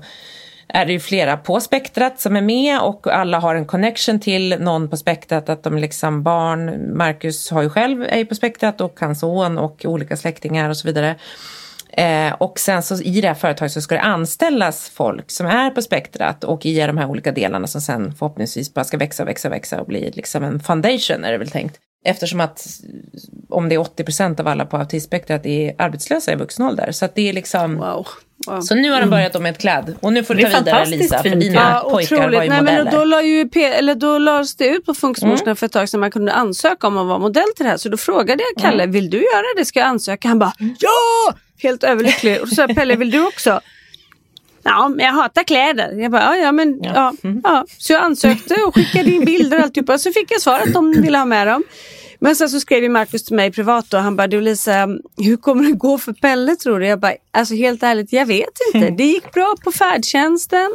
är 0.70 0.86
det 0.86 0.94
ju 0.94 1.00
flera 1.00 1.38
på 1.38 1.60
spektrat 1.60 2.20
som 2.20 2.36
är 2.36 2.42
med 2.42 2.80
och 2.80 3.08
alla 3.08 3.40
har 3.40 3.56
en 3.56 3.66
connection 3.66 4.20
till 4.20 4.56
någon 4.60 4.90
på 4.90 4.98
spektrat. 4.98 5.50
Att 5.50 5.64
de 5.64 5.78
liksom 5.78 6.24
barn, 6.24 6.98
Marcus 6.98 7.52
har 7.52 7.62
ju 7.62 7.70
själv 7.70 8.02
är 8.02 8.18
ju 8.18 8.26
på 8.26 8.36
spektrat 8.36 8.82
och 8.82 8.98
hans 9.00 9.20
son 9.20 9.58
och 9.58 9.86
olika 9.86 10.18
släktingar 10.18 10.70
och 10.70 10.78
så 10.78 10.88
vidare. 10.88 11.16
Eh, 11.98 12.34
och 12.34 12.60
sen 12.60 12.84
så 12.84 12.96
i 13.02 13.22
det 13.22 13.28
här 13.28 13.36
företaget 13.36 13.72
så 13.72 13.82
ska 13.82 13.96
det 13.96 14.02
anställas 14.02 14.90
folk 14.90 15.32
som 15.32 15.48
är 15.48 15.70
på 15.70 15.82
spektrat 15.82 16.44
och 16.44 16.66
i 16.66 16.80
de 16.80 16.98
här 16.98 17.06
olika 17.10 17.32
delarna 17.32 17.68
som 17.68 17.82
sen 17.82 18.14
förhoppningsvis 18.20 18.74
bara 18.74 18.86
ska 18.86 18.98
växa, 18.98 19.26
växa, 19.26 19.50
växa 19.50 19.82
och 19.82 19.88
bli 19.88 20.12
liksom 20.16 20.44
en 20.44 20.60
foundation 20.60 21.24
är 21.24 21.32
det 21.32 21.38
väl 21.38 21.50
tänkt. 21.50 21.76
Eftersom 22.06 22.40
att 22.42 22.68
om 23.50 23.70
det 23.70 23.76
är 23.76 23.80
80 23.80 24.04
procent 24.04 24.40
av 24.40 24.48
alla 24.48 24.66
på 24.66 24.78
autismspektrat 24.78 25.46
är 25.46 25.76
arbetslösa 25.78 26.32
i 26.32 26.36
vuxen 26.36 26.66
ålder. 26.66 26.92
Så 26.92 27.06
att 27.06 27.16
det 27.16 27.30
är 27.30 27.34
liksom... 27.34 27.76
Wow. 27.78 28.08
wow. 28.48 28.62
Så 28.62 28.76
nu 28.76 28.92
har 28.92 29.02
de 29.02 29.10
börjat 29.10 29.36
om 29.36 29.44
med 29.44 29.52
ett 29.52 29.58
kläd. 29.58 29.96
Och 30.02 30.14
nu 30.14 30.24
får 30.24 30.36
du 30.36 30.44
ta 30.44 30.60
vidare 30.60 30.86
Lisa, 30.86 31.24
för 31.24 31.30
dina 31.30 31.56
Ja, 31.84 31.90
pojkar 31.92 32.16
var 32.18 32.22
ju 32.24 32.28
otroligt. 32.30 32.50
Nej, 32.50 32.62
modeller. 32.62 32.86
och 32.86 32.92
då, 32.92 33.04
la 33.06 33.22
ju 33.22 33.50
P- 33.50 33.64
eller 33.66 33.96
då 33.96 34.18
lades 34.18 34.56
det 34.56 34.68
ut 34.68 34.86
på 34.86 34.94
Funkismorsorna 34.94 35.44
Mm. 35.52 35.56
för 35.56 35.66
ett 35.66 35.72
tag 35.72 35.90
sedan 35.90 36.00
man 36.00 36.12
kunde 36.12 36.32
ansöka 36.34 36.88
om 36.88 36.98
att 36.98 37.08
vara 37.08 37.20
modell 37.20 37.48
till 37.56 37.64
det 37.66 37.70
här. 37.70 37.78
Så 37.78 37.90
då 37.90 37.98
frågade 37.98 38.44
jag 38.44 38.64
Kalle, 38.64 38.84
Mm. 38.84 38.94
vill 38.94 39.10
du 39.10 39.18
göra 39.18 39.44
det? 39.58 39.66
Ska 39.66 39.80
jag 39.80 39.88
ansöka? 39.88 40.28
Han 40.28 40.40
bara, 40.40 40.54
ja! 40.60 41.34
Helt 41.58 41.84
överlycklig. 41.84 42.42
Och 42.42 42.50
så 42.50 42.56
sa 42.56 42.68
Pelle, 42.68 42.96
vill 42.96 43.12
du 43.12 43.28
också? 43.28 43.62
Ja, 44.64 44.90
men 44.90 45.06
jag 45.06 45.14
hatar 45.14 45.44
kläder. 45.44 45.92
Jag 45.92 46.12
bara, 46.12 46.22
ja, 46.22 46.36
ja 46.36 46.52
men 46.52 46.80
ja. 46.84 47.14
Mm. 47.24 47.42
Ja, 47.44 47.66
Så 47.78 47.94
jag 47.94 48.02
ansökte 48.04 48.56
och 48.56 48.76
skickade 48.76 49.12
in 49.12 49.26
bilder 49.26 49.58
och 49.58 49.64
alltihopa. 49.64 49.98
Så 49.98 50.12
fick 50.12 50.32
jag 50.32 50.42
svar 50.42 50.60
att 50.60 50.74
de 50.74 51.02
ville 51.02 51.18
ha 51.18 51.26
med 51.26 51.48
dem. 51.48 51.64
Men 52.20 52.36
sen 52.36 52.50
så 52.50 52.60
skrev 52.60 52.84
ju 52.84 52.90
Markus 52.90 53.24
till 53.24 53.36
mig 53.36 53.52
privat 53.52 53.94
och 53.94 54.00
han 54.00 54.16
bara, 54.16 54.28
du 54.28 54.42
Lisa, 54.42 54.88
hur 55.18 55.38
kommer 55.38 55.64
det 55.64 55.72
gå 55.72 55.98
för 55.98 56.14
Pelle 56.14 56.56
tror 56.56 56.80
du? 56.80 56.88
Jag 56.88 57.00
bara, 57.00 57.14
alltså 57.32 57.56
helt 57.56 57.84
ärligt, 57.84 58.14
jag 58.14 58.26
vet 58.26 58.50
inte. 58.74 58.90
Det 58.98 59.04
gick 59.04 59.34
bra 59.34 59.56
på 59.64 59.72
färdtjänsten. 59.72 60.72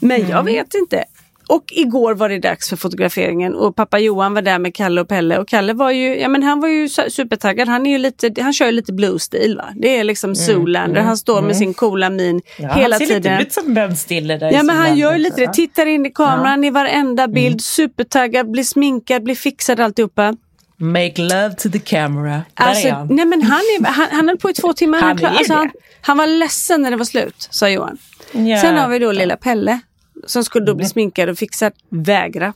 Men 0.00 0.28
jag 0.28 0.42
vet 0.42 0.74
inte. 0.74 1.04
Och 1.48 1.64
igår 1.72 2.14
var 2.14 2.28
det 2.28 2.38
dags 2.38 2.68
för 2.68 2.76
fotograferingen 2.76 3.54
och 3.54 3.76
pappa 3.76 3.98
Johan 3.98 4.34
var 4.34 4.42
där 4.42 4.58
med 4.58 4.74
Kalle 4.74 5.00
och 5.00 5.08
Pelle 5.08 5.38
och 5.38 5.48
Kalle 5.48 5.72
var 5.72 5.90
ju, 5.90 6.16
ja 6.20 6.28
men 6.28 6.42
han 6.42 6.60
var 6.60 6.68
ju 6.68 6.86
su- 6.86 7.08
supertaggad. 7.08 7.68
Han 7.68 7.86
är 7.86 7.90
ju 7.90 7.98
lite, 7.98 8.42
han 8.42 8.52
kör 8.52 8.66
ju 8.66 8.72
lite 8.72 8.92
blues-stil 8.92 9.56
va. 9.56 9.64
Det 9.76 9.96
är 9.96 10.04
liksom 10.04 10.34
Zoolander, 10.34 11.00
han 11.00 11.16
står 11.16 11.42
med 11.42 11.56
sin 11.56 11.74
coola 11.74 12.10
min 12.10 12.40
hela 12.56 12.94
han 12.96 12.98
ser 12.98 13.06
tiden. 13.06 13.32
lite 13.38 13.42
ut 13.42 13.52
som 13.52 13.74
Ben 13.74 13.96
Stiller 13.96 14.38
där 14.38 14.50
Ja 14.52 14.62
men 14.62 14.76
han 14.76 14.96
gör 14.96 15.12
ju 15.12 15.18
lite 15.18 15.40
det, 15.40 15.52
tittar 15.52 15.86
in 15.86 16.06
i 16.06 16.10
kameran 16.10 16.64
i 16.64 16.70
varenda 16.70 17.28
bild, 17.28 17.60
supertaggad, 17.60 18.50
blir 18.50 18.64
sminkad, 18.64 19.22
blir 19.22 19.34
fixad 19.34 19.80
alltihopa. 19.80 20.36
Make 20.76 21.22
love 21.22 21.54
to 21.58 21.68
the 21.70 21.78
camera. 21.78 22.30
Där 22.30 22.42
Alltså, 22.54 22.88
är 22.88 22.92
han. 22.92 23.06
nej 23.10 23.24
men 23.26 23.42
han, 23.42 23.58
är, 23.60 23.84
han, 23.86 24.06
han 24.12 24.28
höll 24.28 24.38
på 24.38 24.50
i 24.50 24.54
två 24.54 24.72
timmar. 24.72 25.00
Han 25.00 25.18
är 25.18 25.26
alltså, 25.26 25.52
han, 25.52 25.70
han 26.00 26.16
var 26.16 26.26
ledsen 26.26 26.82
när 26.82 26.90
det 26.90 26.96
var 26.96 27.04
slut, 27.04 27.48
sa 27.50 27.68
Johan. 27.68 27.98
Ja. 28.32 28.60
Sen 28.60 28.76
har 28.76 28.88
vi 28.88 28.98
då 28.98 29.12
lilla 29.12 29.36
Pelle 29.36 29.80
som 30.26 30.44
skulle 30.44 30.62
Mm. 30.62 30.66
då 30.66 30.74
bli 30.74 30.86
sminkad 30.86 31.28
och 31.28 31.38
fixad. 31.38 31.72
Vägra. 31.90 32.52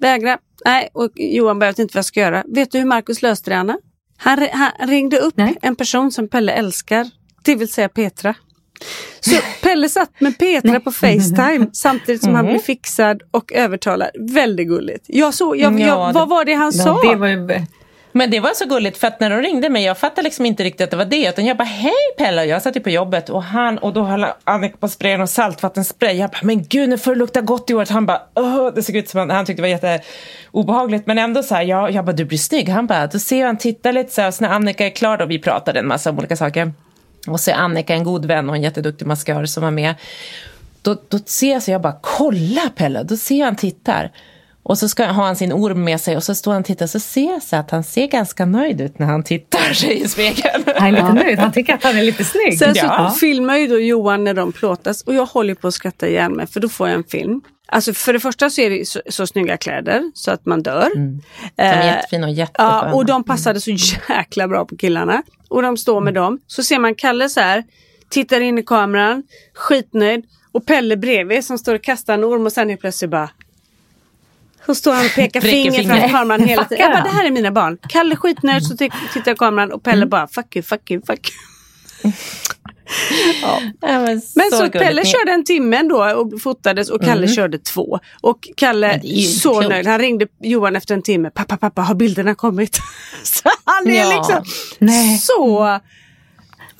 Vägra. 0.00 0.38
Nej, 0.64 0.88
och 0.94 1.10
Johan 1.14 1.58
behövde 1.58 1.82
inte 1.82 1.92
vad 1.94 1.98
jag 1.98 2.04
ska 2.04 2.20
göra. 2.20 2.44
Vet 2.48 2.70
du 2.72 2.78
hur 2.78 2.84
Markus 2.86 3.22
löste 3.22 3.50
det, 3.50 3.56
Anna? 3.56 3.78
Han, 4.16 4.48
han 4.52 4.88
ringde 4.88 5.18
upp 5.18 5.36
Nej. 5.36 5.56
en 5.62 5.76
person 5.76 6.12
som 6.12 6.28
Pelle 6.28 6.52
älskar, 6.52 7.10
det 7.44 7.54
vill 7.54 7.68
säga 7.72 7.88
Petra. 7.88 8.34
Så 9.20 9.36
Pelle 9.62 9.88
satt 9.88 10.20
med 10.20 10.38
Petra 10.38 10.80
på 10.80 10.92
Facetime 10.92 11.66
samtidigt 11.72 12.22
som 12.22 12.34
han 12.34 12.44
Mm. 12.44 12.52
blev 12.52 12.60
fixad 12.62 13.22
och 13.30 13.52
övertalad. 13.52 14.10
Väldigt 14.34 14.68
gulligt. 14.68 15.04
Jag 15.08 15.34
såg, 15.34 15.56
jag, 15.56 15.80
Ja, 15.80 15.86
jag, 15.86 16.08
det- 16.08 16.12
vad 16.14 16.28
var 16.28 16.44
det 16.44 16.54
han 16.54 16.72
sa? 16.72 17.00
Ja, 17.04 17.10
det 17.10 17.16
var 17.16 17.26
ju... 17.28 17.46
Men 18.18 18.30
det 18.30 18.40
var 18.40 18.54
så 18.54 18.66
gulligt 18.66 18.98
för 18.98 19.06
att 19.06 19.20
när 19.20 19.30
de 19.30 19.42
ringde 19.42 19.68
mig, 19.68 19.84
jag 19.84 19.98
fattade 19.98 20.22
liksom 20.22 20.46
inte 20.46 20.64
riktigt 20.64 20.84
att 20.84 20.90
det 20.90 20.96
var 20.96 21.04
det. 21.04 21.28
Utan 21.28 21.46
jag 21.46 21.56
bara, 21.56 21.64
hej 21.64 21.92
Pelle! 22.18 22.44
Jag 22.44 22.62
satt 22.62 22.76
ju 22.76 22.80
på 22.80 22.90
jobbet 22.90 23.30
och 23.30 23.42
han, 23.42 23.78
och 23.78 23.92
då 23.92 24.02
höll 24.02 24.26
Annika 24.44 24.76
på 24.76 24.86
att 24.86 24.92
spraya 24.92 25.16
någon 25.16 25.28
saltvattenspray. 25.28 26.16
Jag 26.16 26.30
bara, 26.30 26.38
men 26.42 26.64
gud 26.64 26.88
nu 26.88 26.98
får 26.98 27.10
det 27.10 27.18
lukta 27.18 27.40
gott 27.40 27.70
i 27.70 27.74
året. 27.74 27.88
Han 27.88 28.06
bara, 28.06 28.22
Åh, 28.34 28.68
det 28.74 28.82
såg 28.82 28.96
ut 28.96 29.08
som 29.08 29.18
han, 29.18 29.30
han 29.30 29.46
tyckte 29.46 29.62
det 29.62 29.80
var 29.80 29.90
jätteobehagligt. 29.90 31.06
Men 31.06 31.18
ändå 31.18 31.42
så 31.42 31.54
här, 31.54 31.62
jag, 31.62 31.90
jag 31.90 32.04
bara, 32.04 32.12
du 32.12 32.24
blir 32.24 32.38
snygg. 32.38 32.68
Han 32.68 32.86
bara, 32.86 33.06
då 33.06 33.18
ser 33.18 33.40
jag 33.40 33.46
han 33.46 33.58
tittar. 33.58 33.92
lite 33.92 34.14
så 34.14 34.20
här. 34.20 34.30
Så 34.30 34.44
när 34.44 34.50
Annika 34.50 34.86
är 34.86 34.90
klar 34.90 35.18
då, 35.18 35.26
vi 35.26 35.38
pratade 35.38 35.80
en 35.80 35.86
massa 35.86 36.10
om 36.10 36.18
olika 36.18 36.36
saker. 36.36 36.72
Och 37.28 37.40
så 37.40 37.50
är 37.50 37.54
Annika 37.54 37.94
en 37.94 38.04
god 38.04 38.24
vän 38.24 38.50
och 38.50 38.56
en 38.56 38.62
jätteduktig 38.62 39.06
maskör 39.06 39.46
som 39.46 39.62
var 39.62 39.70
med. 39.70 39.94
Då, 40.82 40.96
då 41.08 41.18
ser 41.18 41.52
jag 41.52 41.62
så 41.62 41.70
jag 41.70 41.80
bara, 41.80 41.98
kolla 42.02 42.70
Pelle! 42.76 43.02
Då 43.02 43.16
ser 43.16 43.38
jag 43.38 43.44
han 43.44 43.56
tittar. 43.56 44.10
Och 44.68 44.78
så 44.78 44.88
ska, 44.88 45.06
har 45.06 45.24
han 45.24 45.36
sin 45.36 45.52
orm 45.52 45.84
med 45.84 46.00
sig 46.00 46.16
och 46.16 46.22
så 46.22 46.34
står 46.34 46.52
han 46.52 46.60
och 46.60 46.66
tittar 46.66 46.86
så 46.86 47.00
ser 47.00 47.32
jag 47.32 47.42
så 47.42 47.56
att 47.56 47.70
han 47.70 47.84
ser 47.84 48.06
ganska 48.06 48.46
nöjd 48.46 48.80
ut 48.80 48.98
när 48.98 49.06
han 49.06 49.24
tittar 49.24 49.72
sig 49.72 50.02
i 50.02 50.08
spegeln. 50.08 50.64
Han 50.76 50.86
är 50.86 50.92
lite 50.92 51.12
nöjd. 51.12 51.38
Han 51.38 51.52
tycker 51.52 51.74
att 51.74 51.82
han 51.84 51.96
är 51.98 52.02
lite 52.02 52.24
snygg. 52.24 52.58
Sen 52.58 52.74
så 52.74 52.84
Ja. 52.86 53.14
filmar 53.20 53.56
ju 53.56 53.66
då 53.66 53.78
Johan 53.80 54.24
när 54.24 54.34
de 54.34 54.52
plåtas 54.52 55.02
och 55.02 55.14
jag 55.14 55.26
håller 55.26 55.54
på 55.54 55.68
att 55.68 55.74
skratta 55.74 56.08
ihjäl 56.08 56.30
mig 56.30 56.46
för 56.46 56.60
då 56.60 56.68
får 56.68 56.88
jag 56.88 56.96
en 56.96 57.04
film. 57.04 57.40
Alltså 57.68 57.92
för 57.92 58.12
det 58.12 58.20
första 58.20 58.50
så 58.50 58.60
är 58.60 58.70
det 58.70 58.88
så, 58.88 59.00
så 59.08 59.26
snygga 59.26 59.56
kläder 59.56 60.02
så 60.14 60.30
att 60.30 60.46
man 60.46 60.62
dör. 60.62 60.88
De 60.94 61.20
är 61.56 61.80
Eh, 61.80 61.86
jättefina 61.86 62.26
och 62.26 62.32
jättesköna. 62.32 62.82
Ja, 62.88 62.94
och 62.94 63.06
de 63.06 63.24
passade 63.24 63.60
så 63.60 63.70
jäkla 64.08 64.48
bra 64.48 64.64
på 64.64 64.76
killarna. 64.76 65.22
Och 65.48 65.62
de 65.62 65.76
står 65.76 66.00
med 66.00 66.14
dem. 66.14 66.38
Så 66.46 66.62
ser 66.62 66.78
man 66.78 66.94
Kalle 66.94 67.28
så 67.28 67.40
här, 67.40 67.64
tittar 68.10 68.40
in 68.40 68.58
i 68.58 68.62
kameran, 68.62 69.22
skitnöjd. 69.54 70.24
Och 70.52 70.66
Pelle 70.66 70.96
bredvid 70.96 71.44
som 71.44 71.58
står 71.58 71.74
och 71.74 71.82
kastar 71.82 72.14
en 72.14 72.24
orm 72.24 72.46
och 72.46 72.52
sen 72.52 72.68
helt 72.68 72.80
plötsligt 72.80 73.10
bara 73.10 73.30
så 74.66 74.74
står 74.74 74.94
han 74.94 75.06
och 75.06 75.14
pekar 75.14 75.40
finger 75.40 75.82
framför 75.84 76.08
kameran 76.08 76.44
hela 76.44 76.64
tiden. 76.64 76.82
Jag 76.84 76.92
bara, 76.92 77.02
det 77.04 77.10
här 77.10 77.24
är 77.24 77.30
mina 77.30 77.50
barn. 77.52 77.78
Kalle 77.88 78.16
skitnöjd 78.16 78.66
så 78.66 78.76
tittar 78.76 79.32
i 79.32 79.34
kameran 79.36 79.72
och 79.72 79.82
Pelle 79.82 80.06
bara 80.06 80.28
fuck 80.28 80.56
you, 80.56 80.62
fuck 80.62 80.90
you, 80.90 81.02
fuck 81.06 81.30
you. 82.04 82.12
Ja, 83.42 83.60
men 84.00 84.22
Men 84.34 84.50
så, 84.50 84.56
gulligt. 84.58 84.78
Pelle 84.78 85.04
körde 85.06 85.32
en 85.32 85.44
timme 85.44 85.76
ändå 85.76 86.04
och 86.04 86.40
fotades 86.42 86.90
och 86.90 87.02
Kalle 87.02 87.28
körde 87.28 87.58
två. 87.58 87.98
Och 88.20 88.48
Kalle 88.56 89.00
så 89.40 89.52
klokt. 89.52 89.68
nöjd. 89.68 89.86
Han 89.86 89.98
ringde 89.98 90.26
Johan 90.42 90.76
efter 90.76 90.94
en 90.94 91.02
timme. 91.02 91.30
Pappa, 91.30 91.56
pappa, 91.56 91.82
har 91.82 91.94
bilderna 91.94 92.34
kommit? 92.34 92.80
så 93.22 93.48
han 93.64 93.86
är 93.88 94.00
Ja. 94.00 94.16
liksom 94.16 94.44
Nej. 94.78 95.18
så... 95.18 95.78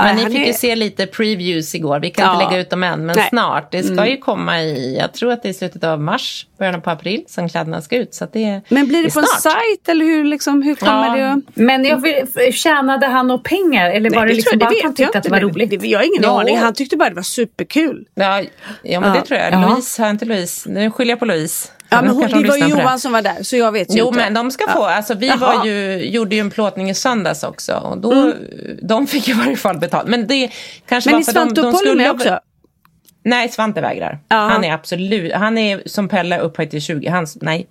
Men 0.01 0.17
Nej, 0.17 0.25
ni 0.25 0.31
fick 0.31 0.43
är- 0.43 0.47
ju 0.47 0.53
se 0.53 0.77
lite 0.77 1.07
previews 1.07 1.75
igår. 1.75 2.01
Vi 2.01 2.11
kan 2.11 2.25
Ja. 2.27 2.33
inte 2.35 2.45
lägga 2.45 2.61
ut 2.63 2.71
dem 2.71 2.83
än, 2.83 2.99
men 2.99 3.07
Nej. 3.07 3.17
Mm. 3.17 3.29
snart. 3.29 3.73
Det 3.73 3.83
ska 3.83 4.07
ju 4.07 4.17
komma 4.17 4.63
i, 4.63 4.97
jag 5.01 5.13
tror 5.13 5.33
att 5.33 5.43
det 5.43 5.49
är 5.49 5.51
i 5.51 5.55
slutet 5.55 5.85
av 5.85 6.01
mars, 6.01 6.47
början 6.59 6.81
på 6.83 6.91
april 6.91 7.25
som 7.29 7.49
kläderna 7.49 7.81
ska 7.81 7.97
ut. 7.97 8.15
Så 8.15 8.25
att 8.25 8.33
det, 8.33 8.61
Men 8.69 8.89
blir 8.89 9.03
det 9.03 9.09
är 9.09 9.11
på 9.13 9.21
en 9.21 9.27
sajt 9.27 9.89
eller 9.89 10.05
hur, 10.05 10.25
liksom, 10.25 10.63
hur 10.63 10.75
kommer 10.75 11.19
Ja. 11.19 11.25
det 11.25 11.33
att... 11.33 11.39
Men 11.55 11.85
jag 11.85 12.03
vill, 12.03 12.53
tjänade 12.55 13.07
han 13.07 13.27
några 13.27 13.43
pengar 13.43 13.91
eller 13.91 14.11
var 14.11 14.27
det, 14.27 14.29
tror 14.29 14.37
liksom 14.37 14.51
jag- 14.53 14.61
bara 14.61 14.67
att 14.77 14.83
han 14.83 14.91
jag 14.91 14.97
tyckte 14.97 15.19
att 15.19 15.25
det 15.25 15.31
var 15.31 15.41
roligt? 15.41 15.71
Det, 15.81 15.87
jag 15.89 15.99
har 15.99 16.05
ingen 16.05 16.23
Jo. 16.23 16.31
aning. 16.31 16.59
Han 16.59 16.75
tyckte 16.75 16.97
bara 16.97 17.09
det 17.09 17.15
var 17.15 17.23
superkul. 17.23 18.05
Ja, 18.15 18.43
ja 18.83 19.01
men 19.01 19.15
Ja. 19.15 19.21
det 19.21 19.27
tror 19.27 19.41
jag. 19.41 19.53
Ja. 19.53 19.69
Louise, 19.69 20.03
har 20.03 20.11
inte 20.11 20.25
Louise, 20.25 20.71
nu 20.71 20.91
skyller 20.91 21.13
jag 21.13 21.19
på 21.19 21.25
Louise. 21.25 21.69
Ja, 21.91 22.03
men 22.03 22.11
hon, 22.11 22.43
det 22.43 22.49
var 22.49 22.57
Johan 22.69 23.01
som 23.01 23.13
var 23.13 23.23
där 23.23 23.43
så 23.43 23.57
jag 23.57 23.73
vet 23.73 23.95
ju 23.95 23.99
Jo 23.99 24.07
inte. 24.09 24.19
men 24.21 24.35
de 24.35 24.51
ska 24.51 24.65
Ja. 24.67 24.73
få, 24.73 24.85
alltså 24.85 25.15
vi 25.15 25.27
Jaha. 25.27 25.37
var 25.37 25.65
ju, 25.67 26.09
gjorde 26.11 26.35
ju 26.35 26.41
en 26.41 26.51
plåtning 26.51 26.91
i 26.91 26.95
söndags 26.95 27.43
också 27.43 27.73
och 27.75 27.99
då, 27.99 28.33
de 28.83 29.07
fick 29.07 29.29
i 29.29 29.33
varje 29.33 29.57
fall 29.57 29.79
betalt. 29.79 30.09
Men 30.09 30.27
det 30.27 30.51
kanske 30.89 31.11
Men 31.11 31.19
var 31.19 31.25
för 31.25 31.33
de, 31.33 31.39
Svante 31.41 31.61
de 31.61 31.67
och 31.69 31.73
Polly 31.75 31.95
med 31.95 32.07
skulle- 32.07 32.11
också? 32.11 32.41
Nej, 33.25 33.49
Svante 33.49 33.81
vägrar. 33.81 34.19
Jaha. 34.29 34.49
Han 34.49 34.65
är 34.65 34.73
absolut, 34.73 35.33
han 35.33 35.59
är 35.59 35.83
som 35.87 36.09
Pelle 36.09 36.39
upphöjt 36.39 36.71
till 36.71 36.81
20, 36.83 37.09
han, 37.09 37.27
nej. 37.41 37.69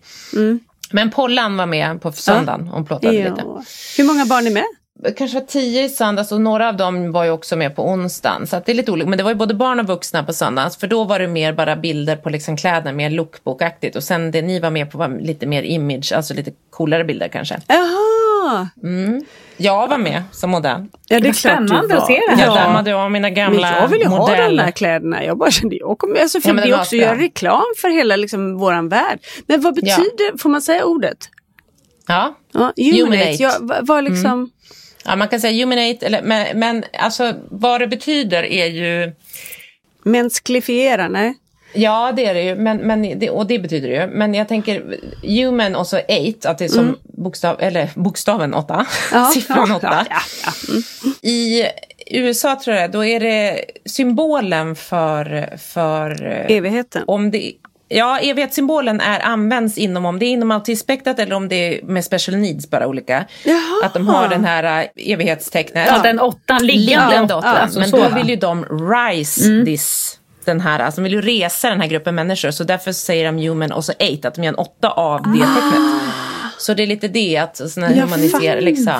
Men 0.91 1.11
Pollan 1.11 1.57
var 1.57 1.65
med 1.65 2.01
på 2.01 2.11
söndagen 2.11 2.70
och 2.70 2.88
plåtade 2.88 3.13
lite. 3.13 3.34
Ja. 3.38 3.63
Hur 3.97 4.03
många 4.03 4.26
barn 4.26 4.47
är 4.47 4.51
med? 4.51 4.63
Kanske 5.18 5.39
var 5.39 5.45
tio 5.45 5.84
i 5.84 5.89
söndags 5.89 6.32
och 6.32 6.41
några 6.41 6.70
av 6.70 6.78
dem 6.78 7.12
var 7.12 7.24
ju 7.24 7.32
också 7.32 7.56
med 7.56 7.76
på 7.76 7.89
onsdagen. 7.89 8.48
Så 8.48 8.56
att 8.56 8.66
det 8.66 8.72
är 8.72 8.74
lite 8.74 8.91
olika. 8.91 9.10
Men 9.10 9.18
det 9.18 9.24
var 9.24 9.32
ju 9.32 9.36
både 9.36 9.54
barn 9.54 9.80
och 9.80 9.88
vuxna 9.88 10.24
på 10.24 10.34
söndags. 10.34 10.78
För 10.78 10.88
då 10.88 11.04
var 11.04 11.20
det 11.20 11.28
mer 11.28 11.54
bara 11.54 11.76
bilder 11.76 12.16
på 12.16 12.30
liksom 12.30 12.58
kläder, 12.58 12.93
mer 12.93 13.10
lookbookaktigt. 13.10 13.95
Och 13.95 14.04
sen 14.04 14.32
det 14.32 14.41
ni 14.41 14.60
var 14.60 14.70
med 14.70 14.91
på 14.91 14.98
var 14.98 15.20
lite 15.22 15.45
mer 15.45 15.64
image, 15.64 16.14
alltså 16.16 16.34
lite 16.34 16.52
coolare 16.70 17.04
bilder 17.04 17.28
kanske. 17.28 17.60
Jaha! 17.68 18.68
Jag 19.58 19.88
var 19.88 19.98
med 19.98 20.24
som 20.32 20.50
modell. 20.50 20.86
Ja, 21.08 21.20
det 21.20 21.28
är 21.28 21.34
spännande 21.34 21.88
var. 21.88 22.02
att 22.02 22.08
se 22.08 22.14
det 22.14 22.22
Jag 22.30 22.38
här. 22.38 22.45
Ja. 22.45 22.56
dammade 22.56 22.95
av 22.95 23.12
mina 23.12 23.30
gamla 23.30 23.80
jag 23.80 23.88
vill 23.88 24.02
ju 24.02 24.08
ha 24.08 24.36
de 24.36 24.60
här 24.60 24.72
kläderna. 24.72 25.24
Jag 25.24 25.38
bara 25.38 25.52
kände, 25.52 25.76
jag 25.76 25.98
kommer, 25.98 26.22
alltså 26.22 26.41
för 26.41 26.50
Ja, 26.50 26.56
det 26.56 26.62
är 26.62 26.72
var 26.72 26.80
också 26.80 26.95
göra 26.95 27.18
reklam 27.18 27.64
för 27.82 27.89
hela 27.89 28.16
liksom, 28.16 28.58
våran 28.58 28.89
värld. 28.89 29.20
Men 29.48 29.62
vad 29.62 29.76
betyder, 29.76 30.38
får 30.38 30.50
man 30.50 30.62
säga 30.62 30.86
ordet? 30.86 31.18
Ja. 32.08 32.38
Ja, 32.54 32.74
humanate. 32.78 33.36
Ja, 33.39 33.52
vad 33.82 34.04
liksom, 34.04 34.50
ja, 35.08 35.16
man 35.16 35.28
kan 35.28 35.41
säga 35.41 35.66
humanate, 35.66 36.05
eller, 36.05 36.22
men, 36.22 36.60
men 36.60 36.84
alltså 36.99 37.34
vad 37.49 37.82
det 37.82 37.88
betyder 37.88 38.43
är 38.43 38.66
ju 38.68 39.12
mänsklifiera, 40.03 41.08
nej? 41.08 41.34
Ja, 41.74 42.12
det 42.16 42.26
är 42.26 42.34
det 42.34 42.41
ju. 42.41 42.55
Men, 42.55 42.78
men 42.78 43.20
det, 43.20 43.30
och 43.30 43.47
det 43.47 43.60
betyder 43.60 43.89
det 43.89 43.95
ju. 43.95 44.08
Men 44.08 44.34
jag 44.34 44.47
tänker 44.47 44.97
human 45.24 45.76
och 45.76 45.88
så 45.88 45.97
eight, 45.97 46.45
att 46.45 46.58
det 46.58 46.66
är 46.66 46.70
som 46.70 46.97
bokstav, 47.03 47.62
eller 47.62 47.89
bokstaven 47.95 48.53
åtta, 48.53 48.74
Mm. 48.74 48.86
Ja, 49.12 49.26
siffran 49.34 49.72
åtta. 49.72 50.05
ja, 50.10 50.18
ja, 50.45 50.51
Mm. 50.70 50.84
I 51.22 51.64
USA 52.12 52.60
tror 52.64 52.76
jag, 52.76 52.91
då 52.91 53.05
är 53.05 53.20
det 53.20 53.66
symbolen 53.86 54.76
för, 54.76 55.58
för 55.58 56.22
Evigheten. 56.51 57.03
om 57.08 57.32
det 57.32 57.51
Ja, 57.90 58.20
evighetssymbolen 58.20 59.02
är, 59.02 59.20
används 59.26 59.78
inom, 59.78 60.06
om 60.06 60.20
det 60.20 60.26
är 60.26 60.30
inom 60.30 60.52
autismspektrat 60.52 61.20
eller 61.20 61.36
om 61.36 61.48
det 61.48 61.56
är 61.56 61.84
med 61.84 62.06
special 62.06 62.38
needs, 62.38 62.70
bara 62.70 62.88
olika. 62.88 63.26
Jaha. 63.44 63.86
Att 63.86 63.94
de 63.94 64.08
har 64.08 64.28
den 64.28 64.46
här 64.46 64.84
uh, 64.84 64.90
evighetstecknet. 65.14 65.88
Ja, 65.88 66.00
den 66.04 66.20
åttan, 66.20 66.66
liggande 66.66 67.08
Liggande 67.08 67.34
åtta. 67.34 67.50
åtta. 67.50 67.62
alltså 67.62 67.80
Men 67.80 67.90
så, 67.90 67.98
då 67.98 68.04
va? 68.04 68.16
vill 68.16 68.30
ju 68.30 68.36
de 68.36 68.66
rise 68.66 69.66
this, 69.66 70.20
den 70.46 70.62
här, 70.62 70.80
alltså 70.80 71.02
de 71.02 71.04
vill 71.04 71.14
ju 71.14 71.22
resa 71.22 71.70
den 71.70 71.82
här 71.82 71.88
gruppen 71.88 72.16
människor. 72.16 72.52
Så 72.52 72.64
därför 72.64 72.92
säger 72.92 73.26
de 73.26 73.38
human 73.38 73.72
och 73.72 73.86
så 73.86 73.94
eight, 74.00 74.26
att 74.26 74.36
de 74.36 74.44
gör 74.44 74.54
en 74.54 74.60
åtta 74.60 74.90
av 74.90 75.22
det 75.22 75.40
tecknet. 75.40 76.27
Så 76.60 76.74
det 76.74 76.84
är 76.84 76.88
lite 76.88 77.08
det, 77.08 77.38
att 77.38 77.58
såna 77.72 77.91
Jag 77.91 78.03
humaniserar 78.03 78.62
liksom. 78.62 78.93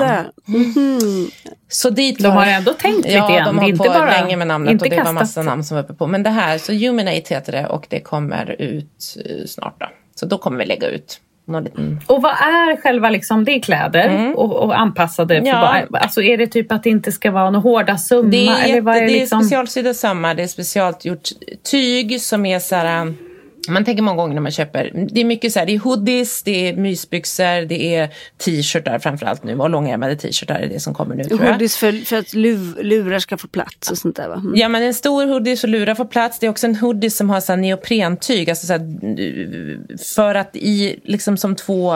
Mhm. 0.46 1.28
Så 1.70 1.90
dit 1.90 2.20
De 2.20 2.24
var- 2.28 2.32
har 2.36 2.46
ändå 2.48 2.74
tänkt 2.74 2.98
lite 2.98 3.10
Ja, 3.12 3.44
de 3.46 3.58
har 3.58 3.68
inte 3.70 3.78
på 3.78 3.84
bara- 3.84 4.22
länge 4.22 4.36
med 4.38 4.48
namnet 4.48 4.82
och 4.82 4.90
det 4.90 5.04
var 5.04 5.14
massa 5.14 5.44
namn 5.44 5.64
som 5.64 5.76
var 5.78 5.84
uppe 5.84 5.94
på. 5.94 6.08
Men 6.08 6.24
det 6.24 6.30
här, 6.30 6.58
så 6.58 6.74
Humanate 6.74 7.34
heter 7.34 7.52
det 7.52 7.68
och 7.68 7.86
det 7.90 8.00
kommer 8.00 8.56
ut 8.62 9.18
eh, 9.26 9.46
snart 9.48 9.76
då. 9.80 9.86
Så 10.16 10.26
då 10.26 10.38
kommer 10.38 10.58
vi 10.60 10.66
lägga 10.66 10.88
ut 10.88 11.20
liten... 11.64 12.00
Och 12.08 12.22
vad 12.22 12.32
är 12.32 12.82
själva, 12.82 13.10
liksom, 13.10 13.46
det 13.46 13.52
är 13.52 13.60
kläder 13.62 14.34
och, 14.36 14.56
och 14.56 14.80
anpassade 14.80 15.36
för 15.36 15.42
Mm. 15.42 15.48
Ja. 15.56 15.62
barn. 15.62 16.02
Alltså 16.02 16.22
är 16.22 16.38
det 16.38 16.48
typ 16.48 16.72
att 16.72 16.84
det 16.84 16.90
inte 16.90 17.12
ska 17.12 17.32
vara 17.32 17.50
några 17.50 17.64
hårda 17.64 17.98
summa? 17.98 18.30
Det 18.30 18.48
är, 18.48 18.64
eller 18.70 18.82
vad 18.82 18.96
jätte, 18.96 19.04
är 19.06 19.08
det 19.08 19.16
är 19.18 19.20
liksom... 19.20 19.42
specialsydda 19.44 19.94
sömmar, 19.94 20.36
det 20.36 20.44
är 20.44 20.48
speciellt 20.48 21.06
gjort 21.06 21.30
tyg 21.72 22.22
som 22.22 22.46
är 22.46 22.60
så 22.60 22.76
här... 22.76 23.14
Man 23.68 23.86
tänker 23.86 24.04
många 24.04 24.18
gånger 24.18 24.34
när 24.34 24.42
man 24.42 24.52
köper, 24.52 25.08
det 25.12 25.22
är 25.22 25.26
mycket 25.26 25.54
så 25.54 25.60
här, 25.60 25.66
det 25.66 25.76
är 25.76 25.80
hoodies, 25.80 26.44
det 26.44 26.70
är 26.70 26.76
mysbyxor, 26.76 27.66
det 27.66 27.96
är 27.96 28.10
t-shirtar 28.38 29.00
framförallt 29.00 29.44
nu 29.44 29.60
och 29.60 29.70
långärmade 29.70 30.16
t-shirtar 30.16 30.56
är 30.56 30.68
det 30.68 30.80
som 30.80 30.94
kommer 30.94 31.16
nu 31.16 31.24
tror 31.24 31.44
jag. 31.44 31.52
Hoodies 31.52 31.78
för, 31.78 32.06
för 32.06 32.16
att 32.16 32.34
luv, 32.34 32.78
lurar 32.82 33.20
ska 33.20 33.38
få 33.38 33.48
plats 33.48 33.92
och 33.92 33.98
sånt 33.98 34.16
där 34.16 34.28
va? 34.28 34.36
Mm. 34.36 34.56
Ja 34.56 34.70
men 34.70 34.84
en 34.84 34.94
stor 34.94 35.26
hoodie 35.26 35.58
så 35.58 35.68
lurar 35.68 35.96
får 35.96 36.06
plats. 36.06 36.40
Det 36.40 36.46
är 36.46 36.50
också 36.50 36.68
en 36.68 36.76
hoodie 36.76 37.10
som 37.10 37.30
har 37.30 37.42
så 37.42 37.52
här 37.52 37.58
neoprentyg. 37.58 38.50
Alltså 38.50 38.68
så 38.68 38.74
här, 38.74 40.04
för 40.16 40.36
att 40.36 40.56
i, 40.56 41.00
liksom 41.04 41.38
som 41.38 41.56
två 41.56 41.94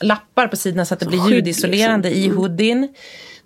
lappar 0.00 0.48
på 0.48 0.56
sidorna 0.56 0.84
så 0.84 0.94
att 0.94 1.00
det 1.00 1.06
blir 1.06 1.30
ljudisolerande 1.30 2.10
liksom. 2.10 2.32
i 2.32 2.36
hoodien. 2.36 2.88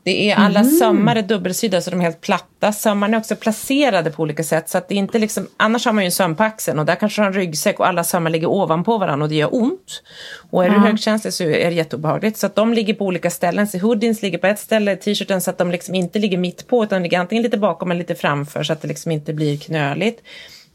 Det 0.04 0.30
är 0.30 0.36
alla 0.36 0.64
sömmar 0.64 1.16
är 1.16 1.22
dubbelsydda 1.22 1.80
så 1.80 1.90
de 1.90 2.00
är 2.00 2.04
helt 2.04 2.20
platta. 2.20 2.72
Sömmarna 2.72 3.16
är 3.16 3.20
också 3.20 3.36
placerade 3.36 4.10
på 4.10 4.22
olika 4.22 4.44
sätt. 4.44 4.68
Så 4.68 4.78
att 4.78 4.88
det 4.88 4.94
inte 4.94 5.18
liksom, 5.18 5.46
annars 5.56 5.86
har 5.86 5.92
man 5.92 6.04
ju 6.04 6.06
en 6.06 6.12
söm 6.12 6.36
på 6.36 6.42
axeln 6.42 6.78
och 6.78 6.86
där 6.86 6.94
kanske 6.94 7.22
har 7.22 7.26
en 7.26 7.32
ryggsäck 7.32 7.80
och 7.80 7.88
alla 7.88 8.04
sömmar 8.04 8.30
ligger 8.30 8.46
ovanpå 8.46 8.98
varandra 8.98 9.24
och 9.24 9.28
det 9.28 9.34
gör 9.34 9.54
ont. 9.54 10.02
Och 10.50 10.64
är 10.64 10.70
du 10.70 10.76
högkänslig 10.76 11.32
så 11.32 11.44
är 11.44 11.70
det 11.70 11.76
jätteobehagligt. 11.76 12.38
Så 12.38 12.46
att 12.46 12.54
de 12.54 12.74
ligger 12.74 12.94
på 12.94 13.04
olika 13.04 13.30
ställen. 13.30 13.68
Så 13.68 13.78
hoodies 13.78 14.22
ligger 14.22 14.38
på 14.38 14.46
ett 14.46 14.58
ställe, 14.58 14.96
t-shirten 14.96 15.40
så 15.40 15.50
att 15.50 15.58
de 15.58 15.70
liksom 15.70 15.94
inte 15.94 16.18
ligger 16.18 16.38
mitt 16.38 16.68
på 16.68 16.84
utan 16.84 17.02
ligger 17.02 17.18
antingen 17.18 17.42
lite 17.42 17.58
bakom 17.58 17.90
eller 17.90 17.98
lite 17.98 18.14
framför 18.14 18.62
så 18.62 18.72
att 18.72 18.82
det 18.82 18.88
liksom 18.88 19.12
inte 19.12 19.32
blir 19.32 19.58
knöligt. 19.58 20.22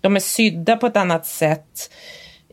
De 0.02 0.16
är 0.16 0.20
sydda 0.20 0.78
på 0.78 0.88
ett 0.88 0.98
annat 0.98 1.26
sätt 1.26 1.90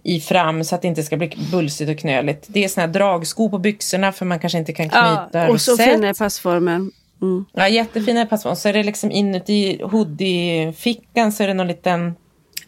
i 0.06 0.20
fram 0.20 0.64
så 0.64 0.74
att 0.74 0.82
det 0.82 0.88
inte 0.88 1.02
ska 1.02 1.16
bli 1.16 1.36
bulsigt 1.52 1.90
och 1.90 1.98
knöligt. 1.98 2.44
Det 2.48 2.64
är 2.64 2.68
såna 2.68 2.86
här 2.86 2.92
dragskor 2.92 3.48
på 3.48 3.58
byxorna 3.58 4.12
för 4.12 4.24
man 4.24 4.38
kanske 4.38 4.58
inte 4.58 4.72
kan 4.72 4.88
knyta 4.88 5.28
Ja, 5.32 5.48
och 5.48 5.60
så 5.60 5.76
fina 5.76 6.10
i 6.10 6.14
passformen. 6.14 6.92
Mm. 7.22 7.44
Ja, 7.52 7.68
jättefina 7.68 8.22
i 8.22 8.26
passform. 8.26 8.56
Så 8.56 8.68
är 8.68 8.72
det 8.72 8.82
liksom 8.82 9.10
inuti 9.10 9.80
hoodie-fickan 9.82 11.32
så 11.32 11.42
är 11.42 11.48
det 11.48 11.54
någon 11.54 11.66
liten 11.66 12.14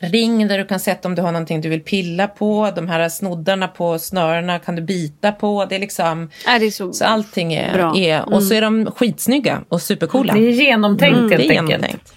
ring 0.00 0.48
där 0.48 0.58
du 0.58 0.64
kan 0.66 0.80
sätta 0.80 1.08
om 1.08 1.14
du 1.14 1.22
har 1.22 1.32
någonting 1.32 1.60
du 1.60 1.68
vill 1.68 1.82
pilla 1.82 2.26
på. 2.28 2.72
De 2.76 2.88
här 2.88 3.08
snoddarna 3.08 3.68
på 3.68 3.98
snörena 3.98 4.58
kan 4.58 4.76
du 4.76 4.82
bita 4.82 5.32
på. 5.32 5.66
Det 5.68 5.74
är 5.74 5.80
liksom... 5.80 6.30
Ja, 6.46 6.58
det 6.58 6.66
är 6.66 6.70
så, 6.70 6.92
Så 6.92 7.04
allting 7.04 7.54
är... 7.54 7.72
Bra. 7.72 7.90
Mm. 7.90 8.02
är 8.02 8.34
och 8.34 8.42
så 8.42 8.54
är 8.54 8.62
de 8.62 8.86
skitsnygga 8.96 9.60
och 9.68 9.82
supercoola. 9.82 10.34
Det 10.34 10.40
är 10.40 10.50
genomtänkt 10.50 11.18
Mm, 11.18 11.30
helt 11.30 11.48
det 11.48 11.54
är 11.56 11.60
enkelt. 11.60 11.70
genomtänkt. 11.70 12.12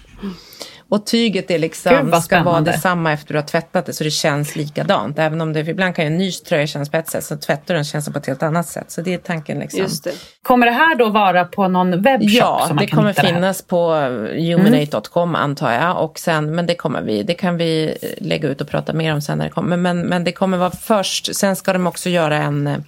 Och 0.92 1.06
tyget 1.06 1.50
är 1.50 1.58
liksom, 1.58 2.20
ska 2.22 2.42
vara 2.42 2.60
detsamma 2.60 3.12
efter 3.12 3.34
du 3.34 3.38
har 3.38 3.46
tvättat 3.46 3.86
det 3.86 3.92
så 3.92 4.04
det 4.04 4.10
känns 4.10 4.56
likadant. 4.56 5.18
Även 5.18 5.40
om 5.40 5.52
det 5.52 5.60
ibland 5.60 5.94
kan 5.94 6.04
ju 6.04 6.06
en 6.06 6.18
ny 6.18 6.32
tröja 6.32 6.66
kännas 6.66 6.90
på 6.90 6.96
ett 6.96 7.08
sätt 7.08 7.24
så 7.24 7.36
tvättar 7.36 7.64
du 7.66 7.74
den 7.74 7.84
känns 7.84 8.12
på 8.12 8.18
ett 8.18 8.26
helt 8.26 8.42
annat 8.42 8.68
sätt. 8.68 8.90
Så 8.90 9.00
det 9.00 9.14
är 9.14 9.18
tanken 9.18 9.58
liksom. 9.58 9.86
Det. 10.04 10.12
Kommer 10.42 10.66
det 10.66 10.72
här 10.72 10.94
då 10.94 11.08
vara 11.08 11.44
på 11.44 11.68
någon 11.68 12.02
webbshop? 12.02 12.30
Ja, 12.30 12.70
det 12.80 12.86
kommer 12.86 13.08
hitta 13.08 13.22
det 13.22 13.28
finnas 13.28 13.62
på 13.62 13.92
humanate.com 14.34 15.34
antar 15.34 15.72
jag. 15.72 16.04
Och 16.04 16.18
sen, 16.18 16.54
men 16.54 16.66
det 16.66 16.74
kommer 16.74 17.02
vi, 17.02 17.22
det 17.22 17.34
kan 17.34 17.56
vi 17.56 17.98
lägga 18.18 18.48
ut 18.48 18.60
och 18.60 18.68
prata 18.68 18.92
mer 18.92 19.14
om 19.14 19.20
sen 19.20 19.38
när 19.38 19.44
det 19.44 19.50
kommer. 19.50 19.76
Men, 19.76 20.00
men 20.00 20.24
det 20.24 20.32
kommer 20.32 20.58
vara 20.58 20.70
först, 20.70 21.36
sen 21.36 21.56
ska 21.56 21.72
de 21.72 21.86
också 21.86 22.08
göra 22.08 22.36
en, 22.36 22.66
eh, 22.66 22.78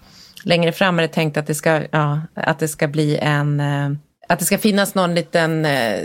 längre 0.42 0.72
fram 0.72 0.98
är 0.98 1.02
det 1.02 1.09
tänkt 1.09 1.36
att 1.36 1.46
det 1.46 1.55
ska, 1.55 1.82
ja, 1.90 2.20
att 2.34 2.59
det 2.59 2.68
ska 2.68 2.88
bli 2.88 3.18
en, 3.18 3.61
eh, 3.61 3.90
att 4.28 4.38
det 4.38 4.44
ska 4.44 4.58
finnas 4.58 4.94
någon 4.94 5.14
liten, 5.14 5.64
eh, 5.64 6.00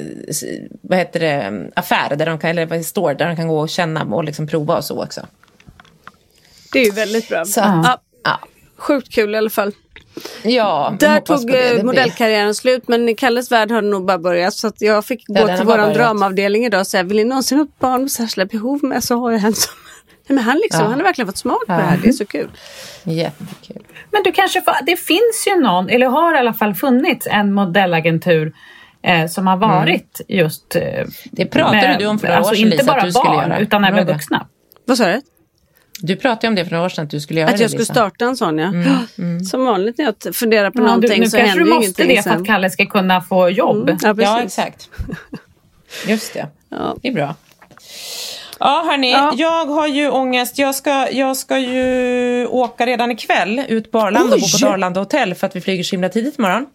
vad 0.82 0.98
heter 0.98 1.20
det, 1.20 1.70
affär 1.76 2.16
där 2.16 2.26
de 2.26 2.40
kan, 2.40 2.50
eller 2.58 2.84
store, 2.84 3.14
där 3.14 3.28
de 3.28 3.36
kan 3.36 3.48
gå 3.48 3.60
och 3.60 3.70
känna 3.70 4.04
och 4.04 4.24
liksom 4.24 4.48
prova 4.48 4.78
och 4.78 4.84
så 4.84 5.04
också. 5.04 5.26
Det 6.74 6.80
är 6.80 6.86
ju 6.86 6.92
väldigt 6.92 7.30
bra. 7.30 7.46
Så 7.46 7.60
Ja, 7.60 8.02
ja. 8.24 8.40
sjukt 8.78 9.14
kul 9.14 9.34
i 9.36 9.38
alla 9.38 9.50
fall. 9.50 9.72
Ja, 10.44 10.96
Där 11.00 11.20
tog 11.20 11.48
det. 11.48 11.52
Det 11.54 11.68
eh, 11.70 11.74
blir- 11.74 11.84
modellkarriären 11.84 12.56
slut 12.56 12.88
men 12.88 13.16
Kalles 13.16 13.52
värld 13.52 13.72
har 13.72 13.82
det 13.82 13.88
nog 13.88 14.06
bara 14.06 14.18
börjat. 14.18 14.54
Så 14.54 14.72
jag 14.80 15.06
fick 15.06 15.24
Ja, 15.28 15.42
gå 15.42 15.48
den 15.48 15.58
till 15.58 15.66
vår 15.68 15.94
dramavdelning 15.94 16.66
idag 16.66 16.80
och 16.80 16.88
säga, 16.88 17.04
vill 17.04 17.18
ni 17.18 17.24
någonsin 17.24 17.58
ha 17.58 17.66
ett 17.66 17.80
barn 17.80 18.02
med 18.02 18.12
särskilda 18.12 18.46
behov 18.46 18.84
med 18.84 19.04
så 19.04 19.16
har 19.20 19.32
jag 19.32 19.44
en 19.44 19.54
som... 19.54 19.74
Nej, 20.30 20.36
men 20.36 20.44
han, 20.44 20.58
liksom, 20.58 20.82
Ja. 20.82 20.88
han 20.88 20.98
har 21.00 21.04
verkligen 21.04 21.28
fått 21.28 21.38
smak 21.38 21.66
på 21.68 21.74
Ja. 21.74 21.78
det 21.78 21.84
här, 21.84 21.98
det 22.04 22.08
är 22.10 22.12
så 22.14 22.26
kul. 22.26 22.50
Jättekul. 23.04 23.84
Men 24.12 24.24
du 24.24 24.32
kanske 24.32 24.62
får, 24.62 24.74
det 24.86 24.96
finns 24.96 25.48
ju 25.48 25.62
någon, 25.62 25.90
eller 25.90 26.08
har 26.08 26.36
i 26.36 26.38
alla 26.38 26.54
fall 26.54 26.74
funnits 26.76 27.28
en 27.32 27.54
modellagentur 27.54 28.54
eh, 29.02 29.28
som 29.28 29.48
har 29.48 29.58
varit 29.58 30.22
just... 30.28 30.76
Eh, 30.76 31.06
Det 31.32 31.46
pratade 31.46 31.96
du 32.00 32.06
om 32.08 32.20
för 32.20 32.28
några 32.28 32.38
alltså 32.38 32.52
år 32.52 32.56
sedan, 32.56 32.66
inte 32.66 32.78
Lisa, 32.78 32.92
att 32.92 32.98
bara 32.98 33.06
du 33.06 33.12
skulle 33.12 33.36
barn 33.36 33.50
göra. 33.50 33.60
utan 33.60 33.84
även 33.84 34.00
du 34.00 34.04
det? 34.06 34.14
vuxna. 34.14 34.48
Vad 34.86 34.98
sa 34.98 35.06
du? 35.08 35.22
Du 36.02 36.16
pratade 36.16 36.48
om 36.48 36.56
det 36.56 36.66
för 36.66 36.72
några 36.72 36.86
år 36.86 36.90
sedan 36.90 37.04
att 37.06 37.10
du 37.12 37.20
skulle 37.20 37.40
göra 37.40 37.50
Att 37.50 37.58
det, 37.58 37.64
jag 37.64 37.70
skulle 37.70 37.82
Lisa. 37.82 37.94
starta 37.94 38.26
en 38.26 38.36
sån 38.38 38.58
ja. 38.58 38.72
Som 39.52 39.66
vanligt 39.66 39.98
när 39.98 40.06
jag 40.26 40.36
funderar 40.36 40.72
på 40.72 40.78
Ja, 40.80 40.82
du, 40.82 40.88
någonting 40.88 41.20
nu 41.22 41.30
så 41.30 41.38
kanske 41.38 41.50
händer 41.50 41.66
du 41.66 41.70
ju 41.72 41.76
måste 41.76 42.02
ingenting 42.04 42.08
det 42.18 42.24
för 42.24 42.30
sen. 42.30 42.42
att 42.42 42.48
Kalle 42.48 42.70
ska 42.70 42.86
kunna 42.86 43.22
få 43.22 43.50
jobb. 43.50 43.90
Mm, 43.90 44.00
ja, 44.02 44.14
precis. 44.14 44.24
Ja, 44.26 44.42
exakt. 44.44 44.90
Just 46.08 46.34
det. 46.34 46.48
Ja. 46.70 46.96
Det 47.02 47.08
är 47.08 47.14
bra. 47.14 47.36
Ja, 48.60 48.86
hörni. 48.90 49.12
Ja. 49.12 49.34
Jag 49.36 49.66
har 49.66 49.88
ju 49.88 50.10
ångest. 50.10 50.58
Jag 50.58 50.76
ska, 50.76 51.12
jag 51.12 51.38
ska 51.38 51.58
ju 51.58 52.48
åka 52.48 52.86
redan 52.86 53.12
ikväll 53.12 53.62
ut 53.68 53.92
på 53.92 54.00
Arlanda 54.00 54.36
och 54.36 54.42
bo 54.42 54.68
på 54.68 54.74
Arlanda 54.74 55.00
hotell 55.00 55.36
för 55.36 55.48
att 55.48 55.56
vi 55.56 55.62
flyger 55.62 55.84
så 55.84 55.92
himla 55.96 56.10
tidigt 56.10 56.40
imorgon. 56.40 56.66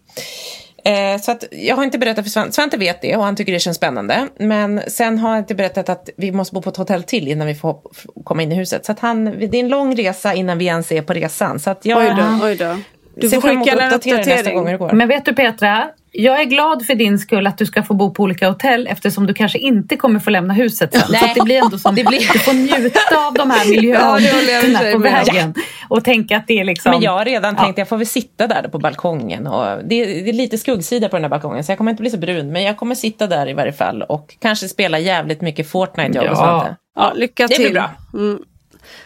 Eh, 0.84 1.20
så 1.20 1.32
att 1.32 1.44
jag 1.50 1.76
har 1.76 1.84
inte 1.84 1.98
berättat 1.98 2.24
för 2.24 2.30
Svante. 2.30 2.52
Svante 2.52 2.76
vet 2.76 3.02
det 3.02 3.16
och 3.16 3.24
han 3.24 3.36
tycker 3.36 3.52
det 3.52 3.58
känns 3.58 3.76
spännande. 3.76 4.28
Men 4.38 4.80
sen 4.88 5.18
har 5.18 5.30
jag 5.30 5.38
inte 5.38 5.54
berättat 5.54 5.88
att 5.88 6.10
vi 6.16 6.32
måste 6.32 6.54
bo 6.54 6.62
på 6.62 6.70
ett 6.70 6.76
hotell 6.76 7.02
till 7.02 7.28
innan 7.28 7.46
vi 7.46 7.54
får 7.54 7.76
komma 8.24 8.42
in 8.42 8.52
i 8.52 8.54
huset. 8.54 8.86
Så 8.86 8.92
att 8.92 9.00
han, 9.00 9.24
det 9.24 9.44
är 9.44 9.54
en 9.54 9.68
lång 9.68 9.96
resa 9.96 10.34
innan 10.34 10.58
vi 10.58 10.64
ens 10.64 10.92
är 10.92 11.02
på 11.02 11.12
resan. 11.12 11.60
Så 11.60 11.70
att 11.70 11.84
jag 11.84 11.98
Oj 11.98 12.14
då, 12.16 12.46
oj 12.46 12.56
då. 12.56 12.76
Du 13.16 13.30
får 13.30 13.40
skicka 13.40 13.74
att 13.74 13.80
en 13.80 13.86
uppdatera 13.86 14.16
nästa 14.16 14.34
gång 14.52 14.64
det 14.64 14.72
uppdatering. 14.74 14.78
går. 14.78 14.92
Men 14.92 15.08
vet 15.08 15.24
du 15.24 15.32
Petra, 15.34 15.88
jag 16.12 16.40
är 16.40 16.44
glad 16.44 16.86
för 16.86 16.94
din 16.94 17.18
skull 17.18 17.46
att 17.46 17.58
du 17.58 17.66
ska 17.66 17.82
få 17.82 17.94
bo 17.94 18.10
på 18.14 18.22
olika 18.22 18.48
hotell 18.48 18.86
eftersom 18.86 19.26
du 19.26 19.34
kanske 19.34 19.58
inte 19.58 19.96
kommer 19.96 20.20
få 20.20 20.30
lämna 20.30 20.54
huset 20.54 20.94
sen. 20.94 21.02
Nej. 21.10 21.20
Så 21.20 21.26
att 21.26 21.34
det 21.34 21.40
blir 21.44 21.62
ändå 21.62 21.78
som, 21.78 21.94
Det 21.96 22.04
blir- 22.04 22.32
du 22.32 22.38
får 22.38 22.52
njuta 22.52 23.26
av 23.26 23.34
de 23.34 23.50
här 23.50 23.64
Ja, 23.84 24.18
det 24.18 24.34
miljöombytena 24.36 24.78
sig 24.78 24.92
på 24.92 24.98
vägen. 24.98 25.54
Och 25.88 26.04
tänka 26.04 26.36
att 26.36 26.46
det 26.46 26.60
är 26.60 26.64
liksom... 26.64 26.90
Men 26.90 27.02
jag 27.02 27.12
har 27.12 27.24
redan 27.24 27.54
Ja. 27.58 27.62
tänkt 27.64 27.78
jag 27.78 27.88
får 27.88 27.96
väl 27.96 28.06
sitta 28.06 28.46
där 28.46 28.68
på 28.68 28.78
balkongen. 28.78 29.46
Och 29.46 29.66
det, 29.84 30.04
det 30.04 30.28
är 30.28 30.32
lite 30.32 30.58
skuggsida 30.58 31.08
på 31.08 31.16
den 31.16 31.24
här 31.24 31.30
balkongen 31.30 31.64
så 31.64 31.70
jag 31.72 31.78
kommer 31.78 31.90
inte 31.90 32.00
bli 32.02 32.10
så 32.10 32.18
brun. 32.18 32.52
Men 32.52 32.62
jag 32.62 32.76
kommer 32.76 32.94
sitta 32.94 33.26
där 33.26 33.48
i 33.48 33.52
varje 33.52 33.72
fall 33.72 34.02
och 34.02 34.36
kanske 34.40 34.68
spela 34.68 34.98
jävligt 34.98 35.40
mycket 35.40 35.70
Fortnite 35.70 36.10
jag 36.14 36.24
och 36.24 36.30
Ja. 36.30 36.36
Svante. 36.36 36.76
Ja, 36.96 37.12
lycka 37.14 37.46
Det 37.46 37.54
till. 37.54 37.64
blir 37.64 37.72
bra. 37.72 37.90
Mm. 38.14 38.38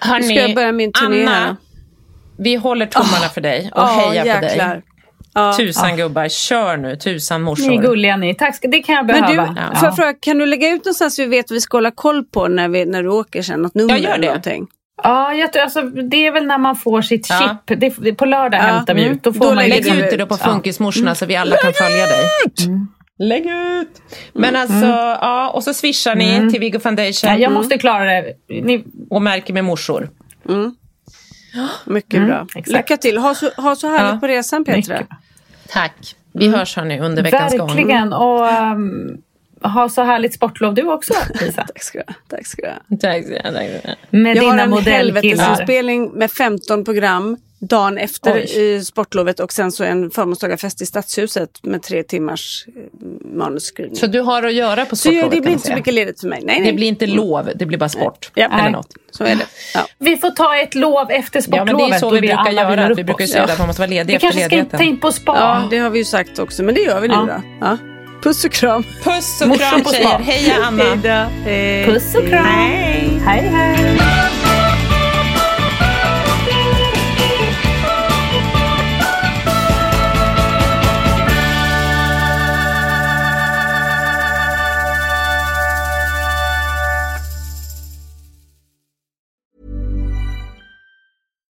Hörni, 0.01 0.27
Nu 0.29 0.35
ska 0.35 0.41
jag 0.47 0.55
börja 0.55 0.73
min 0.73 0.93
turné 0.93 1.27
här. 1.27 1.37
Anna, 1.47 1.57
vi 2.39 2.55
håller 2.55 2.87
tummarna 2.87 3.29
för 3.35 3.41
dig 3.41 3.71
och 3.75 3.81
Ja, 3.81 3.85
hejar 3.87 4.39
på 4.41 4.45
jäklar. 4.47 4.69
dig. 4.69 4.83
Ja. 5.35 5.53
Tusan 5.57 5.97
gubbar, 5.97 6.29
kör 6.29 6.77
nu. 6.77 6.97
Tusan 6.97 7.41
Ni 7.41 7.43
är 7.43 7.45
morsor. 7.51 7.83
gulliga 7.83 8.17
ni. 8.17 8.35
Tack, 8.35 8.57
ska- 8.57 8.69
det 8.69 8.81
kan 8.83 8.95
jag 8.95 9.07
Men 9.07 9.21
behöva. 9.23 9.47
du, 9.47 9.61
Ja. 9.61 9.79
jag 9.83 9.97
fråga, 9.97 10.13
kan 10.21 10.39
du 10.39 10.47
lägga 10.47 10.69
ut 10.69 10.85
någonstans 10.85 11.17
så 11.17 11.23
vi 11.23 11.29
vet 11.29 11.51
vad 11.51 11.55
vi 11.55 11.61
ska 11.61 11.77
hålla 11.77 11.91
koll 11.91 12.25
på 12.25 12.49
när, 12.49 12.69
vi, 12.69 12.85
när 12.85 13.03
du 13.03 13.09
åker 13.09 13.43
sen? 13.43 13.63
Något 13.63 13.75
nummer 13.75 13.91
Jag 13.95 14.01
gör 14.01 14.11
eller 14.11 14.21
det. 14.23 14.27
någonting? 14.27 14.67
Ja, 15.03 15.33
jag 15.35 15.53
tror, 15.53 15.63
alltså, 15.63 15.83
det 15.83 16.27
är 16.27 16.33
väl 16.33 16.47
när 16.47 16.59
man 16.59 16.77
får 16.77 17.03
sitt 17.03 17.27
Ja. 17.31 17.59
chip. 17.67 17.81
Det, 17.81 17.95
det, 17.99 18.15
på 18.15 18.25
lördag 18.25 18.61
Ja, 18.61 18.65
hämtar 18.65 18.95
vi 18.95 19.03
mm. 19.03 19.15
ut. 19.15 19.23
Då 19.23 19.33
får 19.33 19.41
Då 19.41 19.47
man 19.47 19.57
lägger 19.69 19.95
Lägg 19.95 20.05
ut 20.05 20.11
det 20.11 20.17
då 20.17 20.27
på 20.27 20.37
Ja. 20.41 20.51
Funkismorsorna 20.53 21.15
så 21.15 21.27
vi 21.27 21.37
alla 21.37 21.57
kan 21.57 21.73
följa 21.73 22.07
dig. 22.07 22.25
Lägg 23.19 23.47
ut! 23.47 23.89
Men 24.33 24.57
alltså, 24.57 24.87
ja, 25.21 25.51
och 25.55 25.63
så 25.65 25.75
swishar 25.75 26.15
ni 26.15 26.51
till 26.51 26.61
Viggo 26.61 26.81
Foundation 26.81 27.31
Ja, 27.31 27.37
jag 27.37 27.53
måste 27.53 27.79
klara 27.79 28.05
det. 28.05 28.25
Ni, 28.49 28.85
och 29.11 29.23
märker 29.23 29.53
med 29.55 29.65
morsor. 29.65 30.09
Mycket 31.85 32.27
bra. 32.27 32.47
exakt. 32.55 32.69
Lycka 32.69 32.97
till. 32.97 33.19
Ha 33.19 33.35
så, 33.35 33.51
ha 33.57 33.77
så 33.77 33.89
härligt 33.89 34.15
Ja. 34.15 34.21
på 34.21 34.27
resan 34.27 34.65
Petra. 34.65 34.77
Mycket. 34.99 35.09
Tack. 35.69 36.17
Vi 36.33 36.49
hörs 36.49 36.77
hörni 36.77 37.01
under 37.01 37.23
veckans 37.23 37.57
gång. 37.59 37.67
verkligen. 37.69 38.13
Och 38.13 38.41
um, 38.53 39.19
ha 39.63 39.89
så 39.89 40.03
härligt 40.03 40.35
sportlov 40.35 40.75
du 40.75 40.83
också, 40.83 41.15
Lisa. 41.41 41.63
Tack 41.67 41.83
ska 41.83 41.99
du 41.99 42.05
ha. 42.09 42.15
Tack 42.29 42.47
ska 42.47 42.63
du 42.63 42.69
ha. 42.69 42.99
Tack 42.99 43.23
så 43.25 43.29
mycket, 43.31 43.43
tack 43.43 43.53
så 43.55 43.61
mycket. 43.61 43.99
Med 44.11 44.37
Jag 44.37 44.43
har 44.45 44.51
dina 44.51 44.63
en 44.63 44.73
helvetesinspelning 44.85 46.11
med 46.15 46.31
15 46.31 46.85
program 46.85 47.37
dagen 47.61 47.99
efter 47.99 48.35
Oj. 48.35 48.61
i 48.61 48.85
sportlovet 48.85 49.41
och 49.41 49.53
sen 49.53 49.73
så 49.73 49.85
en 49.85 50.11
förmånstagarfest 50.11 50.83
i 50.83 50.87
Stadshuset 50.87 51.51
med 51.63 51.83
tre 51.83 52.03
timmars 52.03 52.65
eh, 52.77 52.83
manusskrivning. 53.37 53.97
Så 53.97 54.07
du 54.07 54.21
har 54.21 54.43
att 54.43 54.55
göra 54.55 54.85
på 54.87 54.97
Så 54.97 55.09
det 55.09 55.15
sportlovet 55.15 55.43
blir 55.43 55.53
inte 55.53 55.67
så 55.67 55.75
mycket 55.75 55.95
ledigt 55.95 56.21
för 56.21 56.29
mig. 56.29 56.41
Nej, 56.45 56.61
nej. 56.61 56.71
Det 56.71 56.77
blir 56.77 56.87
inte 56.89 57.07
lov, 57.07 57.51
det 57.55 57.67
blir 57.67 57.79
bara 57.79 57.89
sport. 57.89 58.31
Ja. 58.35 58.45
Eller 58.61 58.71
något. 58.71 58.89
Så 59.11 59.25
är 59.25 59.35
det. 59.37 59.47
Ja. 59.75 59.87
Vi 59.99 60.17
får 60.17 60.31
ta 60.31 60.57
ett 60.57 60.75
lov 60.75 61.11
efter 61.11 61.39
Ja, 61.39 61.43
sportlovet. 61.43 61.77
men 61.77 61.91
det 61.91 61.95
är 61.97 61.99
så 61.99 62.11
vi 62.11 62.21
brukar 62.21 62.51
göra. 62.51 62.95
Vi 62.95 63.05
brukar 63.05 63.27
säga 63.27 63.45
att 63.45 63.59
man 63.59 63.67
måste 63.67 63.81
vara 63.83 63.91
ledig 63.91 64.07
Vi 64.07 64.15
efter 64.15 64.27
kanske 64.27 64.41
ska 64.41 64.49
ta 64.51 64.57
ledigheten. 64.57 64.87
in 64.87 65.01
på 65.01 65.13
spa. 65.13 65.33
ja, 65.37 65.63
det 65.71 65.79
har 65.79 65.91
vi 65.91 65.99
ju 65.99 66.05
sagt 66.05 66.39
också. 66.39 66.63
Men 66.63 66.75
det 66.75 66.81
gör 66.81 67.01
vi 67.01 67.09
nu 67.09 67.15
Ja. 67.15 67.27
då. 67.27 67.43
Ja. 67.67 67.79
Puss 68.23 68.45
och 68.45 68.53
kram. 68.53 68.83
Puss 69.05 69.41
och 69.41 69.59
kram 69.59 69.83
på 69.83 69.91
tjejer. 69.91 70.09
spa. 70.09 70.19
Heja 70.19 70.55
Anna. 70.65 71.25
Hej. 71.45 71.85
Puss 71.87 72.15
och 72.15 72.29
kram. 72.29 72.45
Hej. 72.47 73.21
hej. 73.27 73.41
hej. 73.49 74.38